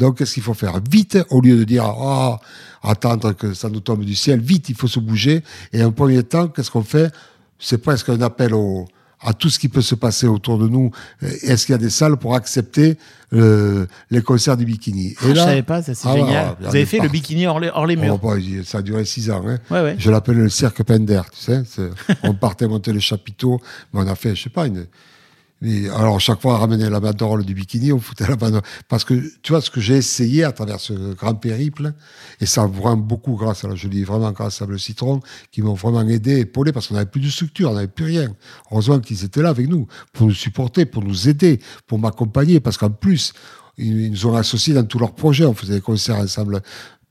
Donc, 0.00 0.16
qu'est-ce 0.16 0.32
qu'il 0.34 0.42
faut 0.42 0.54
faire? 0.54 0.80
Vite, 0.90 1.18
au 1.28 1.42
lieu 1.42 1.58
de 1.58 1.64
dire, 1.64 1.84
oh, 1.96 2.36
attendre 2.82 3.32
que 3.34 3.52
ça 3.52 3.68
nous 3.68 3.80
tombe 3.80 4.02
du 4.02 4.14
ciel, 4.14 4.40
vite, 4.40 4.70
il 4.70 4.74
faut 4.74 4.88
se 4.88 4.98
bouger. 4.98 5.44
Et 5.74 5.84
en 5.84 5.92
premier 5.92 6.22
temps, 6.22 6.48
qu'est-ce 6.48 6.70
qu'on 6.70 6.82
fait? 6.82 7.12
C'est 7.58 7.78
presque 7.78 8.08
un 8.08 8.22
appel 8.22 8.54
au, 8.54 8.88
à 9.20 9.34
tout 9.34 9.50
ce 9.50 9.58
qui 9.58 9.68
peut 9.68 9.82
se 9.82 9.94
passer 9.94 10.26
autour 10.26 10.56
de 10.56 10.66
nous. 10.68 10.90
Est-ce 11.20 11.66
qu'il 11.66 11.74
y 11.74 11.76
a 11.76 11.78
des 11.78 11.90
salles 11.90 12.16
pour 12.16 12.34
accepter 12.34 12.96
euh, 13.34 13.84
les 14.10 14.22
concerts 14.22 14.56
du 14.56 14.64
bikini? 14.64 15.14
Ah, 15.20 15.24
je 15.28 15.34
savais 15.34 15.62
pas, 15.62 15.82
ça 15.82 15.94
c'est 15.94 16.08
Ah 16.08 16.16
génial. 16.16 16.56
vous 16.60 16.68
avez 16.68 16.86
fait 16.86 17.00
le 17.00 17.08
bikini 17.10 17.46
hors 17.46 17.60
les, 17.60 17.68
hors 17.68 17.84
les 17.86 17.96
murs. 17.96 18.18
Oh, 18.22 18.26
bah, 18.26 18.36
ça 18.64 18.78
a 18.78 18.82
duré 18.82 19.04
six 19.04 19.30
ans. 19.30 19.42
Hein. 19.46 19.58
Ouais, 19.70 19.82
ouais. 19.82 19.96
Je 19.98 20.10
l'appelle 20.10 20.38
le 20.38 20.48
cirque 20.48 20.82
Pender, 20.82 21.20
tu 21.32 21.44
sais. 21.44 21.62
on 22.22 22.32
partait 22.32 22.66
monter 22.66 22.94
les 22.94 23.00
chapiteaux, 23.00 23.60
mais 23.92 24.00
on 24.00 24.08
a 24.08 24.14
fait, 24.14 24.34
je 24.34 24.44
sais 24.44 24.48
pas, 24.50 24.66
une. 24.66 24.86
Mais 25.60 25.90
alors, 25.90 26.18
chaque 26.20 26.40
fois, 26.40 26.54
on 26.54 26.58
ramenait 26.58 26.88
la 26.88 27.00
banderole 27.00 27.44
du 27.44 27.54
bikini, 27.54 27.92
on 27.92 28.00
foutait 28.00 28.26
la 28.26 28.36
banderole. 28.36 28.62
Parce 28.88 29.04
que, 29.04 29.14
tu 29.42 29.52
vois, 29.52 29.60
ce 29.60 29.70
que 29.70 29.80
j'ai 29.80 29.96
essayé 29.96 30.44
à 30.44 30.52
travers 30.52 30.80
ce 30.80 31.14
grand 31.14 31.34
périple, 31.34 31.92
et 32.40 32.46
ça 32.46 32.66
vraiment 32.66 32.96
beaucoup 32.96 33.34
grâce 33.34 33.64
à 33.64 33.68
la, 33.68 33.74
je 33.74 33.88
dis 33.88 34.02
vraiment 34.02 34.32
grâce 34.32 34.62
à 34.62 34.66
le 34.66 34.78
citron, 34.78 35.20
qui 35.50 35.60
m'ont 35.60 35.74
vraiment 35.74 36.00
aidé, 36.08 36.40
épaulé, 36.40 36.72
parce 36.72 36.88
qu'on 36.88 36.94
n'avait 36.94 37.10
plus 37.10 37.20
de 37.20 37.28
structure, 37.28 37.70
on 37.70 37.74
n'avait 37.74 37.88
plus 37.88 38.06
rien. 38.06 38.34
Heureusement 38.70 39.00
qu'ils 39.00 39.24
étaient 39.24 39.42
là 39.42 39.50
avec 39.50 39.68
nous, 39.68 39.86
pour 40.12 40.26
nous 40.26 40.34
supporter, 40.34 40.86
pour 40.86 41.04
nous 41.04 41.28
aider, 41.28 41.60
pour 41.86 41.98
m'accompagner, 41.98 42.60
parce 42.60 42.78
qu'en 42.78 42.90
plus, 42.90 43.34
ils 43.76 44.00
ils 44.00 44.10
nous 44.10 44.26
ont 44.26 44.36
associés 44.36 44.74
dans 44.74 44.84
tous 44.84 44.98
leurs 44.98 45.14
projets. 45.14 45.44
On 45.44 45.54
faisait 45.54 45.74
des 45.74 45.80
concerts 45.80 46.16
ensemble 46.16 46.62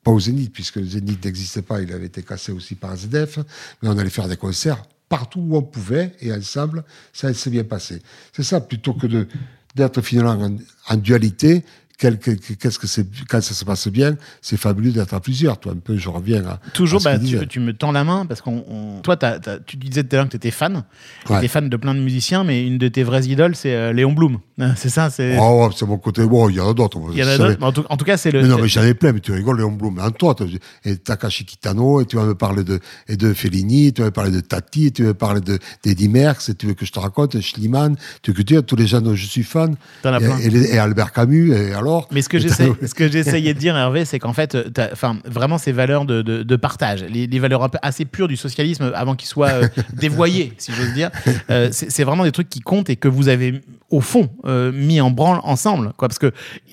pas 0.03 0.12
au 0.12 0.20
Zénith, 0.20 0.51
puisque 0.53 0.77
le 0.77 0.86
Zénith 0.86 1.24
n'existait 1.24 1.62
pas, 1.62 1.82
il 1.82 1.91
avait 1.94 2.06
été 2.06 2.24
cassé 2.24 2.51
aussi 2.51 2.75
par 2.75 2.96
ZDF, 2.96 3.39
mais 3.82 3.89
on 3.89 3.98
allait 3.98 4.09
faire 4.09 4.27
des 4.27 4.38
concerts 4.38 4.81
partout 5.09 5.39
où 5.41 5.57
on 5.57 5.63
pouvait, 5.63 6.13
et 6.22 6.31
ensemble, 6.31 6.83
ça 7.11 7.33
s'est 7.33 7.50
bien 7.50 7.63
passé. 7.63 8.01
C'est 8.31 8.43
ça, 8.43 8.61
plutôt 8.61 8.93
que 8.93 9.27
d'être 9.75 10.01
finalement 10.01 10.55
en, 10.87 10.95
dualité, 10.95 11.65
qu'est-ce 12.00 12.79
que 12.79 12.88
c'est 12.88 13.05
quand 13.27 13.42
ça 13.42 13.53
se 13.53 13.66
passe 13.66 13.88
bien, 13.90 14.16
c'est 14.42 14.57
fabuleux 14.57 14.92
d'être 14.92 15.14
à 15.14 15.20
plusieurs. 15.20 15.59
Toi, 15.59 15.74
un 15.74 15.79
peu, 15.79 15.98
je 15.98 16.09
reviens 16.09 16.46
à 16.46 16.59
Toujours, 16.74 17.05
à 17.05 17.18
bah, 17.18 17.20
tu, 17.20 17.46
tu 17.48 17.59
me 17.59 17.74
tends 17.74 17.92
la 17.92 18.03
main 18.03 18.25
parce 18.25 18.42
qu'on. 18.42 18.64
on- 18.70 19.01
Toi, 19.01 19.18
tu 19.66 19.77
disais 19.77 20.03
tout 20.03 20.16
à 20.16 20.20
l'heure 20.20 20.25
que 20.25 20.31
tu 20.31 20.38
étais 20.38 20.51
fan. 20.51 20.83
Tu 21.25 21.31
Ouais. 21.31 21.40
étais 21.40 21.48
fan 21.48 21.70
de 21.70 21.77
plein 21.77 21.94
de 21.94 22.00
musiciens, 22.00 22.44
mais 22.44 22.66
une 22.66 22.77
de 22.77 22.88
tes 22.88 23.03
vraies 23.03 23.25
idoles, 23.25 23.55
c'est 23.55 23.74
euh, 23.75 23.94
Léon 23.94 24.14
Blum. 24.14 24.40
C'est 24.75 24.90
ça 24.90 25.09
c'est... 25.09 25.38
Oh, 25.40 25.64
ouais, 25.68 25.74
c'est 25.74 25.85
mon 25.85 25.98
côté. 25.98 26.25
Bon, 26.25 26.50
il 26.50 26.55
y 26.57 26.59
en 26.59 26.70
a 26.70 26.74
d'autres. 26.74 27.00
Il 27.14 27.18
y 27.18 27.24
en 27.24 27.27
a 27.27 27.38
d'autres, 27.38 27.64
en, 27.64 27.72
tout, 27.72 27.85
en 27.90 27.96
tout 27.96 28.03
cas, 28.03 28.18
c'est 28.18 28.29
le. 28.31 28.42
Mais 28.42 28.48
non, 28.50 28.57
mais 28.62 28.68
j'en 28.68 28.83
ai 28.83 28.94
plein, 28.94 29.14
mais 29.14 29.22
tu 29.22 29.31
rigoles, 29.31 29.57
Léon 29.57 29.72
Blum. 29.72 29.98
En 30.00 30.12
toi, 30.12 30.35
t'as- 30.35 30.46
et 30.83 30.98
Takashi 30.98 31.46
Kitano, 31.46 32.01
et 32.01 32.05
tu 32.05 32.18
vas 32.18 32.25
me 32.25 32.35
parler 32.35 32.64
de, 32.66 32.79
et 33.07 33.16
de 33.16 33.33
Fellini, 33.33 33.88
et 33.88 33.92
tu 33.94 34.01
vas 34.01 34.07
me 34.07 34.12
parler 34.12 34.31
de 34.31 34.42
Tati, 34.42 34.88
et 34.88 34.92
tu 34.92 35.03
vas 35.03 35.09
me 35.09 35.14
parler 35.14 35.40
de, 35.42 35.59
d'Eddie 35.83 36.09
Merckx, 36.09 36.50
et 36.50 36.55
tu 36.55 36.68
veux 36.68 36.74
que 36.74 36.85
je 36.85 36.92
te 36.92 37.00
raconte, 37.00 37.40
Schliemann, 37.40 37.96
tu 38.22 38.31
veux 38.31 38.35
que 38.38 38.42
tu 38.42 38.53
dises 38.53 38.64
tous 38.68 38.75
les 38.75 38.88
gens 38.88 39.00
dont 39.01 39.16
je 39.16 39.25
suis 39.25 39.44
fan. 39.44 39.72
Et, 39.72 40.01
plein. 40.01 40.20
et 40.40 40.48
et 40.75 40.77
Albert 40.77 41.14
Camus, 41.14 41.53
et 41.53 41.74
alors. 41.74 41.89
Mais 42.12 42.22
ce 42.22 42.30
que 42.30 42.40
ce 42.40 43.10
j'essayais 43.12 43.54
de 43.54 43.60
dire, 43.60 43.75
Hervé, 43.75 44.06
c'est 44.06 44.20
qu'en 44.20 44.34
fait, 44.34 44.58
enfin, 44.92 45.18
vraiment 45.25 45.58
ces 45.58 45.72
valeurs 45.72 46.06
de, 46.06 46.22
de- 46.22 46.44
de 46.44 46.56
partage, 46.56 47.04
les, 47.04 47.28
les 47.28 47.40
valeurs 47.40 47.70
assez 47.82 48.06
pures 48.06 48.28
du 48.28 48.38
socialisme 48.38 48.92
avant 48.96 49.16
qu'ils 49.16 49.28
soient 49.30 49.50
euh, 49.50 49.68
dévoyés, 49.94 50.54
si 50.58 50.72
j'ose 50.74 50.94
dire, 50.94 51.10
euh, 51.50 51.70
c'est 51.72 52.04
vraiment 52.04 52.24
des 52.24 52.32
trucs 52.32 52.50
qui 52.50 52.60
comptent 52.62 52.90
et 52.90 52.96
que 52.96 53.08
vous 53.08 53.28
avez 53.30 53.62
au 53.90 54.02
fond 54.02 54.30
euh, 54.46 54.72
mis 54.72 55.02
en 55.02 55.12
branle 55.12 55.40
ensemble, 55.44 55.94
quoi, 55.98 56.08
parce 56.08 56.20
que 56.20 56.32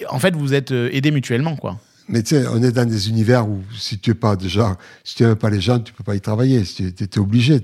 en 0.09 0.19
fait, 0.19 0.35
vous 0.37 0.55
êtes 0.55 0.73
euh, 0.73 0.89
aidés 0.93 1.11
mutuellement, 1.11 1.57
quoi. 1.57 1.79
Mais 2.09 2.23
tu 2.23 2.37
sais, 2.37 2.47
on 2.47 2.63
est 2.63 2.71
dans 2.71 2.85
des 2.89 3.09
univers 3.09 3.49
où 3.49 3.63
si 3.77 3.99
tu 3.99 4.11
es 4.13 4.15
pas 4.15 4.37
déjà, 4.37 4.77
si 5.03 5.17
tu 5.17 5.25
n'aimes 5.25 5.35
pas 5.35 5.51
les 5.51 5.61
gens, 5.61 5.81
tu 5.81 5.93
peux 5.93 6.05
pas 6.05 6.15
y 6.15 6.21
travailler. 6.21 6.63
Tu 6.63 6.85
es, 6.87 7.19
obligé. 7.19 7.61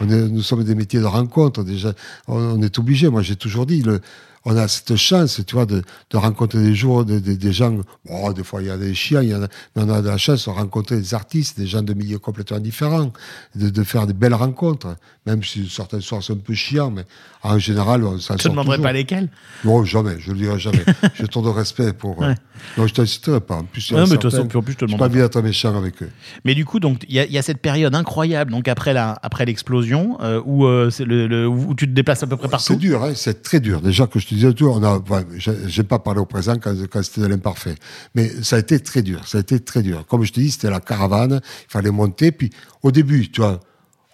On 0.00 0.08
est, 0.08 0.28
nous 0.28 0.40
sommes 0.40 0.64
des 0.64 0.74
métiers 0.74 1.00
de 1.00 1.04
rencontre. 1.04 1.62
Déjà, 1.62 1.92
on, 2.26 2.38
on 2.38 2.62
est 2.62 2.78
obligé. 2.78 3.10
Moi, 3.10 3.20
j'ai 3.20 3.36
toujours 3.36 3.66
dit, 3.66 3.82
le, 3.82 4.00
on 4.44 4.56
a 4.56 4.66
cette 4.68 4.96
chance, 4.96 5.40
tu 5.46 5.54
vois, 5.54 5.66
de, 5.66 5.82
de 6.10 6.16
rencontrer 6.16 6.58
des 6.60 6.74
jours, 6.74 7.04
des, 7.04 7.20
des, 7.20 7.36
des 7.36 7.52
gens. 7.52 7.76
Bon, 8.06 8.32
des 8.32 8.42
fois, 8.44 8.60
il 8.62 8.68
y 8.68 8.70
a 8.70 8.76
des 8.76 8.94
chiens, 8.94 9.22
il 9.22 9.28
y 9.30 9.34
en 9.34 9.42
a, 9.44 9.48
mais 9.76 9.82
on 9.84 9.88
a 9.90 10.02
de 10.02 10.08
la 10.08 10.18
chance 10.18 10.46
de 10.46 10.50
rencontrer 10.50 10.96
des 10.96 11.14
artistes, 11.14 11.58
des 11.58 11.66
gens 11.66 11.82
de 11.82 11.94
milieux 11.94 12.18
complètement 12.18 12.58
différents, 12.58 13.12
de, 13.54 13.68
de 13.70 13.82
faire 13.84 14.06
des 14.06 14.12
belles 14.14 14.34
rencontres. 14.34 14.96
Même 15.24 15.44
si 15.44 15.68
certains 15.70 16.00
soirs 16.00 16.20
sont 16.22 16.32
un 16.34 16.38
peu 16.38 16.52
chiants, 16.54 16.90
mais 16.90 17.04
en 17.44 17.56
général, 17.56 18.02
on 18.02 18.18
s'en 18.18 18.36
sort 18.36 18.50
demanderai 18.50 18.76
toujours. 18.76 18.82
pas 18.82 18.92
lesquels? 18.92 19.28
Non, 19.64 19.84
jamais, 19.84 20.16
je 20.18 20.32
le 20.32 20.38
dirai 20.38 20.58
jamais. 20.58 20.84
J'ai 21.14 21.28
trop 21.28 21.42
de 21.42 21.48
respect 21.48 21.92
pour. 21.92 22.20
euh, 22.22 22.28
Ouais. 22.30 22.34
Non, 22.76 22.86
je 22.86 22.94
t'inciterai 22.94 23.40
pas. 23.40 23.56
En 23.56 23.64
plus, 23.64 23.90
Ouais, 23.90 24.02
mais 24.02 24.06
de 24.10 24.16
toute 24.16 24.30
façon, 24.30 24.42
en 24.56 24.62
plus, 24.62 24.72
je 24.74 24.78
te 24.78 24.84
demande 24.84 24.98
pas 25.00 25.06
envie 25.06 25.16
d'être 25.18 25.40
méchant 25.42 25.76
avec 25.76 26.00
eux. 26.02 26.10
Mais 26.44 26.54
du 26.54 26.64
coup, 26.64 26.78
donc 26.80 27.04
il 27.08 27.14
y, 27.20 27.32
y 27.32 27.38
a 27.38 27.42
cette 27.42 27.58
période 27.58 27.92
incroyable, 27.94 28.50
donc 28.52 28.66
après 28.68 28.92
la, 28.92 29.18
après 29.22 29.44
l'explosion, 29.44 30.16
euh, 30.20 30.40
où 30.44 30.66
euh, 30.66 30.88
c'est 30.90 31.04
le, 31.04 31.26
le- 31.26 31.48
où 31.48 31.74
tu 31.74 31.86
te 31.86 31.92
déplaces 31.92 32.22
à 32.22 32.26
peu 32.28 32.36
près 32.36 32.46
C'est 32.46 32.50
partout. 32.50 32.76
dur, 32.76 33.02
hein, 33.04 33.12
c'est 33.16 33.42
très 33.42 33.58
dur. 33.60 33.80
Déjà 33.80 34.06
que 34.06 34.18
je 34.20 34.26
te 34.34 34.40
disais 34.40 34.52
tout, 34.54 35.84
pas 35.84 35.98
parlé 35.98 36.20
au 36.20 36.26
présent 36.26 36.56
quand, 36.58 36.74
c'était 37.02 37.20
de 37.20 37.26
l'imparfait, 37.26 37.74
mais 38.14 38.30
ça 38.42 38.56
a 38.56 38.58
été 38.58 38.80
très 38.80 39.02
dur. 39.02 39.26
Ça 39.26 39.38
a 39.38 39.40
été 39.40 39.60
très 39.60 39.82
dur. 39.82 40.06
Comme 40.06 40.24
je 40.24 40.32
te 40.32 40.40
dis, 40.40 40.50
c'était 40.50 40.70
la 40.70 40.80
caravane. 40.80 41.40
Il 41.42 41.70
fallait 41.70 41.90
monter. 41.90 42.32
Puis 42.32 42.50
au 42.82 42.90
début, 42.90 43.30
tu 43.30 43.40
vois, 43.40 43.60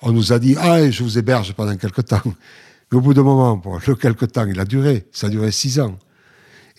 on 0.03 0.13
nous 0.13 0.33
a 0.33 0.39
dit 0.39 0.57
ah, 0.59 0.91
je 0.91 1.03
vous 1.03 1.19
héberge 1.19 1.53
pendant 1.55 1.77
quelque 1.77 2.03
temps. 2.03 2.23
Mais 2.91 2.99
au 2.99 3.01
bout 3.01 3.15
d'un 3.15 3.23
moment, 3.23 3.57
bon, 3.57 3.79
le 3.87 3.95
quelque 3.95 4.25
temps, 4.25 4.47
il 4.47 4.59
a 4.59 4.65
duré. 4.65 5.07
Ça 5.13 5.27
a 5.27 5.31
duré 5.31 5.51
six 5.51 5.79
ans. 5.79 5.99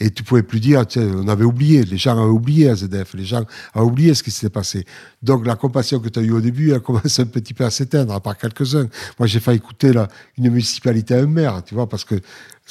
Et 0.02 0.12
tu 0.12 0.24
pouvais 0.24 0.44
plus 0.44 0.62
dire, 0.62 0.86
on 0.96 1.28
avait 1.28 1.44
oublié, 1.44 1.84
les 1.84 1.98
gens 1.98 2.18
avaient 2.18 2.32
oublié 2.32 2.70
AZF, 2.70 3.16
les 3.16 3.26
gens 3.26 3.44
avaient 3.74 3.86
oublié 3.86 4.14
ce 4.14 4.24
qui 4.24 4.32
s'était 4.32 4.50
passé. 4.50 4.86
Donc 5.22 5.46
la 5.46 5.56
compassion 5.58 6.00
que 6.00 6.08
tu 6.08 6.20
as 6.20 6.22
eue 6.22 6.32
au 6.32 6.40
début, 6.40 6.72
elle 6.72 6.80
commence 6.80 7.20
un 7.20 7.26
petit 7.26 7.54
peu 7.54 7.66
à 7.66 7.70
s'éteindre, 7.70 8.14
à 8.14 8.22
part 8.22 8.38
quelques-uns. 8.38 8.88
Moi, 9.20 9.28
j'ai 9.28 9.42
failli 9.42 9.58
écouter 9.58 9.92
là, 9.92 10.08
une 10.38 10.50
municipalité 10.50 11.16
à 11.16 11.20
un 11.20 11.28
maire, 11.28 11.62
tu 11.66 11.76
vois, 11.76 11.90
parce 11.90 12.06
que 12.06 12.16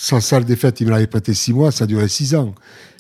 sans 0.01 0.21
salle 0.21 0.45
des 0.45 0.55
fêtes, 0.55 0.81
il 0.81 0.87
me 0.87 0.93
l'avait 0.93 1.09
prêté 1.09 1.35
six 1.35 1.53
mois, 1.53 1.73
ça 1.73 1.85
durait 1.85 2.07
six 2.07 2.37
ans. 2.37 2.55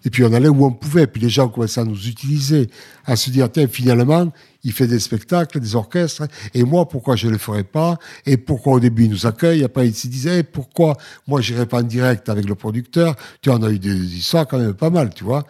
Et 0.05 0.11
puis 0.11 0.25
on 0.25 0.33
allait 0.33 0.49
où 0.49 0.65
on 0.65 0.73
pouvait, 0.73 1.07
puis 1.07 1.23
les 1.23 1.29
gens 1.29 1.49
commençaient 1.49 1.81
à 1.81 1.85
nous 1.85 2.09
utiliser, 2.09 2.69
à 3.07 3.15
se 3.15 3.31
dire, 3.31 3.49
tiens, 3.53 3.69
finalement, 3.69 4.33
il 4.65 4.73
fait 4.73 4.89
des 4.89 4.99
spectacles, 4.99 5.61
des 5.61 5.77
orchestres, 5.77 6.25
et 6.55 6.65
moi, 6.65 6.89
pourquoi 6.89 7.15
je 7.15 7.29
ne 7.29 7.33
le 7.33 7.39
ferais 7.39 7.63
pas? 7.63 7.99
Et 8.27 8.37
pourquoi 8.37 8.73
au 8.73 8.81
début, 8.81 9.05
il 9.05 9.11
nous 9.11 9.27
accueille, 9.27 9.63
après, 9.63 9.87
il 9.87 9.95
se 9.95 10.09
disait, 10.09 10.41
Eh, 10.41 10.43
pourquoi? 10.43 10.97
Moi, 11.29 11.41
j'irais 11.41 11.67
pas 11.67 11.79
en 11.79 11.83
direct 11.83 12.29
avec 12.29 12.49
le 12.49 12.57
producteur. 12.57 13.15
Tu 13.43 13.49
vois, 13.49 13.61
on 13.61 13.63
a 13.63 13.71
eu 13.71 13.79
des 13.79 14.17
histoires 14.17 14.49
quand 14.49 14.59
même 14.59 14.75
pas 14.75 14.91
mal, 14.91 15.15
tu 15.15 15.23
vois. 15.23 15.47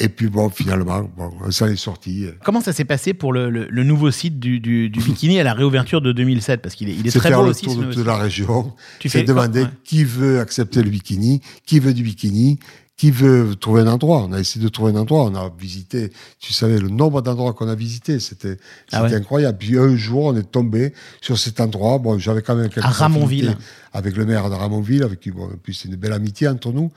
Et 0.00 0.08
puis 0.08 0.28
bon, 0.28 0.48
finalement, 0.48 1.02
bon, 1.16 1.50
ça 1.50 1.68
est 1.68 1.76
sorti. 1.76 2.24
Comment 2.44 2.62
ça 2.62 2.72
s'est 2.72 2.86
passé 2.86 3.12
pour 3.12 3.32
le, 3.32 3.50
le- 3.50 3.68
le 3.68 3.84
nouveau 3.84 4.10
site 4.10 4.40
du, 4.40 4.58
du- 4.58 4.88
du 4.88 5.00
bikini 5.04 5.38
à 5.38 5.44
la 5.44 5.52
réouverture 5.52 6.00
de 6.00 6.12
2007 6.12 6.62
Parce 6.62 6.74
qu'il 6.74 6.88
est, 6.88 6.94
il 6.94 7.06
est 7.06 7.10
très 7.10 7.28
faire 7.28 7.38
beau 7.38 7.44
le 7.44 7.50
aussi. 7.50 7.66
tour 7.66 7.76
de 7.76 7.92
toute 7.92 8.06
la 8.06 8.16
région. 8.16 8.72
Tu 9.00 9.08
fais- 9.10 9.22
demander 9.22 9.62
ouais. 9.64 9.68
qui 9.84 10.04
veut 10.04 10.40
accepter 10.40 10.82
le 10.82 10.88
bikini, 10.88 11.42
qui 11.66 11.78
veut 11.78 11.92
du 11.92 12.02
bikini, 12.02 12.58
qui 12.96 13.10
veut 13.10 13.54
trouver 13.56 13.82
un 13.82 13.86
endroit 13.88 14.24
On 14.28 14.32
a 14.32 14.38
essayé 14.40 14.64
de 14.64 14.68
trouver 14.70 14.92
un 14.92 14.96
endroit. 14.96 15.24
On 15.24 15.34
a 15.34 15.50
visité, 15.58 16.10
tu 16.40 16.54
savais, 16.54 16.78
le 16.78 16.88
nombre 16.88 17.20
d'endroits 17.20 17.52
qu'on 17.52 17.68
a 17.68 17.74
visités, 17.74 18.18
c'était 18.18 18.56
Ah 18.92 19.02
ouais. 19.02 19.12
incroyable. 19.14 19.58
Puis 19.58 19.76
un 19.76 19.94
jour, 19.96 20.24
on 20.26 20.36
est 20.36 20.50
tombé 20.50 20.94
sur 21.20 21.36
cet 21.38 21.60
endroit. 21.60 21.98
Bon, 21.98 22.18
j'avais 22.18 22.40
quand 22.40 22.54
même 22.56 22.70
quelques 22.70 22.86
À 22.86 22.90
Ramonville. 22.90 23.56
avec 23.92 24.16
le 24.16 24.24
maire 24.24 24.48
de 24.48 24.54
Ramonville, 24.54 25.02
avec 25.02 25.20
qui, 25.20 25.32
bon, 25.32 25.44
en 25.52 25.56
plus, 25.62 25.74
c'est 25.74 25.88
une 25.88 25.96
belle 25.96 26.12
amitié 26.14 26.48
entre 26.48 26.72
nous. 26.72 26.90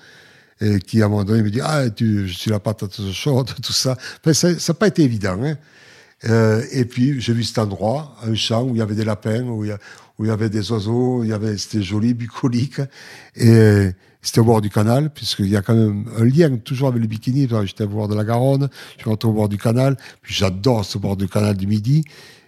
Et 0.62 0.80
qui, 0.80 1.02
à 1.02 1.06
un 1.06 1.10
moment 1.10 1.24
donné, 1.26 1.44
me 1.44 1.50
dit 1.50 1.62
Ah, 1.62 1.90
tu, 1.90 2.28
je 2.28 2.34
suis 2.34 2.52
la 2.52 2.60
patate 2.60 3.12
chaude, 3.12 3.52
tout 3.62 3.74
ça. 3.74 3.98
Enfin, 4.26 4.34
ça 4.34 4.50
n'a 4.50 4.74
pas 4.74 4.88
été 4.88 5.04
évident. 5.04 5.38
Hein. 5.44 5.58
Euh, 6.26 6.64
et 6.72 6.86
puis, 6.86 7.20
j'ai 7.20 7.34
vu 7.34 7.44
cet 7.44 7.60
endroit, 7.60 8.16
un 8.24 8.36
champ 8.36 8.64
où 8.64 8.70
il 8.70 8.78
y 8.78 8.82
avait 8.82 8.96
des 8.96 9.06
lapins, 9.06 9.44
où 9.44 9.66
il 9.66 9.72
y, 9.72 9.74
où 10.18 10.26
il 10.26 10.30
y 10.30 10.32
avait 10.32 10.50
des 10.50 10.72
oiseaux, 10.72 11.24
il 11.24 11.30
y 11.30 11.34
avait, 11.34 11.58
c'était 11.58 11.82
joli, 11.82 12.14
bucolique. 12.14 12.80
Et 13.36 13.90
c'était 14.22 14.40
au 14.40 14.46
bord 14.46 14.62
du 14.62 14.70
canal, 14.70 15.12
puisqu'il 15.12 15.50
y 15.50 15.56
a 15.56 15.62
quand 15.62 15.76
même 15.76 16.06
un 16.18 16.24
lien 16.24 16.58
toujours 16.58 16.88
avec 16.88 17.02
le 17.02 17.08
bikini. 17.08 17.48
J'étais 17.66 17.84
au 17.84 17.90
bord 17.90 18.08
de 18.08 18.16
la 18.16 18.24
Garonne, 18.24 18.70
je 18.96 19.02
suis 19.02 19.10
rentré 19.10 19.30
au 19.30 19.34
bord 19.34 19.50
du 19.50 19.58
canal, 19.58 19.98
puis 20.22 20.34
j'adore 20.34 20.84
ce 20.84 20.98
bord 20.98 21.16
du 21.18 21.28
canal 21.28 21.56
du 21.56 21.68
Midi. 21.68 22.06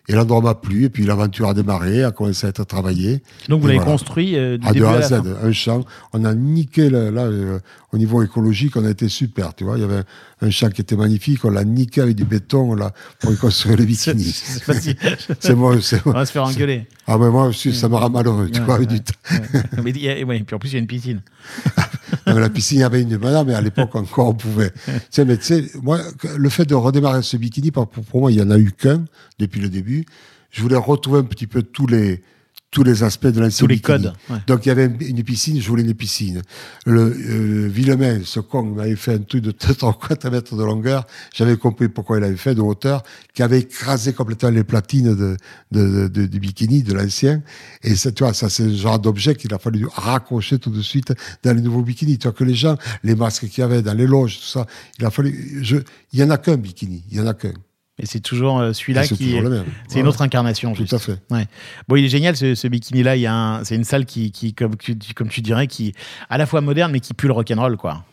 Et 0.09 0.13
l'endroit 0.13 0.39
m'a 0.41 0.55
plu, 0.55 0.85
et 0.85 0.89
puis 0.89 1.05
l'aventure 1.05 1.49
a 1.49 1.53
démarré, 1.53 2.03
a 2.05 2.11
commencé 2.11 2.45
à 2.45 2.49
être 2.51 2.63
travaillée. 2.63 3.21
Donc 3.49 3.59
vous 3.61 3.67
Et 3.67 3.73
l'avez 3.73 3.79
voilà. 3.79 3.91
construit 3.91 4.37
euh, 4.37 4.57
du 4.57 4.65
À 4.65 4.69
de 4.69 4.73
début 4.75 4.85
A 4.85 4.91
à 4.91 4.99
la 4.99 5.01
Z, 5.07 5.09
fin. 5.09 5.23
un 5.43 5.51
champ. 5.51 5.83
On 6.13 6.23
a 6.23 6.33
niqué, 6.33 6.89
le- 6.89 7.09
là, 7.09 7.23
euh, 7.23 7.59
au 7.91 7.97
niveau 7.97 8.23
écologique, 8.23 8.77
on 8.77 8.85
a 8.85 8.89
été 8.89 9.09
super, 9.09 9.53
tu 9.53 9.65
vois. 9.65 9.77
Il 9.77 9.81
y 9.81 9.83
avait 9.83 10.03
un 10.41 10.49
champ 10.49 10.69
qui 10.69 10.79
était 10.79 10.95
magnifique, 10.95 11.43
on 11.43 11.49
l'a 11.49 11.65
niqué 11.65 11.99
avec 11.99 12.15
du 12.15 12.23
béton, 12.23 12.73
là, 12.73 12.93
pour 13.19 13.33
y 13.33 13.37
construire 13.37 13.75
les 13.75 13.93
C'est 13.95 14.13
bikinis. 14.13 14.33
c'est 15.41 15.55
moi, 15.55 15.75
On 16.05 16.11
va 16.11 16.25
se 16.25 16.31
faire 16.31 16.43
engueuler. 16.45 16.87
Ah, 17.05 17.17
mais 17.17 17.29
moi 17.29 17.47
aussi, 17.47 17.73
ça 17.73 17.89
me 17.89 17.95
rend 17.95 18.09
malheureux, 18.09 18.49
tu 18.49 18.59
Ouais, 18.61 18.65
vois, 18.65 18.79
ouais. 18.79 18.85
du 18.85 19.01
temps. 19.01 19.13
Ouais. 19.29 19.61
Mais 19.83 19.89
il 19.91 20.01
y 20.01 20.09
a- 20.09 20.23
ouais, 20.23 20.39
puis 20.39 20.55
en 20.55 20.59
plus, 20.59 20.69
il 20.69 20.73
y 20.73 20.77
a 20.77 20.79
une 20.79 20.87
piscine. 20.87 21.21
La 22.27 22.49
piscine, 22.49 22.79
il 22.79 22.81
y 22.81 22.83
avait 22.83 23.01
une 23.01 23.17
madame, 23.17 23.47
mais 23.47 23.53
à 23.55 23.61
l'époque 23.61 23.95
encore, 23.95 24.29
on 24.29 24.33
pouvait. 24.33 24.71
tu 24.85 24.91
sais, 25.09 25.25
mais 25.25 25.37
tu 25.37 25.43
sais, 25.43 25.65
moi, 25.81 25.99
le 26.35 26.49
fait 26.49 26.65
de 26.65 26.75
redémarrer 26.75 27.21
ce 27.21 27.37
bikini, 27.37 27.71
pour 27.71 27.87
moi, 28.13 28.31
il 28.31 28.37
y 28.37 28.41
en 28.41 28.51
a 28.51 28.57
eu 28.57 28.71
qu'un 28.71 29.05
depuis 29.39 29.61
le 29.61 29.69
début. 29.69 30.05
Je 30.51 30.61
voulais 30.61 30.75
retrouver 30.75 31.19
un 31.19 31.23
petit 31.23 31.47
peu 31.47 31.61
tous 31.61 31.87
les, 31.87 32.21
tous 32.69 32.83
les 32.83 33.01
aspects 33.03 33.27
de 33.27 33.39
l'ancien 33.39 33.63
Tous 33.65 33.67
les 33.67 33.75
bikini. 33.77 34.03
codes, 34.03 34.13
ouais. 34.29 34.37
Donc, 34.45 34.65
il 34.65 34.69
y 34.69 34.71
avait 34.73 34.85
une, 34.85 35.23
piscine, 35.23 35.59
je 35.61 35.67
voulais 35.69 35.83
une 35.83 35.93
piscine. 35.93 36.41
Le 36.85 37.01
euh, 37.01 37.67
Villemain, 37.69 38.19
ce 38.25 38.41
con, 38.41 38.63
m'avait 38.63 38.97
fait 38.97 39.13
un 39.13 39.19
truc 39.19 39.41
de 39.41 39.51
3-4 39.51 40.29
mètres 40.29 40.55
de 40.55 40.63
longueur. 40.63 41.07
J'avais 41.33 41.55
compris 41.55 41.87
pourquoi 41.87 42.17
il 42.17 42.25
avait 42.25 42.35
fait 42.35 42.55
de 42.55 42.61
hauteur, 42.61 43.03
qui 43.33 43.41
avait 43.41 43.61
écrasé 43.61 44.11
complètement 44.11 44.49
les 44.49 44.65
platines 44.65 45.15
de, 45.15 45.37
de, 45.71 45.87
de- 45.87 46.07
de- 46.09 46.25
du 46.25 46.39
bikini, 46.41 46.83
de 46.83 46.93
l'ancien. 46.93 47.41
Et 47.83 47.95
ça, 47.95 48.11
tu 48.11 48.23
vois, 48.25 48.33
ça, 48.33 48.49
c'est 48.49 48.65
le 48.65 48.75
genre 48.75 48.99
d'objet 48.99 49.35
qu'il 49.35 49.53
a 49.53 49.59
fallu 49.59 49.87
raccrocher 49.91 50.59
tout 50.59 50.69
de 50.69 50.81
suite 50.81 51.13
dans 51.43 51.55
les 51.55 51.61
nouveaux 51.61 51.83
bikinis. 51.83 52.17
Tu 52.17 52.27
vois, 52.27 52.33
que 52.33 52.43
les 52.43 52.53
gens, 52.55 52.75
les 53.03 53.15
masques 53.15 53.47
qu'il 53.47 53.61
y 53.61 53.63
avait 53.63 53.81
dans 53.81 53.93
les 53.93 54.07
loges, 54.07 54.39
tout 54.39 54.45
ça, 54.45 54.67
il 54.99 55.05
a 55.05 55.09
fallu, 55.09 55.59
je, 55.63 55.77
il 56.11 56.19
y 56.19 56.23
en 56.23 56.29
a 56.31 56.37
qu'un 56.37 56.57
bikini, 56.57 57.05
il 57.09 57.17
y 57.17 57.21
en 57.21 57.27
a 57.27 57.33
qu'un. 57.33 57.53
Et 57.99 58.05
c'est 58.05 58.19
toujours 58.19 58.59
euh, 58.59 58.73
celui-là 58.73 59.03
Et 59.03 59.07
c'est 59.07 59.15
qui. 59.15 59.25
toujours 59.25 59.41
le 59.41 59.49
même. 59.49 59.65
C'est 59.87 59.99
une 59.99 60.07
autre 60.07 60.21
incarnation. 60.21 60.73
Tout 60.73 60.81
juste. 60.83 60.93
à 60.93 60.99
fait. 60.99 61.19
Ouais. 61.31 61.47
Bon, 61.87 61.95
il 61.95 62.05
est 62.05 62.09
génial 62.09 62.35
ce, 62.37 62.53
ce 62.53 62.67
bikini-là. 62.67 63.15
Il 63.15 63.21
y 63.21 63.25
a 63.25 63.33
un, 63.33 63.63
c'est 63.63 63.75
une 63.75 63.83
salle 63.83 64.05
qui, 64.05 64.31
qui 64.31 64.53
comme, 64.53 64.75
tu, 64.77 64.95
comme 65.15 65.29
tu 65.29 65.41
dirais, 65.41 65.67
qui 65.67 65.93
à 66.29 66.37
la 66.37 66.45
fois 66.45 66.61
moderne 66.61 66.91
mais 66.91 66.99
qui 66.99 67.13
pue 67.13 67.27
le 67.27 67.33
rock'n'roll, 67.33 67.75
quoi. 67.77 68.03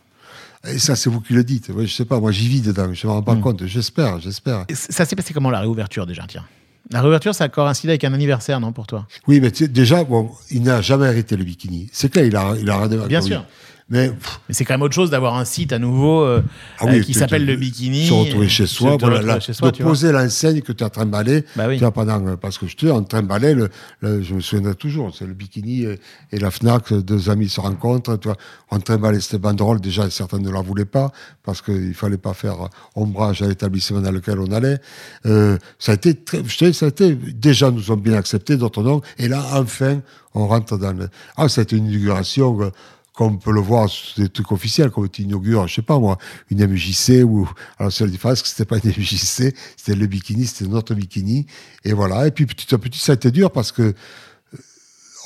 Et 0.67 0.79
ça, 0.79 0.97
c'est 0.97 1.11
vous 1.11 1.21
qui 1.21 1.35
le 1.35 1.45
dites. 1.45 1.71
Je 1.79 1.87
sais 1.87 2.07
pas, 2.07 2.19
moi, 2.19 2.33
j'y 2.33 2.49
vis 2.49 2.63
dedans, 2.63 2.89
je 2.95 3.07
me 3.07 3.13
rends 3.13 3.23
pas 3.23 3.35
Mm. 3.35 3.41
compte. 3.43 3.67
J'espère, 3.67 4.19
j'espère. 4.21 4.65
Ça 4.73 5.05
s'est 5.05 5.15
passé 5.17 5.35
comment 5.35 5.51
la 5.51 5.61
réouverture 5.61 6.07
déjà, 6.07 6.25
tiens? 6.27 6.45
La 6.91 7.03
réouverture, 7.03 7.35
ça 7.35 7.45
a 7.45 7.49
coïncidé 7.51 7.91
avec 7.93 8.05
un 8.05 8.13
anniversaire, 8.15 8.61
non, 8.61 8.73
pour 8.73 8.87
toi? 8.87 9.07
Oui, 9.27 9.41
mais 9.41 9.51
déjà, 9.51 10.05
bon, 10.05 10.31
il 10.51 10.63
n'a 10.63 10.81
jamais 10.81 11.07
arrêté 11.07 11.37
le 11.37 11.45
bikini. 11.45 11.89
C'est 11.93 12.11
clair, 12.11 12.25
il 12.27 12.37
a, 12.37 12.55
il 12.59 12.71
a. 12.71 12.89
Bien 13.07 13.21
sûr. 13.21 13.45
Mais 13.91 14.11
c'est 14.49 14.65
quand 14.65 14.73
même 14.75 14.83
autre 14.83 14.95
chose 14.95 15.11
d'avoir 15.11 15.35
un 15.37 15.45
site 15.45 15.71
à 15.75 15.79
nouveau 15.79 16.23
euh, 16.23 16.43
Ah 16.79 16.87
euh, 16.87 17.03
qui 17.03 17.13
s'appelle 17.13 17.45
le 17.45 17.55
bikini. 17.55 18.07
se 18.07 18.15
retrouver 18.15 18.49
chez 18.49 18.63
euh, 18.63 18.67
soi, 18.67 18.93
se 18.99 19.05
voilà, 19.05 19.41
chez 19.41 19.53
soi, 19.53 19.71
de 19.73 19.77
poser 19.83 20.11
l'enseigne 20.11 20.63
que 20.63 20.73
tu 20.73 20.83
de 20.83 21.05
balayer, 21.05 21.45
Bah 21.55 21.67
oui. 21.69 21.75
tu 21.77 21.81
vois, 21.81 21.93
pendant, 21.93 22.35
parce 22.39 22.57
que 22.57 22.67
je 22.67 22.77
te 22.77 22.87
dis, 22.87 22.91
en 22.93 23.03
balayer, 23.03 23.53
le, 23.55 23.69
le- 24.01 24.23
je 24.23 24.35
me 24.35 24.41
souviendrai 24.41 24.75
toujours, 24.75 25.15
c'est 25.15 25.27
le 25.27 25.35
bikini 25.35 25.83
et, 25.83 26.01
et 26.33 26.39
la 26.39 26.51
FNAC, 26.51 26.95
deux 26.95 27.29
amis 27.29 27.51
se 27.51 27.61
rencontrent, 27.61 28.17
tu 28.19 28.29
vois, 28.29 28.39
de 28.79 28.97
balayer 28.97 29.21
cette 29.21 29.43
banderole, 29.43 29.83
déjà, 29.83 30.09
certains 30.09 30.39
ne 30.39 30.51
la 30.51 30.63
voulaient 30.63 30.87
pas, 30.87 31.13
parce 31.43 31.61
qu'il 31.61 31.93
fallait 31.95 32.17
pas 32.17 32.33
faire 32.33 32.57
ombrage 32.95 33.43
à 33.43 33.49
l'établissement 33.49 34.01
dans 34.01 34.13
lequel 34.13 34.39
on 34.41 34.51
allait. 34.51 34.79
Euh, 35.27 35.59
ça 35.79 35.93
a 35.93 35.95
été 35.97 36.15
très, 36.15 36.43
je 36.43 36.57
te 36.57 36.65
dis, 36.65 36.73
ça 36.73 36.87
a 36.87 36.89
été, 36.89 37.15
déjà, 37.15 37.71
nous 37.71 37.91
ont 37.91 37.97
bien 37.99 38.15
accepté, 38.15 38.57
d'autres 38.57 38.83
non, 38.83 39.03
et 39.19 39.29
là, 39.29 39.45
enfin, 39.53 40.01
on 40.33 40.47
rentre 40.47 40.79
dans 40.79 40.95
le, 40.95 41.11
ah, 41.37 41.51
c'était 41.51 41.77
une 41.77 41.87
inauguration, 41.91 42.73
comme 43.15 43.35
on 43.35 43.37
peut 43.37 43.53
le 43.53 43.61
voir 43.61 43.89
sur 43.89 44.21
des 44.23 44.29
trucs 44.29 44.51
officiels, 44.51 44.91
comme 44.91 45.09
tu 45.09 45.23
inaugures, 45.23 45.69
je 45.69 45.77
sais 45.77 45.83
pas 45.83 45.99
moi, 45.99 46.19
une 46.51 46.67
MJC 46.67 47.23
ou, 47.25 47.49
alors 47.79 47.93
seule 47.93 48.11
différence, 48.11 48.43
que 48.43 48.49
c'était 48.49 48.65
pas 48.65 48.79
une 48.79 48.91
MJC, 48.91 49.55
c'était 49.77 49.95
le 49.95 50.07
bikini, 50.07 50.47
c'était 50.47 50.69
notre 50.69 50.95
bikini, 50.95 51.47
et 51.85 51.93
voilà. 51.93 52.27
Et 52.27 52.33
puis 52.33 52.45
petit 52.45 52.75
à 52.75 52.79
petit, 52.79 52.99
ça 52.99 53.13
a 53.13 53.15
été 53.15 53.31
dur 53.31 53.53
parce 53.53 53.71
que 53.71 53.83
euh, 53.83 53.93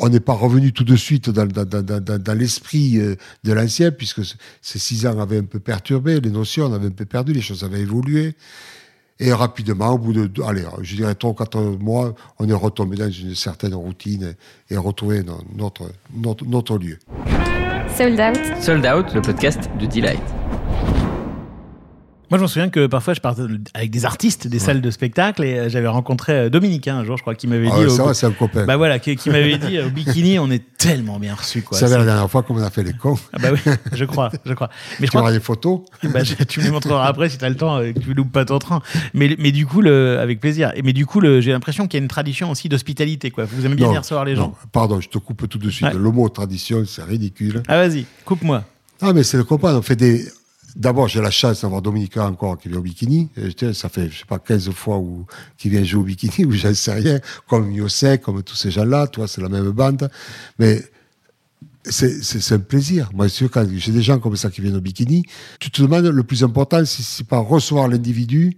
on 0.00 0.10
n'est 0.10 0.20
pas 0.20 0.34
revenu 0.34 0.72
tout 0.72 0.84
de 0.84 0.96
suite 0.96 1.30
dans, 1.30 2.34
l'esprit 2.34 2.98
euh, 2.98 3.16
de 3.44 3.52
l'ancien, 3.54 3.90
puisque 3.90 4.20
ces 4.60 4.78
six 4.78 5.06
ans 5.06 5.18
avaient 5.18 5.38
un 5.38 5.44
peu 5.44 5.58
perturbé 5.58 6.20
les 6.20 6.30
notions, 6.30 6.66
on 6.66 6.74
avait 6.74 6.88
un 6.88 6.90
peu 6.90 7.06
perdu, 7.06 7.32
les 7.32 7.40
choses 7.40 7.64
avaient 7.64 7.80
évolué. 7.80 8.36
Et 9.18 9.32
rapidement, 9.32 9.88
au 9.88 9.98
bout 9.98 10.12
de, 10.12 10.42
allez, 10.42 10.64
je 10.82 10.94
dirais 10.94 11.14
trois 11.14 11.34
quatre 11.34 11.58
mois, 11.58 12.14
on 12.38 12.48
est 12.48 12.52
retombé 12.52 12.96
dans 12.96 13.10
une 13.10 13.34
certaine 13.34 13.74
routine 13.74 14.34
et, 14.70 14.74
et 14.74 14.76
retrouvé 14.76 15.24
notre, 15.56 15.90
notre 16.14 16.78
lieu. 16.78 16.98
Sold 17.98 18.20
out. 18.20 18.36
Sold 18.62 18.86
Out, 18.86 19.12
le 19.12 19.20
podcast 19.20 19.68
de 19.80 19.86
Delight. 19.86 20.37
Moi, 22.30 22.36
je 22.38 22.42
me 22.42 22.46
souviens 22.48 22.68
que 22.68 22.86
parfois, 22.86 23.14
je 23.14 23.20
partais 23.20 23.42
avec 23.74 23.90
des 23.90 24.04
artistes 24.04 24.46
des 24.48 24.58
salles 24.58 24.80
de 24.82 24.90
spectacle 24.90 25.42
et 25.44 25.58
euh, 25.58 25.68
j'avais 25.68 25.88
rencontré 25.88 26.32
euh, 26.34 26.50
Dominique 26.50 26.86
hein, 26.86 26.98
un 26.98 27.04
jour, 27.04 27.16
je 27.16 27.22
crois, 27.22 27.34
qui 27.34 27.46
m'avait 27.46 27.68
Ah 27.72 27.76
dit. 27.76 27.80
ouais, 27.80 27.86
au- 27.86 27.90
ça 27.90 28.12
c'est 28.14 28.26
un 28.26 28.32
copain. 28.32 28.66
bah 28.66 28.76
voilà, 28.76 28.98
qui, 28.98 29.16
qui 29.16 29.30
m'avait 29.30 29.56
dit 29.56 29.78
au 29.80 29.88
bikini, 29.90 30.38
on 30.38 30.50
est 30.50 30.62
tellement 30.76 31.18
bien 31.18 31.34
reçus, 31.34 31.62
quoi. 31.62 31.78
C'est- 31.78 31.88
la 31.88 32.04
dernière 32.04 32.30
fois, 32.30 32.42
comme 32.42 32.58
on 32.58 32.62
a 32.62 32.70
fait 32.70 32.82
les 32.82 32.92
cons, 32.92 33.18
Ah 33.32 33.38
bah 33.40 33.48
oui, 33.52 33.72
je 33.92 34.04
crois, 34.04 34.30
je 34.44 34.52
crois. 34.52 34.68
Mais 35.00 35.06
je 35.06 35.10
tu 35.12 35.16
auras 35.18 35.32
des 35.32 35.40
photos. 35.40 35.80
Bah, 36.04 36.22
je- 36.22 36.34
tu 36.44 36.60
me 36.60 36.64
les 36.66 36.70
montreras 36.70 37.06
après 37.06 37.28
si 37.30 37.38
tu 37.38 37.44
as 37.44 37.48
le 37.48 37.56
temps 37.56 37.78
que 37.80 37.98
tu 37.98 38.12
loupes 38.14 38.30
pas 38.32 38.44
ton 38.44 38.58
train. 38.58 38.82
Mais, 39.14 39.34
mais 39.38 39.50
du 39.52 39.64
coup, 39.66 39.80
le, 39.80 40.18
avec 40.18 40.40
plaisir. 40.40 40.72
Mais 40.84 40.92
du 40.92 41.06
coup, 41.06 41.20
le, 41.20 41.40
j'ai 41.40 41.52
l'impression 41.52 41.86
qu'il 41.88 41.98
y 41.98 42.00
a 42.00 42.04
une 42.04 42.08
tradition 42.08 42.50
aussi 42.50 42.68
d'hospitalité. 42.68 43.30
Quoi. 43.30 43.44
Vous 43.44 43.64
aimez 43.64 43.74
bien 43.74 43.86
Non, 43.86 43.90
venir 43.92 44.02
recevoir 44.02 44.24
les 44.24 44.36
gens 44.36 44.48
non, 44.48 44.54
pardon, 44.72 45.00
je 45.00 45.08
te 45.08 45.18
coupe 45.18 45.48
tout 45.48 45.58
de 45.58 45.70
suite. 45.70 45.88
Ouais. 45.88 45.94
Le 45.94 46.10
mot 46.10 46.28
tradition, 46.28 46.84
c'est 46.86 47.02
ridicule. 47.04 47.62
Ah 47.68 47.76
vas-y, 47.86 48.04
coupe-moi. 48.24 48.64
Ah, 49.00 49.12
mais 49.12 49.22
c'est 49.22 49.36
le 49.36 49.44
copain. 49.44 49.74
On 49.76 49.82
fait 49.82 49.96
des. 49.96 50.24
D'abord, 50.78 51.08
j'ai 51.08 51.20
la 51.20 51.32
chance 51.32 51.62
d'avoir 51.62 51.82
Dominica 51.82 52.24
encore 52.24 52.56
qui 52.56 52.68
vient 52.68 52.78
au 52.78 52.82
bikini. 52.82 53.28
Ça 53.74 53.88
fait, 53.88 54.08
je 54.10 54.20
sais 54.20 54.24
pas, 54.24 54.38
15 54.38 54.70
fois 54.70 54.98
où, 54.98 55.26
qui 55.56 55.68
vient 55.68 55.82
jouer 55.82 56.00
au 56.00 56.04
bikini, 56.04 56.44
ou 56.46 56.52
j'en 56.52 56.72
sais 56.72 56.94
rien. 56.94 57.18
Comme 57.48 57.72
Yosek, 57.72 58.22
comme 58.22 58.42
tous 58.44 58.54
ces 58.54 58.70
gens-là. 58.70 59.08
Toi, 59.08 59.26
c'est 59.26 59.40
la 59.40 59.48
même 59.48 59.70
bande. 59.72 60.08
Mais 60.58 60.82
c'est 61.84 62.22
c'est- 62.22 62.54
un 62.54 62.60
plaisir. 62.60 63.10
Moi, 63.12 63.28
sûr, 63.28 63.50
quand 63.50 63.66
j'ai 63.76 63.92
des 63.92 64.02
gens 64.02 64.20
comme 64.20 64.36
ça 64.36 64.50
qui 64.50 64.60
viennent 64.60 64.76
au 64.76 64.80
bikini, 64.80 65.24
tu 65.58 65.70
te 65.70 65.82
demandes 65.82 66.06
le 66.06 66.22
plus 66.22 66.44
important, 66.44 66.84
c'est 66.84 67.02
c'est 67.02 67.26
pas 67.26 67.38
recevoir 67.38 67.88
l'individu 67.88 68.56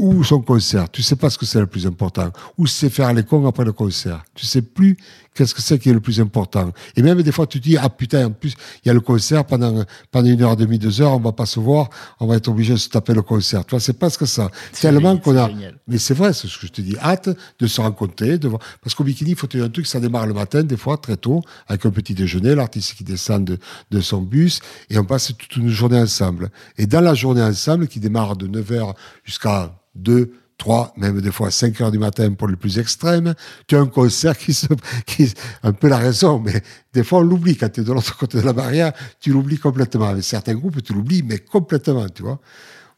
ou 0.00 0.24
son 0.24 0.40
concert. 0.40 0.90
Tu 0.90 1.02
sais 1.02 1.14
pas 1.14 1.28
ce 1.28 1.36
que 1.36 1.44
c'est 1.44 1.60
le 1.60 1.66
plus 1.66 1.86
important. 1.86 2.30
Ou 2.56 2.66
c'est 2.66 2.88
faire 2.88 3.12
les 3.12 3.22
cons 3.22 3.46
après 3.46 3.64
le 3.64 3.72
concert. 3.72 4.24
Tu 4.34 4.46
sais 4.46 4.62
plus 4.62 4.96
qu'est-ce 5.34 5.54
que 5.54 5.60
c'est 5.60 5.78
qui 5.78 5.90
est 5.90 5.92
le 5.92 6.00
plus 6.00 6.20
important. 6.20 6.72
Et 6.96 7.02
même 7.02 7.20
des 7.22 7.32
fois, 7.32 7.46
tu 7.46 7.60
te 7.60 7.64
dis, 7.68 7.76
ah 7.76 7.90
putain, 7.90 8.26
en 8.26 8.30
plus, 8.30 8.54
il 8.82 8.88
y 8.88 8.90
a 8.90 8.94
le 8.94 9.00
concert 9.00 9.44
pendant, 9.44 9.84
pendant 10.10 10.28
une 10.28 10.42
heure 10.42 10.52
et 10.52 10.56
demie, 10.56 10.78
deux 10.78 11.02
heures, 11.02 11.12
on 11.12 11.20
va 11.20 11.32
pas 11.32 11.44
se 11.44 11.60
voir, 11.60 11.90
on 12.18 12.26
va 12.26 12.36
être 12.36 12.48
obligé 12.48 12.72
de 12.72 12.78
se 12.78 12.88
taper 12.88 13.12
le 13.12 13.20
concert. 13.20 13.64
Tu 13.66 13.70
vois, 13.70 13.80
c'est 13.80 13.98
presque 13.98 14.26
ça. 14.26 14.50
C'est 14.72 14.88
Tellement 14.88 15.10
génial, 15.10 15.20
qu'on 15.20 15.36
a, 15.36 15.48
génial. 15.48 15.74
mais 15.86 15.98
c'est 15.98 16.14
vrai, 16.14 16.32
c'est 16.32 16.48
ce 16.48 16.58
que 16.58 16.66
je 16.66 16.72
te 16.72 16.80
dis. 16.80 16.96
Hâte 16.98 17.28
de 17.58 17.66
se 17.66 17.80
rencontrer, 17.80 18.38
de 18.38 18.48
voir. 18.48 18.60
Parce 18.82 18.94
qu'au 18.94 19.04
bikini, 19.04 19.30
il 19.30 19.36
faut 19.36 19.46
te 19.46 19.58
dire 19.58 19.66
un 19.66 19.70
truc, 19.70 19.86
ça 19.86 20.00
démarre 20.00 20.26
le 20.26 20.34
matin, 20.34 20.62
des 20.62 20.78
fois, 20.78 20.96
très 20.96 21.18
tôt, 21.18 21.42
avec 21.68 21.84
un 21.84 21.90
petit 21.90 22.14
déjeuner, 22.14 22.54
l'artiste 22.54 22.94
qui 22.94 23.04
descend 23.04 23.44
de, 23.44 23.58
de 23.90 24.00
son 24.00 24.22
bus, 24.22 24.60
et 24.88 24.98
on 24.98 25.04
passe 25.04 25.32
toute 25.36 25.56
une 25.56 25.68
journée 25.68 26.00
ensemble. 26.00 26.50
Et 26.78 26.86
dans 26.86 27.02
la 27.02 27.14
journée 27.14 27.42
ensemble, 27.42 27.86
qui 27.86 28.00
démarre 28.00 28.36
de 28.36 28.46
9h 28.46 28.94
jusqu'à 29.24 29.74
2, 29.94 30.32
3, 30.58 30.92
même 30.98 31.20
des 31.20 31.32
fois 31.32 31.50
5 31.50 31.80
heures 31.80 31.90
du 31.90 31.98
matin 31.98 32.32
pour 32.34 32.46
les 32.46 32.56
plus 32.56 32.78
extrêmes, 32.78 33.34
tu 33.66 33.76
as 33.76 33.80
un 33.80 33.86
concert 33.86 34.36
qui 34.36 34.52
se, 34.52 34.66
qui, 35.06 35.32
un 35.62 35.72
peu 35.72 35.88
la 35.88 35.96
raison, 35.98 36.38
mais 36.38 36.62
des 36.92 37.02
fois 37.02 37.20
on 37.20 37.22
l'oublie 37.22 37.56
quand 37.56 37.70
tu 37.70 37.80
es 37.80 37.84
de 37.84 37.92
l'autre 37.92 38.16
côté 38.18 38.38
de 38.40 38.46
la 38.46 38.52
barrière, 38.52 38.92
tu 39.20 39.32
l'oublies 39.32 39.58
complètement. 39.58 40.08
Avec 40.08 40.24
certains 40.24 40.54
groupes, 40.54 40.82
tu 40.82 40.92
l'oublies, 40.92 41.22
mais 41.22 41.38
complètement, 41.38 42.06
tu 42.08 42.22
vois. 42.22 42.38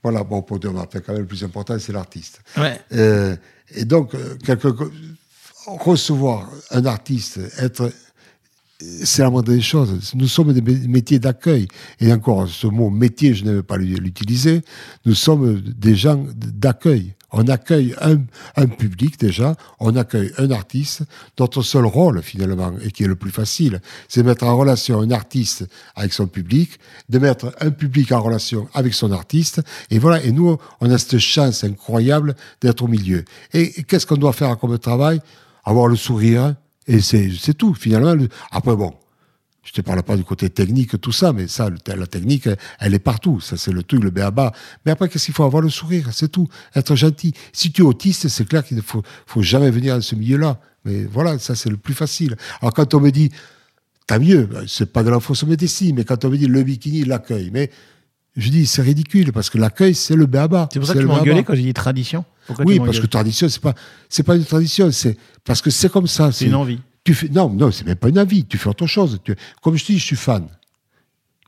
Voilà, 0.03 0.25
bon, 0.25 0.43
pour 0.43 0.59
mais 0.61 0.81
après, 0.81 1.01
quand 1.01 1.13
même, 1.13 1.23
le 1.23 1.29
plus 1.29 1.45
important, 1.45 1.79
c'est 1.79 1.93
l'artiste. 1.93 2.41
Ouais. 2.57 2.81
Euh, 2.93 3.37
et 3.75 3.85
donc, 3.85 4.15
euh, 4.15 4.37
quelque- 4.45 4.91
recevoir 5.67 6.51
un 6.73 6.85
artiste, 6.87 7.39
être, 7.59 7.93
c'est 9.05 9.23
la 9.23 9.31
moindre 9.31 9.53
des 9.53 9.61
choses. 9.61 10.13
Nous 10.15 10.29
sommes 10.29 10.53
des 10.53 10.61
mé- 10.61 10.87
métiers 10.89 11.19
d'accueil. 11.19 11.69
Et 12.01 12.13
encore, 12.13 12.49
ce 12.49 12.67
mot 12.67 12.91
métier, 12.91 13.35
je 13.35 13.45
n'aime 13.45 13.63
pas 13.63 13.77
l'u- 13.77 13.97
l'utiliser. 13.97 14.63
Nous 15.07 15.15
sommes 15.15 15.61
des 15.61 15.95
gens 15.97 16.25
d'accueil. 16.37 17.15
on 17.33 17.49
accueille 17.49 17.95
un, 18.01 18.19
un 18.57 18.67
public 18.67 19.19
déjà, 19.19 19.57
on 19.81 19.97
accueille 19.97 20.33
un 20.37 20.51
artiste. 20.51 21.03
Notre 21.39 21.63
seul 21.63 21.87
rôle, 21.87 22.23
finalement, 22.23 22.73
et 22.83 22.91
qui 22.91 23.05
est 23.05 23.09
le 23.09 23.17
plus 23.17 23.31
facile, 23.31 23.81
c'est 24.09 24.23
de 24.23 24.27
mettre 24.29 24.45
en 24.45 24.57
relation 24.57 25.01
un 25.01 25.11
artiste 25.11 25.65
avec 25.95 26.13
son 26.13 26.27
public, 26.27 26.79
de 27.09 27.19
mettre 27.19 27.55
un 27.61 27.71
public 27.71 28.13
en 28.13 28.21
relation 28.21 28.69
avec 28.75 28.93
son 28.95 29.11
artiste. 29.13 29.63
Et 29.91 29.99
voilà, 29.99 30.23
et 30.23 30.31
nous, 30.33 30.59
on 30.81 30.91
a 30.91 30.99
cette 30.99 31.19
chance 31.19 31.65
incroyable 31.65 32.35
d'être 32.61 32.83
au 32.83 32.89
milieu. 32.89 33.25
Et, 33.55 33.81
et 33.81 33.83
qu'est-ce 33.83 34.07
qu'on 34.07 34.17
doit 34.17 34.35
faire 34.35 34.59
comme 34.59 34.79
travail? 34.79 35.21
Avoir 35.65 35.87
le 35.87 35.97
sourire, 35.97 36.55
et 36.87 37.01
c'est 37.01 37.55
tout, 37.55 37.75
finalement. 37.75 38.15
Le- 38.15 38.29
Après, 38.51 38.75
bon, 38.75 38.93
je 39.63 39.71
te 39.73 39.81
parle 39.81 40.03
pas 40.03 40.17
du 40.17 40.25
côté 40.25 40.51
technique, 40.51 41.01
tout 41.01 41.13
ça, 41.13 41.33
mais 41.33 41.47
ça, 41.47 41.71
la 41.87 42.07
technique, 42.07 42.49
elle 42.81 42.95
est 42.95 42.99
partout. 42.99 43.41
Ça, 43.41 43.57
c'est 43.57 43.71
le 43.73 43.83
truc, 43.85 44.03
le 44.03 44.11
béaba. 44.11 44.53
Mais 44.85 44.93
après, 44.93 45.09
qu'est-ce 45.09 45.27
qu'il 45.27 45.35
faut 45.35 45.45
avoir 45.45 45.63
le 45.63 45.71
sourire, 45.71 46.09
c'est 46.13 46.31
tout. 46.31 46.49
Être 46.75 46.97
gentil. 46.97 47.33
Si 47.53 47.71
tu 47.71 47.83
es 47.83 47.85
autiste, 47.85 48.29
c'est 48.29 48.47
clair 48.49 48.65
qu'il 48.65 48.77
ne 48.77 48.83
faut, 48.83 49.03
faut 49.27 49.43
jamais 49.43 49.71
venir 49.71 49.95
dans 49.95 50.01
ce 50.03 50.17
milieu-là. 50.17 50.59
Mais 50.85 51.05
voilà, 51.05 51.39
ça, 51.39 51.55
c'est 51.55 51.71
le 51.71 51.77
plus 51.77 51.95
facile. 51.95 52.37
Alors, 52.61 52.75
quand 52.75 52.93
on 52.95 53.01
me 53.01 53.11
dit, 53.11 53.31
tant 54.09 54.19
mieux, 54.19 54.49
c'est 54.67 54.93
pas 54.93 55.05
de 55.05 55.11
la 55.11 55.21
fausse 55.21 55.45
modestie, 55.45 55.93
mais 55.93 56.05
quand 56.05 56.25
on 56.25 56.31
me 56.31 56.37
dit 56.37 56.49
le 56.49 56.63
bikini, 56.65 57.05
l'accueil, 57.05 57.51
mais 57.53 57.71
je 58.37 58.49
dis, 58.51 58.67
c'est 58.67 58.83
ridicule, 58.83 59.33
parce 59.33 59.51
que 59.51 59.59
l'accueil, 59.59 59.95
c'est 59.95 60.17
le 60.17 60.27
béaba. 60.27 60.69
C'est 60.73 60.79
pour 60.79 60.89
ça 60.89 60.95
que 60.95 60.99
tu 61.01 61.07
m'as 61.07 61.15
engueulé 61.21 61.45
quand 61.45 61.55
j'ai 61.55 61.63
dit 61.63 61.75
tradition. 61.75 62.25
Pourquoi 62.47 62.65
Oui, 62.65 62.79
parce 62.79 62.99
que 62.99 63.07
tradition, 63.07 63.49
c'est 63.49 63.61
pas, 63.63 63.75
c'est 64.09 64.23
pas 64.23 64.37
une 64.37 64.45
tradition, 64.45 64.91
c'est 64.91 65.17
parce 65.45 65.61
que 65.61 65.71
c'est 65.71 65.91
comme 65.91 66.07
ça. 66.07 66.33
C'est 66.33 66.47
une 66.47 66.55
envie. 66.55 66.81
Tu 67.05 67.15
fais, 67.15 67.29
non, 67.29 67.51
non, 67.51 67.71
c'est 67.71 67.85
même 67.87 67.97
pas 67.97 68.09
une 68.09 68.19
envie. 68.19 68.45
Tu 68.47 68.59
fais 68.59 68.69
autre 68.69 68.87
chose. 68.87 69.19
Tu- 69.25 69.35
comme 69.61 69.77
je 69.77 69.85
te 69.85 69.93
dis, 69.93 69.99
je 69.99 70.05
suis 70.05 70.17
fan. 70.17 70.47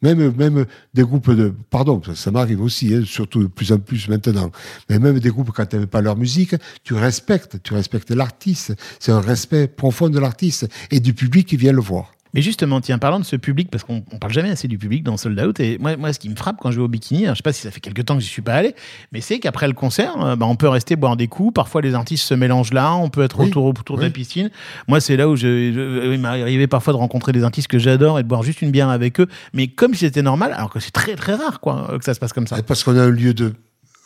Même, 0.03 0.33
même 0.37 0.67
des 0.93 1.03
groupes 1.03 1.31
de. 1.31 1.55
Pardon, 1.71 2.03
ça, 2.05 2.15
ça 2.15 2.31
m'arrive 2.31 2.61
aussi, 2.61 2.93
hein, 2.95 3.03
surtout 3.07 3.43
de 3.45 3.47
plus 3.47 3.73
en 3.73 3.79
plus 3.79 4.07
maintenant. 4.09 4.51
Mais 4.91 4.99
même 4.99 5.19
des 5.19 5.31
groupes, 5.31 5.51
quand 5.53 5.65
tu 5.65 5.77
n'aimes 5.77 5.87
pas 5.87 6.03
leur 6.03 6.17
musique, 6.17 6.55
tu 6.83 6.93
respectes. 6.95 7.63
Tu 7.63 7.73
respectes 7.73 8.11
l'artiste. 8.11 8.75
C'est 9.01 9.13
un 9.13 9.21
respect 9.21 9.67
profond 9.69 10.11
de 10.11 10.19
l'artiste 10.19 10.69
et 10.91 11.01
du 11.01 11.15
public 11.15 11.47
qui 11.49 11.57
vient 11.57 11.73
le 11.73 11.81
voir. 11.81 12.14
Mais 12.35 12.43
justement, 12.43 12.81
tiens, 12.81 12.99
parlant 12.99 13.21
de 13.21 13.25
ce 13.25 13.37
public, 13.37 13.71
parce 13.71 13.85
qu'on 13.85 14.03
on 14.13 14.19
parle 14.19 14.33
jamais 14.33 14.51
assez 14.51 14.67
du 14.69 14.77
public 14.77 15.03
dans 15.05 15.17
Sold 15.17 15.39
Out, 15.41 15.61
et 15.61 15.79
moi, 15.79 15.97
moi 15.97 16.13
ce 16.13 16.19
qui 16.19 16.29
me 16.29 16.35
frappe 16.37 16.57
quand 16.61 16.71
je 16.73 16.77
vais 16.79 16.83
au 16.83 16.89
bikini, 16.89 17.25
alors, 17.25 17.35
je 17.35 17.39
sais 17.39 17.43
pas 17.43 17.53
si 17.53 17.63
ça 17.63 17.71
fait 17.71 17.81
quelques 17.81 18.05
temps 18.05 18.17
que 18.17 18.23
je 18.23 18.29
suis 18.29 18.43
pas 18.43 18.55
allé, 18.55 18.75
mais 19.13 19.21
c'est 19.21 19.39
qu'après 19.39 19.69
le 19.69 19.73
concert, 19.75 20.13
euh, 20.25 20.37
bah, 20.37 20.45
on 20.47 20.57
peut 20.57 20.69
rester 20.69 20.97
boire 20.97 21.17
des 21.17 21.29
coups, 21.29 21.55
parfois 21.55 21.81
les 21.81 21.95
artistes 21.95 22.25
se 22.27 22.35
mélangent 22.35 22.73
là, 22.75 22.95
on 22.95 23.09
peut 23.09 23.23
être 23.23 23.39
Oui, 23.41 23.47
autour, 23.47 23.65
autour 23.67 23.97
de 23.99 24.03
la 24.03 24.11
piscine. 24.11 24.51
Moi, 24.89 25.01
c'est 25.01 25.17
là 25.17 25.29
où 25.29 25.37
je, 25.37 25.73
je- 25.73 26.13
il 26.13 26.19
m'est 26.21 26.29
arrivé 26.29 26.67
parfois 26.67 26.93
de 26.93 26.99
rencontrer 26.99 27.33
des 27.33 27.45
artistes 27.45 27.69
que 27.69 27.79
j'adore 27.79 28.19
et 28.19 28.23
de 28.25 28.29
boire 28.29 28.43
juste 28.43 28.63
une 28.63 28.71
bière 28.73 28.89
avec 28.89 29.21
eux, 29.21 29.29
mais 29.53 29.69
comme 29.69 29.95
si 29.95 30.01
c'était 30.01 30.23
normal, 30.23 30.53
alors 30.57 30.71
que 30.71 30.81
c'est 30.81 30.91
très 30.91 31.15
très 31.15 31.35
rare 31.35 31.61
quoi, 31.61 31.89
euh, 31.93 31.99
que 31.99 32.05
ça 32.05 32.15
se 32.15 32.21
passe 32.21 32.33
comme 32.33 32.47
ça. 32.47 32.59
Et 32.59 32.63
Parce 32.63 32.83
qu'on 32.83 32.97
a 32.99 33.03
un 33.03 33.11
lieu 33.11 33.33
de. 33.33 33.55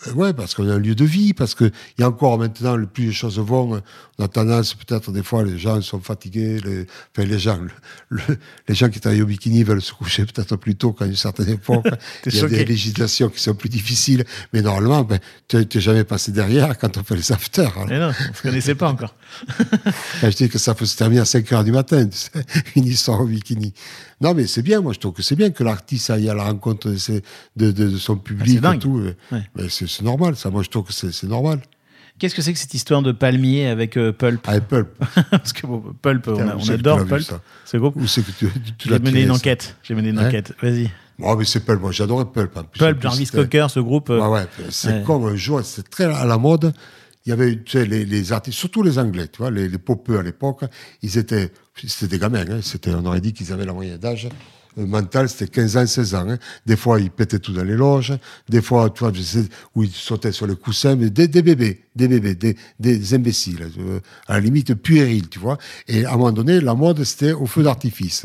Euh, 0.07 0.13
Ouais, 0.13 0.33
parce 0.33 0.55
qu'on 0.55 0.69
a 0.69 0.75
un 0.75 0.79
lieu 0.79 0.95
de 0.95 1.05
vie, 1.05 1.35
parce 1.35 1.55
qu'il 1.55 1.73
y 1.99 2.03
a 2.03 2.09
encore 2.09 2.39
maintenant, 2.39 2.77
le 2.77 2.87
plus 2.87 3.07
les 3.07 3.13
choses 3.13 3.39
vont, 3.39 3.83
on 4.19 4.25
a 4.25 4.29
tendance, 4.29 4.75
peut-être 4.75 5.11
des 5.13 5.23
fois, 5.23 5.43
les 5.45 5.59
gens 5.59 5.81
sont 5.83 6.01
fatigués, 6.01 6.61
les, 6.65 6.87
enfin, 7.17 7.27
les 7.29 7.39
gens, 7.39 7.59
le- 7.59 7.71
le- 8.29 8.39
les 8.69 8.75
gens 8.75 8.89
qui 8.89 9.01
travaillent 9.01 9.23
au 9.23 9.27
bikini 9.27 9.65
veulent 9.65 9.83
se 9.83 9.93
coucher 9.93 10.25
peut-être 10.25 10.57
plus 10.57 10.77
tôt 10.77 10.93
qu'à 10.93 11.07
une 11.07 11.17
certaine 11.17 11.49
époque. 11.51 11.87
Il 12.27 12.35
y 12.35 12.39
a 12.39 12.41
choqué. 12.43 12.57
des 12.59 12.65
législations 12.65 13.29
qui 13.29 13.41
sont 13.41 13.55
plus 13.55 13.69
difficiles, 13.69 14.25
mais 14.53 14.63
normalement, 14.63 15.03
ben, 15.05 15.19
tu 15.49 15.57
n'es 15.57 15.67
jamais 15.81 16.05
passé 16.05 16.31
derrière 16.33 16.79
quand 16.79 16.97
on 16.97 17.03
fait 17.05 17.17
les 17.17 17.33
afters. 17.33 17.77
hein. 17.79 17.87
Mais 17.89 17.99
non, 17.99 18.11
on 18.31 18.35
se 18.35 18.43
connaissait 18.43 18.75
pas 18.75 18.89
encore. 18.89 19.15
Quand 20.21 20.31
je 20.31 20.37
dis 20.37 20.49
que 20.49 20.59
ça 20.59 20.75
peut 20.75 20.87
se 20.87 20.97
terminer 20.97 21.21
à 21.21 21.25
5 21.25 21.53
heures 21.53 21.65
du 21.65 21.73
matin, 21.73 22.07
tu 22.07 22.17
sais, 22.19 22.31
une 22.77 22.87
histoire 22.87 23.21
au 23.21 23.27
bikini. 23.27 23.73
Non, 24.21 24.35
mais 24.35 24.47
c'est 24.47 24.63
bien, 24.63 24.81
moi 24.81 24.93
je 24.93 24.99
trouve 24.99 25.13
que 25.13 25.23
c'est 25.23 25.37
bien 25.37 25.51
que 25.51 25.63
l'artiste 25.63 26.11
aille 26.11 26.29
à 26.29 26.35
la 26.35 26.45
rencontre 26.45 26.91
de, 26.91 26.97
ses- 26.97 27.23
de, 27.57 27.71
de- 27.71 27.89
de 27.89 27.97
son 27.99 28.17
public 28.17 28.57
Ah, 28.59 28.61
dingue. 28.61 28.77
et 28.77 28.79
tout. 28.81 29.01
Ouais. 29.33 29.43
Mais 29.57 29.69
c'est 29.69 29.89
c'est 29.89 30.03
normal, 30.03 30.35
ça, 30.37 30.51
moi 30.51 30.63
je 30.63 30.69
trouve 30.69 30.85
que 30.85 30.93
c'est 30.93 31.13
c'est 31.13 31.29
normal. 31.29 31.61
Qu'est-ce 32.19 32.35
que 32.35 32.43
c'est 32.43 32.53
que 32.53 32.59
cette 32.59 32.75
histoire 32.75 33.01
de 33.03 33.13
palmier 33.13 33.69
avec 33.69 33.97
euh, 33.97 34.11
Pulp? 34.13 34.41
Avec 34.49 34.67
Pulp. 34.67 34.89
Parce 35.31 35.53
que 35.53 35.69
bon, 35.69 35.85
Pulp, 36.03 36.27
on, 36.27 36.59
c'est 36.61 36.73
adore 36.73 37.07
Pulp, 37.07 37.23
ça 37.23 37.41
ce 37.65 37.77
groupe. 37.77 37.95
Où 37.95 38.09
c'est 38.09 38.23
que 38.23 38.33
tu, 38.33 38.49
tu, 38.77 38.89
J'ai 38.89 38.99
mené 38.99 39.23
une 39.23 39.31
enquête. 39.31 39.77
J'ai 39.85 39.95
mené 39.95 40.09
une 40.09 40.19
Hein 40.19 40.27
enquête. 40.27 40.53
Vas-y. 40.61 40.91
Oh, 41.23 41.37
mais 41.37 41.45
c'est 41.45 41.61
Pulp, 41.65 41.81
moi 41.81 41.93
j'adorais 41.93 42.25
Pulp. 42.25 42.57
En 42.57 42.65
plus, 42.65 42.83
En 42.83 42.87
Pulp, 42.87 43.03
Jarvis 43.03 43.27
Cocker, 43.27 43.71
ce 43.71 43.79
groupe. 43.79 44.11
euh, 44.11 44.19
Ouais, 44.21 44.41
ouais, 44.41 44.47
c'est 44.71 44.89
Ouais. 44.95 45.03
comme 45.07 45.27
un 45.27 45.37
jour, 45.37 45.61
c'était 45.63 45.89
très 45.89 46.05
à 46.07 46.25
la 46.25 46.39
mode. 46.39 46.73
Il 47.29 47.33
y 47.33 47.35
avait, 47.35 47.59
les, 47.85 48.07
les 48.07 48.33
artistes, 48.33 48.57
surtout 48.59 48.83
les 48.83 48.99
Anglais, 48.99 49.29
tu 49.29 49.37
vois, 49.37 49.51
les, 49.51 49.69
les 49.69 49.77
popeux 49.77 50.19
à 50.19 50.23
l'époque, 50.23 50.65
ils 51.03 51.19
étaient, 51.19 51.53
c'était 51.87 52.09
des 52.09 52.19
gamins, 52.19 52.43
hein, 52.49 52.61
on 52.87 53.05
aurait 53.05 53.21
dit 53.21 53.35
qu'ils 53.35 53.53
avaient 53.53 53.67
la 53.67 53.75
moyenne 53.75 53.99
d'âge. 53.99 54.31
euh, 54.79 54.87
mental, 54.87 55.29
c'était 55.29 55.49
15 55.49 55.77
ans, 55.77 55.87
16 55.87 56.15
ans. 56.15 56.31
hein. 56.31 56.39
Des 56.65 56.75
fois, 56.77 56.99
ils 56.99 57.11
pétaient 57.11 57.39
tout 57.39 57.53
dans 57.53 57.65
les 57.65 57.75
loges. 57.75 58.15
Des 58.49 58.63
fois, 58.63 58.89
tu 58.89 59.01
vois, 59.01 59.13
où 59.75 59.85
ils 59.85 59.91
sautaient 59.91 60.33
sur 60.33 60.47
le 60.47 60.55
coussin, 60.55 60.97
mais 60.97 61.11
des, 61.11 61.29
bébés, 61.29 61.83
des 61.95 62.09
bébés, 62.09 62.35
des, 62.35 62.57
des 62.81 63.13
imbéciles, 63.15 63.69
euh, 63.79 64.01
à 64.27 64.35
la 64.35 64.41
limite 64.41 64.73
puérils, 64.75 65.29
tu 65.29 65.39
vois. 65.39 65.59
Et 65.87 66.07
à 66.07 66.15
un 66.15 66.17
moment 66.17 66.33
donné, 66.33 66.63
la 66.63 66.75
mode, 66.75 67.05
c'était 67.05 67.33
au 67.33 67.45
feu 67.45 67.63
d'artifice. 67.63 68.25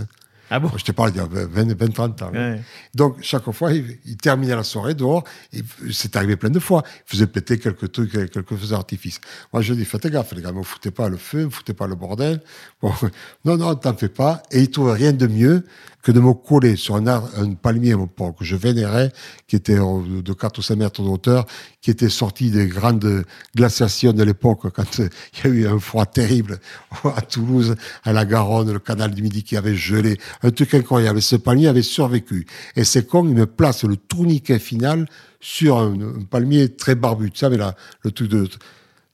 Ah 0.56 0.60
bon 0.60 0.70
Je 0.78 0.84
te 0.84 0.92
parle 0.92 1.12
d'il 1.12 1.18
y 1.18 1.22
a 1.22 1.26
20, 1.26 1.74
20 1.74 1.94
30 1.94 2.22
ans. 2.22 2.32
Ouais. 2.32 2.62
Donc, 2.94 3.18
chaque 3.22 3.50
fois, 3.50 3.74
il, 3.74 3.98
il 4.06 4.18
terminait 4.18 4.56
la 4.56 4.62
soirée 4.62 4.94
dehors. 4.94 5.24
et 5.52 5.63
C'est 5.92 6.16
arrivé 6.16 6.36
plein 6.36 6.52
de 6.52 6.60
fois. 6.60 6.84
Il 6.86 7.12
faisait 7.12 7.26
péter 7.26 7.58
quelques 7.58 7.92
trucs, 7.92 8.12
quelques 8.12 8.56
feux 8.56 8.68
d'artifice. 8.68 9.20
Moi, 9.52 9.63
je 9.63 9.74
dis, 9.74 9.84
faites 9.84 10.06
gaffe, 10.06 10.32
les 10.34 10.44
gars, 10.44 10.52
ne 10.52 10.60
me 10.60 10.63
foutez 10.63 10.92
pas 10.92 11.10
le 11.10 11.18
feu, 11.18 11.39
ne 11.39 11.46
me 11.46 11.50
foutez 11.50 11.74
pas 11.74 11.88
le 11.88 11.96
bordel. 11.96 12.39
Bon, 12.84 12.94
non, 13.46 13.58
non, 13.58 13.74
t'en 13.74 13.96
fais 13.96 14.10
pas. 14.10 14.44
Et 14.52 14.60
il 14.60 14.70
trouvait 14.70 14.94
rien 14.94 15.12
de 15.12 15.26
mieux 15.26 15.66
que 16.04 16.12
de 16.12 16.20
me 16.20 16.34
coller 16.34 16.76
sur 16.76 16.96
un, 16.96 17.08
arbre, 17.08 17.30
un 17.38 17.54
palmier, 17.54 17.96
que 18.38 18.44
je 18.44 18.58
vénérais, 18.58 19.12
qui 19.48 19.56
était 19.56 19.80
euh, 19.80 20.22
de 20.22 20.34
4 20.34 20.60
ou 20.60 20.62
5 20.62 20.76
mètres 20.76 21.02
de 21.02 21.08
hauteur, 21.08 21.46
qui 21.82 21.89
était 21.89 22.10
sorti 22.10 22.52
des 22.52 22.68
grandes 22.68 23.24
glaciations 23.56 24.12
de 24.12 24.22
l'époque, 24.22 24.70
quand 24.74 25.00
euh, 25.00 25.08
il 25.34 25.39
y 25.39 25.48
a 25.48 25.56
eu 25.56 25.68
un 25.68 25.80
froid 25.80 26.06
terrible 26.06 26.60
à 27.16 27.22
Toulouse, 27.22 27.76
à 28.04 28.12
la 28.12 28.26
Garonne, 28.26 28.72
le 28.72 28.80
canal 28.80 29.12
du 29.12 29.22
Midi 29.22 29.44
qui 29.44 29.56
avait 29.56 29.76
gelé. 29.76 30.20
Un 30.44 30.52
truc 30.52 30.74
incroyable. 30.74 31.22
Ce 31.22 31.38
palmier 31.38 31.70
avait 31.70 31.82
survécu. 31.82 32.46
Et 32.76 32.84
c'est 32.84 33.08
con, 33.08 33.26
il 33.28 33.36
me 33.36 33.46
place 33.46 33.86
le 33.86 33.96
tourniquet 33.96 34.60
final 34.60 35.08
sur 35.39 35.78
un, 35.78 35.94
un 35.94 36.24
palmier 36.30 36.76
très 36.76 36.96
barbu. 36.96 37.32
Tu 37.32 37.39
savais, 37.39 37.58
là, 37.58 37.76
le 38.04 38.12
truc 38.12 38.30
de... 38.30 38.50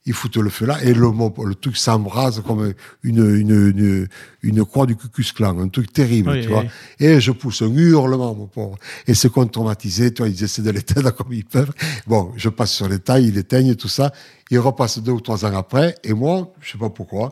Ils 0.05 0.13
foutent 0.13 0.37
le 0.37 0.49
feu 0.49 0.65
là 0.65 0.81
et 0.81 0.93
le, 0.93 1.55
truc 1.55 1.75
s'embrase 1.77 2.41
comme 2.47 2.73
une, 3.03 3.35
une, 3.35 3.51
une, 3.51 4.07
une 4.41 4.65
croix 4.65 4.85
du 4.85 4.95
Cucus 4.95 5.33
Clan, 5.33 5.59
un 5.59 5.67
truc 5.67 5.91
terrible, 5.91 6.29
Oui, 6.31 6.41
tu 6.41 6.47
oui. 6.47 6.53
vois. 6.53 6.63
Et 6.99 7.19
je 7.19 7.31
pousse 7.31 7.61
un 7.61 7.71
hurlement, 7.75 8.33
mon 8.33 8.47
pauvre. 8.47 8.77
Et 9.07 9.13
c'est 9.13 9.29
qu'on 9.29 9.45
traumatisé, 9.45 10.13
toi, 10.13 10.27
ils 10.29 10.41
essaient 10.43 10.61
de 10.61 10.71
l'éteindre 10.71 11.11
comme 11.15 11.33
ils 11.33 11.45
peuvent. 11.45 11.73
Bon, 12.07 12.31
je 12.37 12.49
passe 12.49 12.71
sur 12.71 12.87
les 12.87 12.99
tailles, 12.99 13.27
ils 13.27 13.33
l'éteignent, 13.35 13.75
tout 13.75 13.89
ça. 13.89 14.11
Ils 14.49 14.59
repassent 14.59 14.99
deux 14.99 15.11
ou 15.11 15.21
trois 15.21 15.45
ans 15.45 15.55
après. 15.55 15.95
Et 16.03 16.13
moi, 16.13 16.53
je 16.61 16.71
sais 16.71 16.77
pas 16.77 16.89
pourquoi. 16.89 17.31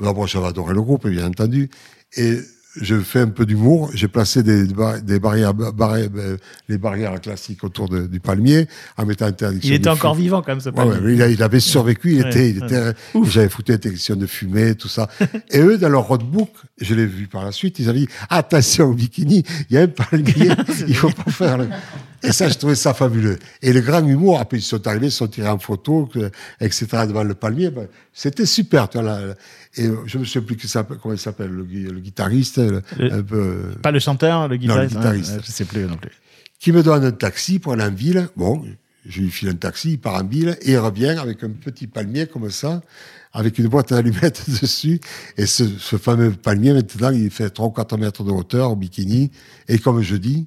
D'abord, 0.00 0.26
j'avais 0.26 0.46
adoré 0.46 0.74
le 0.74 0.82
groupe, 0.82 1.06
bien 1.08 1.26
entendu. 1.26 1.70
Et 2.16 2.38
je 2.80 2.96
fais 2.98 3.20
un 3.20 3.28
peu 3.28 3.46
d'humour. 3.46 3.90
J'ai 3.94 4.08
placé 4.08 4.42
des, 4.42 4.64
bar- 4.64 5.00
des 5.00 5.18
barrières, 5.20 5.54
barri- 5.54 6.08
euh, 6.16 6.36
les 6.68 6.78
barrières 6.78 7.20
classiques 7.20 7.62
autour 7.64 7.88
de- 7.88 8.06
du 8.06 8.20
palmier, 8.20 8.66
en 8.96 9.06
mettant 9.06 9.26
interdiction. 9.26 9.70
Il 9.72 9.74
était 9.76 9.88
encore 9.90 10.14
vivant, 10.14 10.42
quand 10.42 10.52
même, 10.52 10.60
ce 10.60 10.70
Ouais, 10.70 10.74
palmier. 10.74 10.98
ouais, 11.06 11.14
il, 11.14 11.22
a- 11.22 11.28
il 11.28 11.42
avait 11.42 11.60
survécu, 11.60 12.12
il 12.14 12.22
Ouais, 12.22 12.28
était, 12.30 12.50
il 12.50 12.60
ouais. 12.60 12.66
était, 12.66 12.92
j'avais 13.24 13.48
foutu 13.48 13.72
interdiction 13.72 14.16
de 14.16 14.26
fumée, 14.26 14.74
tout 14.74 14.88
ça. 14.88 15.08
Et 15.50 15.60
eux, 15.60 15.78
dans 15.78 15.88
leur 15.88 16.02
roadbook, 16.08 16.50
je 16.80 16.94
l'ai 16.94 17.06
vu 17.06 17.26
par 17.28 17.44
la 17.44 17.52
suite, 17.52 17.78
ils 17.78 17.88
avaient 17.88 18.00
dit, 18.00 18.08
attention 18.30 18.86
au 18.86 18.94
bikini, 18.94 19.44
il 19.70 19.74
y 19.74 19.78
a 19.78 19.82
un 19.82 19.88
palmier, 19.88 20.50
il 20.88 20.96
faut 20.96 21.10
pas 21.10 21.30
faire 21.30 21.58
le... 21.58 21.68
Et 22.24 22.32
ça, 22.32 22.48
je 22.48 22.54
trouvais 22.54 22.74
ça 22.74 22.94
fabuleux. 22.94 23.38
Et 23.62 23.72
le 23.72 23.80
grand 23.80 24.06
humour, 24.06 24.40
après, 24.40 24.58
ils 24.58 24.62
sont 24.62 24.86
arrivés, 24.86 25.06
ils 25.08 25.12
sont 25.12 25.28
tirés 25.28 25.48
en 25.48 25.58
photo, 25.58 26.08
etc., 26.60 26.86
devant 27.06 27.22
le 27.24 27.34
palmier. 27.34 27.70
Ben, 27.70 27.86
c'était 28.12 28.46
super, 28.46 28.88
tu 28.88 28.98
vois, 28.98 29.06
là, 29.06 29.26
là. 29.26 29.34
Et 29.76 29.86
euh, 29.86 29.96
je 30.06 30.18
me 30.18 30.24
souviens 30.24 30.42
plus 30.46 30.56
qui 30.56 30.68
comment 31.02 31.14
il 31.14 31.18
s'appelle, 31.18 31.50
le, 31.50 31.64
gui- 31.64 31.84
le 31.90 32.00
guitariste, 32.00 32.58
le- 32.58 32.82
Le- 32.98 33.12
un 33.12 33.22
peu, 33.22 33.36
euh, 33.38 33.74
Pas 33.82 33.90
le 33.90 33.98
chanteur, 33.98 34.48
le 34.48 34.56
guitariste. 34.56 34.96
guitariste. 34.96 35.30
ouais, 35.32 35.36
ouais, 35.36 35.42
je 35.44 35.50
sais 35.52 35.64
plus 35.64 35.84
non 35.84 35.96
plus. 35.96 36.10
qui 36.60 36.72
me 36.72 36.82
donne 36.82 37.04
un 37.04 37.12
taxi 37.12 37.58
pour 37.58 37.72
aller 37.74 37.82
en 37.84 37.90
ville. 37.90 38.28
Bon, 38.36 38.64
je 39.06 39.20
lui 39.20 39.30
file 39.30 39.50
un 39.50 39.54
taxi, 39.54 39.92
il 39.92 39.98
part 39.98 40.14
en 40.14 40.24
ville 40.26 40.56
et 40.62 40.72
il 40.72 40.78
revient 40.78 41.16
avec 41.20 41.42
un 41.44 41.50
petit 41.50 41.86
palmier 41.86 42.26
comme 42.26 42.48
ça, 42.50 42.80
avec 43.34 43.58
une 43.58 43.66
boîte 43.68 43.92
à 43.92 43.96
allumettes 43.98 44.48
dessus. 44.62 44.98
Et 45.36 45.44
ce, 45.46 45.64
ce 45.66 45.96
fameux 45.96 46.30
palmier, 46.30 46.72
maintenant, 46.72 47.10
il 47.10 47.30
fait 47.30 47.50
3 47.50 47.66
ou 47.66 47.70
4 47.70 47.98
mètres 47.98 48.24
de 48.24 48.30
hauteur 48.30 48.70
au 48.70 48.76
bikini. 48.76 49.30
Et 49.68 49.78
comme 49.78 50.00
je 50.00 50.16
dis, 50.16 50.46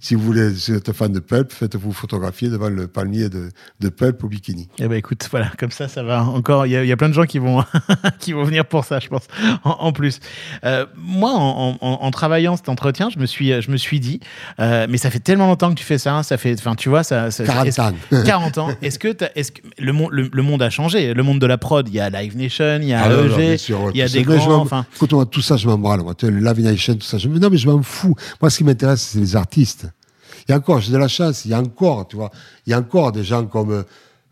si 0.00 0.14
vous 0.14 0.22
voulez, 0.22 0.54
si 0.54 0.70
vous 0.72 0.76
êtes 0.78 0.92
fan 0.92 1.12
de 1.12 1.20
Pulp, 1.20 1.50
faites-vous 1.52 1.92
photographier 1.92 2.48
devant 2.50 2.68
le 2.68 2.86
palmier 2.88 3.28
de, 3.28 3.48
de 3.80 3.88
Pulp 3.88 4.22
au 4.24 4.28
bikini. 4.28 4.68
Eh 4.78 4.86
ben 4.88 4.96
écoute, 4.96 5.26
voilà, 5.30 5.50
comme 5.58 5.70
ça, 5.70 5.88
ça 5.88 6.02
va 6.02 6.22
encore. 6.24 6.66
Il 6.66 6.72
y, 6.72 6.76
a- 6.76 6.82
il 6.84 6.88
y 6.88 6.92
a 6.92 6.96
plein 6.96 7.08
de 7.08 7.14
gens 7.14 7.24
qui 7.24 7.38
vont, 7.38 7.64
qui 8.18 8.32
vont 8.32 8.44
venir 8.44 8.66
pour 8.66 8.84
ça, 8.84 9.00
je 9.00 9.08
pense. 9.08 9.22
En, 9.64 9.70
en 9.80 9.92
plus, 9.92 10.20
Euh, 10.64 10.84
moi, 10.96 11.30
en, 11.32 11.78
en- 11.80 11.98
en 12.02 12.10
travaillant 12.10 12.56
cet 12.56 12.68
entretien, 12.68 13.08
je 13.10 13.18
me 13.18 13.26
suis, 13.26 13.60
je 13.62 13.70
me 13.70 13.76
suis 13.76 14.00
dit, 14.00 14.20
euh, 14.60 14.86
mais 14.90 14.98
ça 14.98 15.10
fait 15.10 15.20
tellement 15.20 15.46
longtemps 15.46 15.70
que 15.70 15.78
tu 15.78 15.84
fais 15.84 15.98
ça, 15.98 16.22
ça 16.22 16.36
fait, 16.36 16.54
enfin, 16.58 16.74
tu 16.74 16.88
vois, 16.88 17.02
ça, 17.02 17.30
ça 17.30 17.44
40 17.44 17.66
est-ce- 17.66 17.80
ans. 17.80 17.92
40 18.24 18.58
ans. 18.58 18.68
Est-ce 18.82 18.98
que, 18.98 19.16
est-ce 19.34 19.52
que 19.52 19.60
le, 19.78 19.92
monde, 19.92 20.10
le, 20.12 20.28
le 20.32 20.42
monde 20.42 20.60
a 20.62 20.70
changé 20.70 21.14
Le 21.14 21.22
monde 21.22 21.38
de 21.38 21.46
la 21.46 21.56
prod, 21.58 21.88
il 21.88 21.94
y 21.94 22.00
a 22.00 22.10
Live 22.10 22.36
Nation, 22.36 22.78
il 22.82 22.88
y 22.88 22.92
a 22.92 23.04
Ah, 23.04 23.10
EG, 23.12 23.58
il 23.94 23.96
y 23.98 24.02
a 24.02 24.08
des 24.08 24.22
grands. 24.22 24.66
Écoute, 24.96 25.12
moi, 25.12 25.24
tout 25.26 25.40
ça, 25.42 25.56
je 25.56 25.66
m'en 25.68 25.78
branle. 25.78 26.02
Live 26.22 26.60
Nation, 26.60 26.94
tout 26.94 27.06
ça. 27.06 27.18
Je, 27.18 27.28
non, 27.28 27.48
mais 27.50 27.56
je 27.56 27.68
m'en 27.68 27.82
fous. 27.82 28.14
Moi, 28.40 28.50
ce 28.50 28.58
qui 28.58 28.64
m'intéresse, 28.64 29.02
c'est 29.12 29.18
les 29.18 29.36
artistes. 29.36 29.53
Il 29.56 30.50
y 30.50 30.52
a 30.52 30.56
encore, 30.56 30.80
j'ai 30.80 30.92
de 30.92 30.98
la 30.98 31.08
chance, 31.08 31.44
il 31.44 31.50
y 31.52 31.54
a 31.54 31.60
encore, 31.60 32.08
tu 32.08 32.16
vois, 32.16 32.30
il 32.66 32.70
y 32.70 32.74
a 32.74 32.78
encore 32.78 33.12
des 33.12 33.24
gens 33.24 33.46
comme 33.46 33.84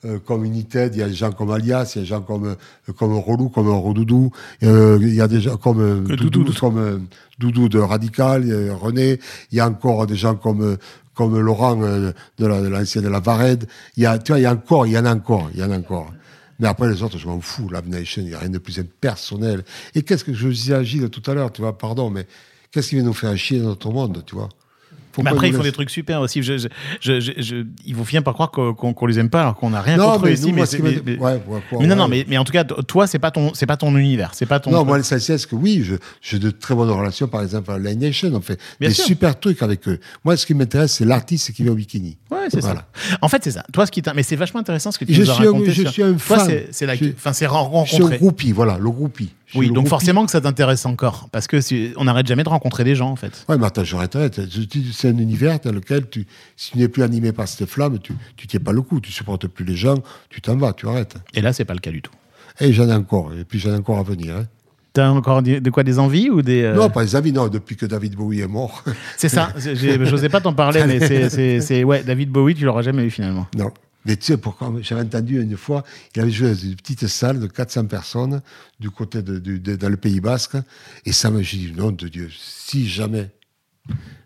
euh, 0.05 0.19
comme 0.27 0.45
United, 0.45 0.95
il 0.97 0.99
y 0.99 1.03
a 1.03 1.07
des 1.09 1.15
gens 1.15 1.31
comme 1.31 1.53
Alias, 1.53 1.93
il 1.95 1.99
y 1.99 2.01
a 2.01 2.03
des 2.03 2.09
gens 2.09 2.23
comme, 2.23 2.47
euh, 2.89 2.93
comme 2.93 3.17
Relou, 3.17 3.49
comme 3.51 3.69
Redoudou, 3.69 4.33
euh, 4.65 4.99
il 5.01 5.15
y 5.15 5.21
a 5.21 5.29
des 5.29 5.41
gens 5.41 5.57
comme 5.57 5.81
euh, 5.81 6.01
Doudou, 6.01 6.29
Doudou. 6.29 6.53
comme 6.59 6.79
euh, 6.79 6.99
Doudou 7.39 7.69
de 7.69 7.79
Radical, 7.79 8.43
il 8.45 8.67
y 8.67 8.69
a 8.69 8.75
René, 8.75 9.21
il 9.53 9.59
y 9.59 9.61
a 9.61 9.69
encore 9.69 10.09
des 10.09 10.17
gens 10.17 10.35
comme, 10.35 10.63
euh, 10.63 10.77
comme 11.15 11.39
Laurent 11.39 11.81
euh, 11.83 12.11
de 12.39 12.47
la- 12.47 12.61
de 12.61 12.67
l'ancien 12.67 13.01
de 13.01 13.07
la 13.09 13.21
Varède. 13.21 13.69
Il 13.97 14.03
y 14.03 14.07
a, 14.07 14.19
tu 14.19 14.33
vois, 14.33 14.41
il 14.41 14.43
y 14.43 14.47
a 14.47 14.53
encore, 14.53 14.87
il 14.89 14.93
y 14.95 14.99
en 14.99 15.05
a 15.05 15.15
encore, 15.15 15.49
il 15.55 15.61
y 15.61 15.63
en 15.63 15.71
a 15.71 15.79
encore. 15.79 16.13
Mais 16.59 16.67
après, 16.67 16.89
les 16.91 17.01
autres, 17.05 17.17
je 17.19 17.29
m'en 17.29 17.41
fous. 17.41 17.69
Love 17.69 17.89
Nation, 17.89 18.23
il 18.23 18.29
n'y 18.29 18.35
a 18.35 18.41
rien 18.41 18.51
de 18.51 18.59
plus 18.59 18.81
impersonnel. 18.81 19.63
Et 19.95 20.03
qu'est-ce 20.03 20.25
que 20.25 20.33
je 20.35 20.49
disais 20.49 20.75
à 20.75 20.83
Gilles 20.83 21.11
tout 21.11 21.23
à 21.31 21.35
l'heure, 21.35 21.53
tu 21.53 21.63
vois, 21.63 21.79
pardon, 21.79 22.11
mais 22.11 22.27
qu'est-ce 22.73 22.89
qui 22.89 22.97
vient 22.97 23.05
nous 23.05 23.13
faire 23.13 23.37
chier 23.37 23.61
dans 23.61 23.69
notre 23.69 23.91
monde, 23.93 24.25
tu 24.27 24.35
vois 24.35 24.49
Mais 25.19 25.31
après, 25.31 25.49
ils 25.49 25.55
font 25.55 25.63
des 25.63 25.73
trucs 25.73 25.91
super 25.91 26.21
aussi. 26.21 26.43
Je, 26.43 26.57
je, 27.01 27.21
je, 27.21 27.65
ils 27.85 27.95
vont 27.97 28.05
finir 28.05 28.23
par 28.23 28.35
croire 28.35 28.51
qu'on 28.51 28.73
qu'on 28.75 29.07
les 29.07 29.19
aime 29.19 29.31
pas 29.31 29.43
alors 29.43 29.57
qu'on 29.57 29.71
n'a 29.71 29.81
rien 29.81 29.97
Non, 29.97 30.13
contre 30.13 30.27
eux 30.27 30.33
ici. 30.33 30.47
Mais, 30.47 30.53
moi, 30.53 30.67
c'est- 30.67 30.77
ce 30.79 30.83
qui 30.83 30.89
mais- 30.89 30.95
m'a- 30.97 31.03
mais- 31.05 31.19
ouais, 31.19 31.33
ouais, 31.49 31.63
ouais, 31.73 31.87
mais 31.87 31.95
non, 31.95 32.09
mais, 32.09 32.25
mais 32.29 32.39
en 32.39 32.45
tout 32.45 32.53
cas, 32.53 32.65
toi, 32.65 33.07
c'est 33.07 33.19
pas 33.19 33.31
ton, 33.31 33.53
c'est 33.55 33.67
pas 33.67 33.77
ton 33.77 33.97
univers, 33.97 34.31
c'est 34.35 34.47
pas 34.47 34.61
ton. 34.61 34.71
Non, 34.71 34.85
moi, 34.85 34.97
l'essentiel, 34.99 35.39
c'est 35.39 35.49
que 35.49 35.55
oui, 35.57 35.85
j'ai 36.23 36.39
de 36.39 36.51
très 36.51 36.75
bonnes 36.75 36.91
relations, 36.91 37.29
par 37.29 37.43
exemple, 37.43 37.71
à 37.71 37.79
Line 37.79 37.99
Nation. 38.01 38.31
On 38.35 38.41
fait 38.41 38.59
Bien 38.81 38.89
des 38.89 38.95
sûr. 38.95 39.05
super 39.05 39.39
trucs 39.39 39.63
avec 39.63 39.87
eux. 39.89 39.99
Moi, 40.25 40.37
ce 40.37 40.47
qui 40.47 40.55
m'intéresse, 40.55 40.93
c'est 40.93 41.05
l'artiste 41.05 41.53
qui 41.53 41.63
vient 41.63 41.73
au 41.73 41.77
bikini. 41.77 42.17
Ouais, 42.31 42.39
c'est 42.51 42.61
Voilà. 42.61 42.87
ça. 42.95 43.19
En 43.21 43.29
fait, 43.29 43.43
c'est 43.45 43.51
ça. 43.53 43.65
Toi, 43.73 43.87
ce 43.87 43.91
qui 43.91 44.03
mais 44.15 44.23
c'est 44.23 44.37
vachement 44.37 44.61
intéressant 44.61 44.91
ce 44.93 44.99
que 44.99 45.05
tu 45.05 45.15
Je 45.15 45.23
nous 45.23 45.31
as 45.31 45.35
raconté. 45.35 45.71
je 45.73 45.83
sur- 45.83 45.91
suis 45.93 46.03
un 46.03 46.19
fan. 46.19 46.41
c'est 46.47 46.69
c'est 46.71 46.87
la, 46.87 46.95
enfin, 46.95 47.33
c'est 47.33 47.47
Je 47.47 47.95
suis 47.95 48.03
un 48.03 48.09
groupie, 48.11 48.53
voilà, 48.53 48.79
le 48.79 48.91
groupie. 48.91 49.33
Oui, 49.55 49.67
donc 49.67 49.75
groupie. 49.77 49.91
forcément 49.91 50.25
que 50.25 50.31
ça 50.31 50.41
t'intéresse 50.41 50.87
encore, 50.87 51.29
parce 51.33 51.47
que 51.47 51.61
si- 51.61 51.93
on 51.97 52.05
n'arrête 52.05 52.27
jamais 52.27 52.45
de 52.45 52.49
rencontrer 52.49 52.85
des 52.85 52.95
gens, 52.95 53.11
en 53.11 53.17
fait. 53.17 53.45
Répète, 53.49 54.41
je 54.51 54.61
dis, 54.63 54.91
c'est 54.93 55.09
un 55.09 55.19
univers 55.19 55.59
dans 55.61 55.73
lequel 55.73 56.09
tu, 56.09 56.27
si 56.57 56.73
tu 56.73 56.79
n'es 56.79 56.89
plus 56.89 57.03
animé 57.03 57.33
par 57.33 57.47
cette 57.49 57.69
flamme, 57.69 57.99
tu, 57.99 58.15
tu 58.37 58.47
tiens 58.47 58.61
pas 58.61 58.73
le 58.73 58.83
coup, 58.83 59.01
tu 59.01 59.13
supportes 59.13 59.47
plus 59.47 59.65
les 59.65 59.77
gens, 59.77 59.97
tu 60.31 60.41
t'en 60.41 60.57
vas, 60.57 60.73
tu 60.73 60.89
arrêtes. 60.89 61.17
Et 61.35 61.41
là, 61.41 61.53
c'est 61.53 61.65
pas 61.65 61.75
le 61.75 61.81
cas 61.81 61.91
du 61.91 62.03
tout. 62.03 62.13
Et 62.61 62.73
j'en 62.73 62.89
ai 62.89 62.95
encore, 62.95 63.33
et 63.39 63.45
puis 63.45 63.59
j'en 63.59 63.71
ai 63.71 63.77
encore 63.77 63.99
à 63.99 64.03
venir. 64.03 64.37
hein. 64.37 64.47
T'as 64.95 65.09
encore 65.09 65.41
des- 65.41 65.61
de 65.61 65.71
quoi 65.71 65.85
des 65.85 65.99
envies 65.99 66.29
ou 66.29 66.43
des 66.43 66.63
euh, 66.65 66.75
Non, 66.75 66.91
pas 66.91 67.03
les 67.03 67.17
amis, 67.17 67.33
non, 67.33 67.49
depuis 67.49 67.77
que 67.77 67.87
David 67.87 68.15
Bowie 68.15 68.41
est 68.41 68.47
mort. 68.47 68.85
C'est 69.17 69.31
ça. 69.31 69.49
J'osais 69.57 70.29
pas 70.29 70.41
t'en 70.43 70.53
parler, 70.53 70.83
mais 70.87 71.61
c'est- 71.61 71.83
ouais, 71.85 72.03
David 72.03 72.31
Bowie, 72.31 72.55
tu 72.55 72.65
l'auras 72.67 72.83
jamais 72.83 73.03
eu 73.05 73.11
finalement. 73.11 73.47
Non. 73.57 73.71
Mais 74.05 74.17
tu 74.17 74.25
sais 74.27 74.37
pourquoi? 74.37 74.73
J'avais 74.81 75.03
entendu 75.03 75.41
une 75.41 75.57
fois, 75.57 75.85
il 76.15 76.23
avait 76.23 76.31
joué 76.31 76.49
dans 76.49 76.55
une 76.57 76.75
petite 76.77 77.07
salle 77.07 77.39
de 77.39 77.47
400 77.47 77.87
personnes 77.87 78.43
du 78.81 78.91
côté 78.91 79.23
de, 79.23 79.39
dans 79.77 79.89
le 79.89 79.97
Pays 79.97 80.21
Basque, 80.21 80.57
et 81.07 81.13
ça 81.13 81.31
me 81.31 81.43
dit, 81.43 81.73
nom 81.77 81.93
de 81.93 82.09
Dieu, 82.09 82.29
si 82.37 82.89
jamais 82.89 83.31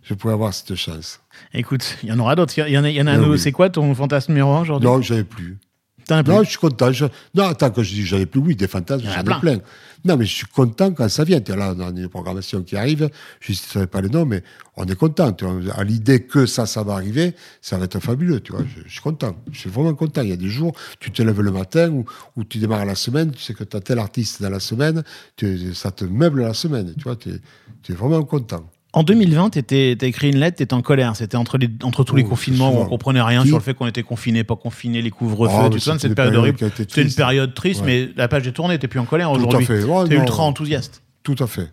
je 0.03 0.15
pouvais 0.15 0.35
avoir 0.35 0.55
cette 0.55 0.75
chance. 0.77 1.21
Écoute, 1.53 1.99
il 2.03 2.09
y 2.09 2.13
en 2.13 2.19
aura 2.19 2.35
d'autres. 2.37 2.55
Il 2.59 2.73
y 2.73 2.79
en 2.79 2.85
a, 2.85 2.91
y 2.91 3.01
en 3.03 3.07
a 3.07 3.13
un 3.13 3.17
Ah 3.17 3.21
autre. 3.23 3.31
oui. 3.33 3.39
C'est 3.39 3.53
quoi 3.53 3.69
ton 3.71 3.95
fantasme 3.95 4.33
numéro 4.33 4.57
aujourd'hui? 4.59 4.89
Non, 4.89 5.01
j'avais 5.03 5.25
plus. 5.25 5.59
T'en 6.07 6.19
as 6.19 6.45
je 6.45 6.49
suis 6.51 6.59
content. 6.59 6.93
Je- 6.93 7.07
Non, 7.35 7.45
attends, 7.45 7.71
quand 7.71 7.83
je 7.83 7.91
dis 7.95 8.07
j'avais 8.07 8.27
plus, 8.27 8.41
oui, 8.41 8.55
des 8.57 8.69
fantasmes, 8.69 9.05
j'en 9.15 9.21
ai 9.21 9.41
plein. 9.41 9.59
Non, 10.05 10.17
mais 10.17 10.25
je 10.25 10.35
suis 10.35 10.47
content 10.47 10.93
quand 10.93 11.09
ça 11.09 11.25
vient. 11.25 11.41
Là, 11.49 11.75
on 11.77 11.81
a 11.81 11.89
une 11.89 12.09
programmation 12.09 12.63
qui 12.63 12.77
arrive, 12.77 13.11
je 13.41 13.51
ne 13.53 13.57
savais 13.57 13.87
pas 13.89 14.01
les 14.01 14.09
noms, 14.09 14.25
mais 14.25 14.45
on 14.77 14.85
est 14.85 14.95
content. 14.95 15.33
tu 15.33 15.45
vois. 15.45 15.75
À 15.75 15.83
l'idée 15.83 16.21
que 16.23 16.47
ça, 16.47 16.65
ça 16.67 16.85
va 16.85 16.93
arriver, 16.95 17.35
ça 17.61 17.77
va 17.77 17.87
être 17.87 17.99
fabuleux. 17.99 18.39
Tu 18.41 18.53
vois. 18.53 18.63
Je, 18.63 18.83
je 18.87 18.93
suis 18.93 19.01
content. 19.01 19.35
Je 19.51 19.59
suis 19.59 19.71
vraiment 19.71 19.95
content. 19.95 20.23
Il 20.23 20.29
y 20.29 20.33
a 20.33 20.37
des 20.37 20.49
jours, 20.49 20.73
tu 21.01 21.11
te 21.11 21.23
lèves 21.23 21.41
le 21.41 21.51
matin 21.51 21.91
ou, 21.91 22.05
ou 22.37 22.45
tu 22.45 22.59
démarres 22.59 22.85
la 22.85 22.95
semaine, 22.95 23.33
tu 23.33 23.43
sais 23.43 23.55
que 23.55 23.65
tu 23.65 23.77
as 23.77 23.81
tel 23.81 23.99
artiste 23.99 24.41
dans 24.43 24.51
la 24.51 24.61
semaine, 24.61 25.03
tu- 25.37 25.75
ça 25.75 25.91
te 25.91 26.05
meuble 26.05 26.43
la 26.43 26.55
semaine. 26.55 26.95
Tu 26.97 27.03
vois, 27.03 27.17
tu 27.17 27.31
es, 27.31 27.93
vraiment 27.95 28.23
content. 28.23 28.69
En 28.97 29.03
2020, 29.03 29.51
tu 29.51 29.59
as 29.75 30.07
écrit 30.07 30.31
une 30.31 30.39
lettre, 30.39 30.57
tu 30.57 30.63
étais 30.63 30.73
en 30.73 30.81
colère. 30.81 31.15
C'était 31.17 31.37
entre, 31.37 31.59
les, 31.59 31.69
entre 31.83 32.03
tous 32.03 32.17
les 32.17 32.23
Oh, 32.25 32.29
confinements 32.31 32.73
où 32.73 32.79
on 32.79 32.87
comprenait 32.87 33.21
rien 33.21 33.43
Qui 33.43 33.49
sur 33.49 33.59
le 33.59 33.63
fait 33.63 33.75
qu'on 33.75 33.87
était 33.87 34.03
confiné, 34.03 34.43
pas 34.43 34.57
confiné, 34.57 35.03
les 35.03 35.11
couvre-feux, 35.11 35.65
Oh, 35.67 35.69
tout 35.69 35.79
ça. 35.79 35.93
c'était 35.93 35.99
Cette 36.03 36.09
une 36.13 36.15
période 36.15 36.35
horrible. 36.37 36.59
C'était 36.59 36.83
une 36.83 36.89
triste. 36.89 37.17
période 37.19 37.53
triste, 37.55 37.81
Ouais. 37.83 38.07
mais 38.07 38.13
la 38.17 38.27
page 38.27 38.47
est 38.49 38.53
tournée, 38.53 38.79
t'es 38.79 38.89
plus 38.89 38.99
en 38.99 39.05
colère 39.05 39.29
Tout 39.33 39.35
à 39.35 39.39
aujourd'hui. 39.47 39.67
fait. 39.67 39.85
Ouais, 39.85 40.09
T'es 40.09 40.17
non. 40.17 40.23
ultra 40.23 40.45
enthousiaste. 40.45 41.03
Tout 41.23 41.37
à 41.41 41.47
fait. 41.47 41.71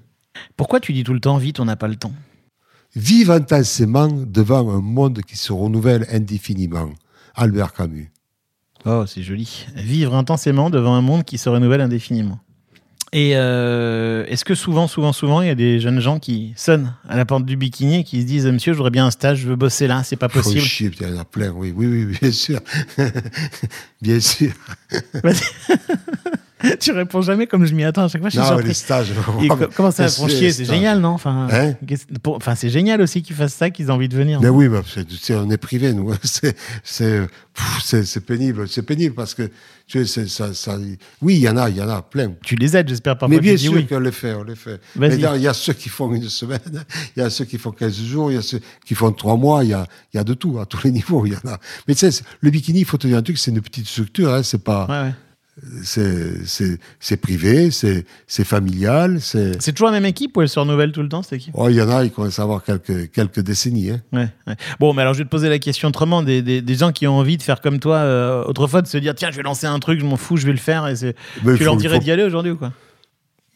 Pourquoi 0.58 0.82
tu 0.82 0.92
dis 0.92 1.06
tout 1.06 1.14
le 1.14 1.22
temps 1.22 1.38
vite, 1.38 1.62
on 1.62 1.66
n'a 1.66 1.78
pas 1.78 1.88
le 1.88 1.96
temps? 1.96 2.12
Vive 2.94 3.32
intensément 3.32 4.10
devant 4.10 4.70
un 4.70 4.82
monde 4.82 5.22
qui 5.22 5.38
se 5.38 5.54
renouvelle 5.54 6.06
indéfiniment. 6.12 6.90
Albert 7.36 7.72
Camus. 7.72 8.12
Oh, 8.86 9.06
c'est 9.08 9.24
joli. 9.24 9.66
Vivre 9.76 10.14
intensément 10.14 10.70
devant 10.70 10.94
un 10.94 11.02
monde 11.02 11.24
qui 11.24 11.38
se 11.38 11.48
renouvelle 11.48 11.80
indéfiniment. 11.80 12.40
Et 13.16 13.34
euh, 13.36 14.26
est-ce 14.28 14.44
que 14.44 14.56
souvent, 14.56 14.88
souvent, 14.88 15.14
souvent, 15.14 15.42
il 15.44 15.48
y 15.48 15.52
a 15.52 15.56
des 15.56 15.80
jeunes 15.80 16.00
gens 16.00 16.18
qui 16.18 16.52
sonnent 16.56 16.96
à 17.08 17.16
la 17.16 17.26
porte 17.26 17.46
du 17.46 17.56
bikini 17.56 18.00
et 18.00 18.04
qui 18.04 18.20
se 18.22 18.26
disent 18.26 18.48
Monsieur, 18.48 18.74
je 18.74 18.78
voudrais 18.78 18.90
bien 18.90 19.06
un 19.06 19.12
stage, 19.12 19.38
je 19.38 19.48
veux 19.48 19.56
bosser 19.56 19.86
là, 19.86 20.02
c'est 20.04 20.16
pas 20.16 20.30
possible. 20.30 20.62
chier, 20.62 20.90
putain, 20.90 21.10
il 21.10 21.14
y 21.14 21.18
en 21.18 21.22
a 21.22 21.26
plein, 21.26 21.52
oui, 21.52 21.72
oui, 21.76 21.86
oui, 21.86 22.18
bien 22.20 22.32
sûr. 22.32 22.60
bien 24.02 24.20
sûr. 24.20 24.52
Tu 26.80 26.92
réponds 26.92 27.22
jamais 27.22 27.48
comme 27.48 27.66
je 27.66 27.74
m'y 27.74 27.84
attends. 27.84 28.04
À 28.06 28.08
chaque 28.08 28.22
fois, 28.22 28.30
je 28.30 28.36
suis 28.36 28.40
Non, 28.42 28.48
surpris. 28.48 28.68
les 28.68 28.74
stages. 28.74 29.12
Et 29.42 29.48
co- 29.48 29.58
comment 29.76 29.92
ça, 29.92 30.08
font 30.08 30.28
chier 30.28 30.52
C'est 30.52 30.66
génial, 30.66 31.00
non 31.00 31.10
enfin, 31.10 31.48
Hein 31.52 31.74
qu'est-ce- 31.88 32.06
pour- 32.22 32.36
enfin, 32.38 32.56
c'est 32.56 32.70
génial 32.70 33.02
aussi 33.02 33.22
qu'ils 33.22 33.36
fassent 33.36 33.54
ça, 33.54 33.70
qu'ils 33.70 33.88
aient 33.88 33.92
envie 33.92 34.10
de 34.10 34.16
venir. 34.16 34.40
Mais 34.42 34.50
oui, 34.50 34.68
tu 35.08 35.16
sais, 35.18 35.36
on 35.36 35.50
est 35.50 35.58
privé, 35.58 35.94
nous. 35.94 36.14
C'est, 36.84 38.06
c'est, 38.06 38.26
pénible. 38.26 38.68
C'est 38.68 38.82
pénible 38.82 39.14
parce 39.14 39.34
que, 39.36 39.50
tu 39.88 40.06
sais, 40.08 40.28
ça, 40.28 40.54
ça, 40.54 40.78
oui, 41.22 41.36
il 41.36 41.42
y 41.42 41.50
en 41.50 41.58
a, 41.58 41.70
il 41.70 41.78
y 41.78 41.82
en 41.82 41.90
a 41.90 42.02
plein. 42.02 42.34
Tu 42.44 42.56
les 42.56 42.76
aides, 42.76 42.90
j'espère 42.90 43.18
parfois. 43.18 43.36
Mais 43.36 43.42
bien 43.42 43.56
sûr 43.58 43.74
oui. 43.74 43.86
qu'on 43.86 44.00
les 44.00 44.12
fait, 44.12 44.34
on 44.34 44.44
les 44.44 44.56
fait. 44.56 44.80
Mais 44.96 45.14
il 45.14 45.20
y 45.22 45.48
a 45.48 45.54
ceux 45.54 45.74
qui 45.74 45.90
font 45.90 46.12
une 46.14 46.30
semaine, 46.30 46.60
il 47.16 47.20
y 47.22 47.24
a 47.26 47.30
ceux 47.30 47.46
qui 47.46 47.58
font 47.58 47.72
15 47.72 47.96
jours, 48.02 48.32
il 48.32 48.36
y 48.36 48.38
a 48.38 48.42
ceux 48.42 48.60
qui 48.86 48.96
font 48.96 49.12
3 49.12 49.38
mois, 49.38 49.64
il 49.64 49.70
y 49.70 49.74
a, 49.74 49.86
y 50.14 50.18
a 50.18 50.24
de 50.24 50.34
tout, 50.34 50.60
à 50.60 50.66
tous 50.66 50.84
les 50.86 50.92
niveaux, 50.92 51.26
il 51.26 51.34
y 51.34 51.36
en 51.36 51.52
a. 51.52 51.60
Mais 51.88 51.94
tu 51.96 52.10
sais, 52.12 52.24
le 52.42 52.50
bikini, 52.50 52.80
il 52.80 52.86
faut 52.86 52.98
te 52.98 53.08
dire 53.08 53.18
un 53.18 53.22
truc, 53.22 53.38
c'est 53.38 53.52
une 53.52 53.62
petite 53.62 53.88
structure, 53.88 54.34
hein, 54.34 54.42
c'est 54.44 54.64
pas, 54.64 54.88
Ouais, 54.88 55.10
ouais. 55.10 55.14
C'est, 55.84 57.18
privé, 57.18 57.70
c'est, 57.72 58.44
familial, 58.44 59.22
c'est, 59.22 59.72
toujours 59.72 59.88
la 59.88 59.94
même 59.94 60.06
équipe 60.06 60.36
ou 60.36 60.42
elle 60.42 60.50
se 60.50 60.60
renouvelle 60.60 60.92
tout 60.92 61.04
le 61.04 61.10
temps, 61.10 61.22
cette 61.22 61.34
équipe? 61.34 61.54
Oh, 61.56 61.70
il 61.70 61.76
y 61.76 61.82
en 61.82 61.90
a, 61.90 62.04
ils 62.04 62.12
commencent 62.12 62.40
à 62.40 62.44
avoir 62.44 62.64
quelques, 62.64 63.12
quelques 63.12 63.40
décennies, 63.42 63.92
hein. 63.92 64.02
Ouais, 64.12 64.30
ouais. 64.48 64.56
Bon, 64.80 64.94
mais 64.94 65.04
alors 65.04 65.14
je 65.14 65.20
vais 65.20 65.26
te 65.26 65.30
poser 65.30 65.50
la 65.50 65.60
question 65.60 65.90
autrement. 65.90 66.24
Des, 66.24 66.42
des, 66.42 66.62
des 66.62 66.76
gens 66.76 66.92
qui 66.92 67.06
ont 67.06 67.18
envie 67.18 67.38
de 67.38 67.44
faire 67.44 67.62
comme 67.62 67.80
toi 67.80 67.98
euh, 67.98 68.44
autrefois, 68.46 68.82
de 68.82 68.88
se 68.88 68.98
dire 68.98 69.14
tiens, 69.14 69.30
je 69.32 69.38
vais 69.38 69.44
lancer 69.44 69.68
un 69.68 69.80
truc, 69.80 70.00
je 70.00 70.06
m'en 70.06 70.18
fous, 70.18 70.38
je 70.38 70.46
vais 70.46 70.54
le 70.54 70.58
faire. 70.58 70.88
Et 70.88 70.96
tu 70.96 71.64
leur 71.64 71.78
dirais 71.78 71.98
faut- 71.98 72.04
d'y 72.04 72.12
aller 72.12 72.24
aujourd'hui 72.24 72.52
ou 72.52 72.58
quoi? 72.58 72.72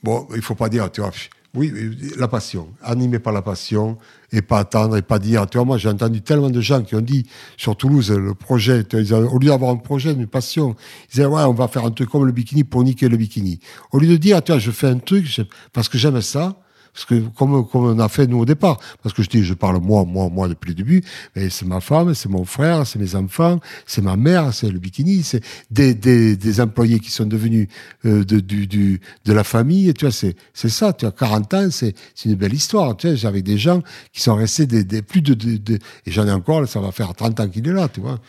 Bon, 0.04 0.28
il 0.36 0.42
faut 0.44 0.56
pas 0.56 0.70
dire, 0.70 0.92
tu 0.92 1.02
vois, 1.02 1.12
oui, 1.58 1.74
la 2.18 2.28
passion, 2.28 2.70
animé 2.84 3.20
par 3.20 3.34
la 3.34 3.42
passion, 3.42 3.98
et 4.32 4.42
pas 4.42 4.60
attendre, 4.60 4.96
et 4.96 5.02
pas 5.02 5.20
dire, 5.20 5.48
tu 5.50 5.58
vois, 5.58 5.66
moi 5.66 5.78
j'ai 5.78 5.90
entendu 5.90 6.22
tellement 6.22 6.50
de 6.50 6.62
gens 6.62 6.84
qui 6.84 6.96
ont 6.96 7.02
dit 7.02 7.26
sur 7.58 7.76
Toulouse, 7.76 8.12
le 8.12 8.34
projet, 8.34 8.84
ils 8.94 9.14
au 9.14 9.40
lieu 9.40 9.48
d'avoir 9.48 9.72
un 9.72 9.78
projet, 9.78 10.12
une 10.14 10.28
passion, 10.28 10.76
ils 11.06 11.12
disaient, 11.12 11.26
ouais, 11.26 11.42
on 11.44 11.54
va 11.54 11.68
faire 11.68 11.86
un 11.86 11.92
truc 11.92 12.10
comme 12.10 12.26
le 12.26 12.32
bikini 12.32 12.64
pour 12.64 12.84
niquer 12.84 13.10
le 13.10 13.18
bikini. 13.18 13.60
Au 13.92 14.00
lieu 14.00 14.08
de 14.08 14.18
dire, 14.18 14.44
tu 14.44 14.52
vois, 14.52 14.60
je 14.60 14.72
fais 14.72 14.88
un 14.88 15.00
truc 15.00 15.42
parce 15.74 15.90
que 15.90 15.98
j'aime 15.98 16.22
ça, 16.22 16.60
parce 16.94 17.06
que 17.06 17.16
comme, 17.38 17.68
comme 17.68 17.84
on 17.86 18.00
a 18.00 18.10
fait 18.10 18.28
nous 18.28 18.40
au 18.40 18.46
départ, 18.46 18.80
parce 19.04 19.14
que 19.14 19.24
je 19.24 19.30
dis, 19.30 19.44
je 19.44 19.54
parle 19.54 19.80
moi, 19.82 20.06
moi, 20.06 20.30
moi 20.30 20.48
depuis 20.48 20.70
le 20.70 20.76
début, 20.76 21.04
mais 21.36 21.50
c'est 21.50 21.66
ma 21.66 21.80
femme, 21.80 22.14
c'est 22.14 22.30
mon 22.30 22.46
frère, 22.46 22.86
c'est 22.86 23.00
mes 23.00 23.16
enfants, 23.16 23.60
c'est 23.86 24.02
ma 24.02 24.16
mère, 24.16 24.54
c'est 24.54 24.70
le 24.70 24.80
bikini, 24.80 25.24
c'est 25.24 25.44
des, 25.72 25.94
des, 25.94 26.36
des 26.36 26.62
employés 26.62 27.00
qui 27.00 27.12
sont 27.12 27.26
devenus 27.26 27.68
euh, 28.06 28.24
de, 28.24 28.40
du, 28.40 28.68
du, 28.68 29.02
de 29.26 29.34
la 29.34 29.44
famille, 29.44 29.94
tu 29.94 30.06
vois, 30.06 30.12
c'est, 30.12 30.36
c'est 30.54 30.70
ça, 30.70 30.94
tu 30.94 31.06
as 31.06 31.12
40 31.12 31.54
ans, 31.54 31.68
c'est, 31.72 31.94
c'est 32.16 32.30
une 32.30 32.36
belle 32.36 32.54
histoire, 32.54 32.96
tu 32.98 33.08
sais, 33.08 33.16
j'avais 33.18 33.42
des 33.42 33.58
gens 33.58 33.82
qui 34.14 34.22
sont 34.22 34.36
restés 34.36 34.66
des, 34.66 34.84
des 34.84 35.02
plus 35.02 35.22
de, 35.22 35.34
de, 35.34 35.58
de- 35.58 35.80
et 36.06 36.12
j'en 36.12 36.28
ai 36.28 36.32
encore, 36.32 36.68
ça 36.68 36.80
va 36.80 36.92
faire 36.92 37.14
30 37.14 37.40
ans 37.40 37.48
qu'il 37.48 37.68
est 37.68 37.74
là, 37.74 37.88
tu 37.88 38.02
vois. 38.02 38.20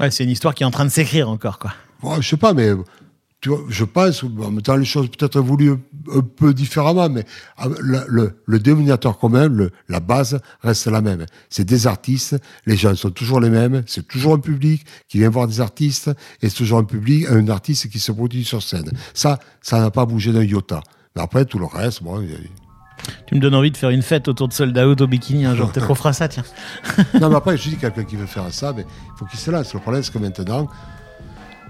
Ouais, 0.00 0.10
c'est 0.10 0.24
une 0.24 0.30
histoire 0.30 0.54
qui 0.54 0.62
est 0.64 0.66
en 0.66 0.70
train 0.72 0.84
de 0.84 0.90
s'écrire 0.90 1.28
encore, 1.28 1.58
quoi. 1.58 1.72
Je 2.20 2.28
sais 2.28 2.36
pas, 2.36 2.52
mais 2.52 2.70
tu 3.44 3.50
vois, 3.50 3.60
je 3.68 3.84
pense, 3.84 4.24
en 4.24 4.28
même 4.30 4.62
temps, 4.62 4.74
les 4.74 4.86
choses 4.86 5.10
peut-être 5.10 5.38
évoluent 5.38 5.74
un, 6.10 6.20
peu 6.22 6.54
différemment, 6.54 7.10
mais 7.10 7.26
ah, 7.58 7.66
le, 7.78 8.00
le, 8.08 8.40
le 8.46 8.58
dénominateur 8.58 9.18
commun, 9.18 9.48
le, 9.48 9.70
la 9.90 10.00
base 10.00 10.40
reste 10.62 10.86
la 10.86 11.02
même. 11.02 11.26
C'est 11.50 11.66
des 11.66 11.86
artistes, 11.86 12.38
les 12.64 12.74
gens 12.74 12.94
sont 12.94 13.10
toujours 13.10 13.40
les 13.40 13.50
mêmes, 13.50 13.82
c'est 13.86 14.08
toujours 14.08 14.32
un 14.32 14.38
public 14.38 14.86
qui 15.08 15.18
vient 15.18 15.28
voir 15.28 15.46
des 15.46 15.60
artistes, 15.60 16.10
et 16.40 16.48
c'est 16.48 16.56
toujours 16.56 16.78
un 16.78 16.84
public, 16.84 17.26
un 17.28 17.46
artiste 17.50 17.90
qui 17.90 17.98
se 17.98 18.12
produit 18.12 18.44
sur 18.44 18.62
scène. 18.62 18.90
Ça, 19.12 19.38
ça 19.60 19.78
n'a 19.78 19.90
pas 19.90 20.06
bougé 20.06 20.32
d'un 20.32 20.42
iota. 20.42 20.80
Mais 21.14 21.20
après, 21.20 21.44
tout 21.44 21.58
le 21.58 21.66
reste, 21.66 22.02
bon, 22.02 22.22
il 22.22 22.30
y 22.30 22.34
a- 22.34 22.38
Tu 23.26 23.34
me 23.34 23.40
donnes 23.40 23.56
envie 23.56 23.72
de 23.72 23.76
faire 23.76 23.90
une 23.90 24.00
fête 24.00 24.26
autour 24.26 24.48
de 24.48 24.54
Sold 24.54 24.78
Out 24.78 25.02
au 25.02 25.06
bikini 25.06 25.44
un 25.44 25.54
jour. 25.54 25.70
Peut-être 25.70 25.86
qu'on 25.86 25.94
fera 25.94 26.14
ça, 26.14 26.28
tiens. 26.28 26.44
non, 27.20 27.28
mais 27.28 27.36
après, 27.36 27.58
je 27.58 27.68
dis 27.68 27.76
quelqu'un 27.76 28.04
qui 28.04 28.16
veut 28.16 28.24
faire 28.24 28.50
ça, 28.50 28.72
mais 28.74 28.86
il 28.86 29.18
faut 29.18 29.26
qu'il 29.26 29.38
se 29.38 29.50
lance. 29.50 29.74
Le 29.74 29.80
problème, 29.80 30.02
c'est 30.02 30.14
que 30.14 30.18
maintenant, 30.18 30.66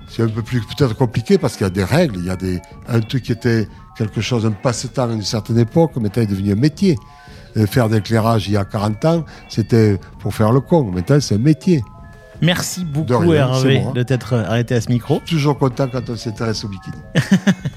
c'est 0.09 0.23
un 0.23 0.29
peu 0.29 0.43
plus 0.43 0.61
peut-être 0.61 0.95
compliqué 0.97 1.39
parce 1.39 1.55
qu'il 1.57 1.65
y 1.65 1.67
a 1.67 1.71
des 1.71 1.85
règles. 1.85 2.17
Il 2.19 2.27
y 2.27 2.31
a 2.31 2.37
des, 2.37 2.61
un 2.89 3.01
truc 3.01 3.25
qui 3.25 3.33
était 3.33 3.69
quelque 3.97 4.21
chose, 4.21 4.47
un 4.47 4.53
passe-temps 4.53 5.11
à 5.11 5.13
une 5.13 5.23
certaine 5.23 5.59
époque, 5.59 5.97
maintenant 5.97 6.23
est 6.23 6.27
devenu 6.27 6.53
un 6.53 6.57
métier. 6.57 6.97
Euh, 7.57 7.67
Faire 7.67 7.89
de 7.89 7.95
l'éclairage 7.95 8.49
il 8.49 8.55
y 8.55 8.57
a 8.57 8.65
40 8.65 9.05
ans, 9.05 9.25
c'était 9.49 9.99
pour 10.19 10.35
faire 10.35 10.53
le 10.53 10.61
con. 10.61 10.85
Maintenant, 10.91 11.21
c'est 11.21 11.37
un 11.37 11.39
métier. 11.39 11.83
Merci 12.43 12.85
beaucoup, 12.85 13.17
rien, 13.19 13.49
Hervé, 13.49 13.85
de 13.95 14.03
t'être 14.03 14.35
arrêté 14.35 14.75
à 14.75 14.81
ce 14.81 14.89
micro. 14.89 15.21
Toujours 15.27 15.57
content 15.57 15.89
quand 15.89 16.11
on 16.11 16.17
s'intéresse 16.17 16.65
au 16.65 16.69
bikini. 16.69 16.97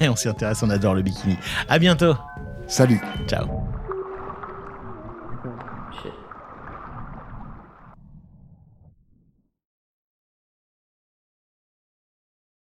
On 0.10 0.16
s'y 0.16 0.28
intéresse, 0.28 0.62
on 0.62 0.70
adore 0.70 0.94
le 0.94 1.02
bikini. 1.02 1.36
À 1.68 1.78
bientôt. 1.78 2.14
Salut. 2.66 3.00
Ciao. 3.26 3.67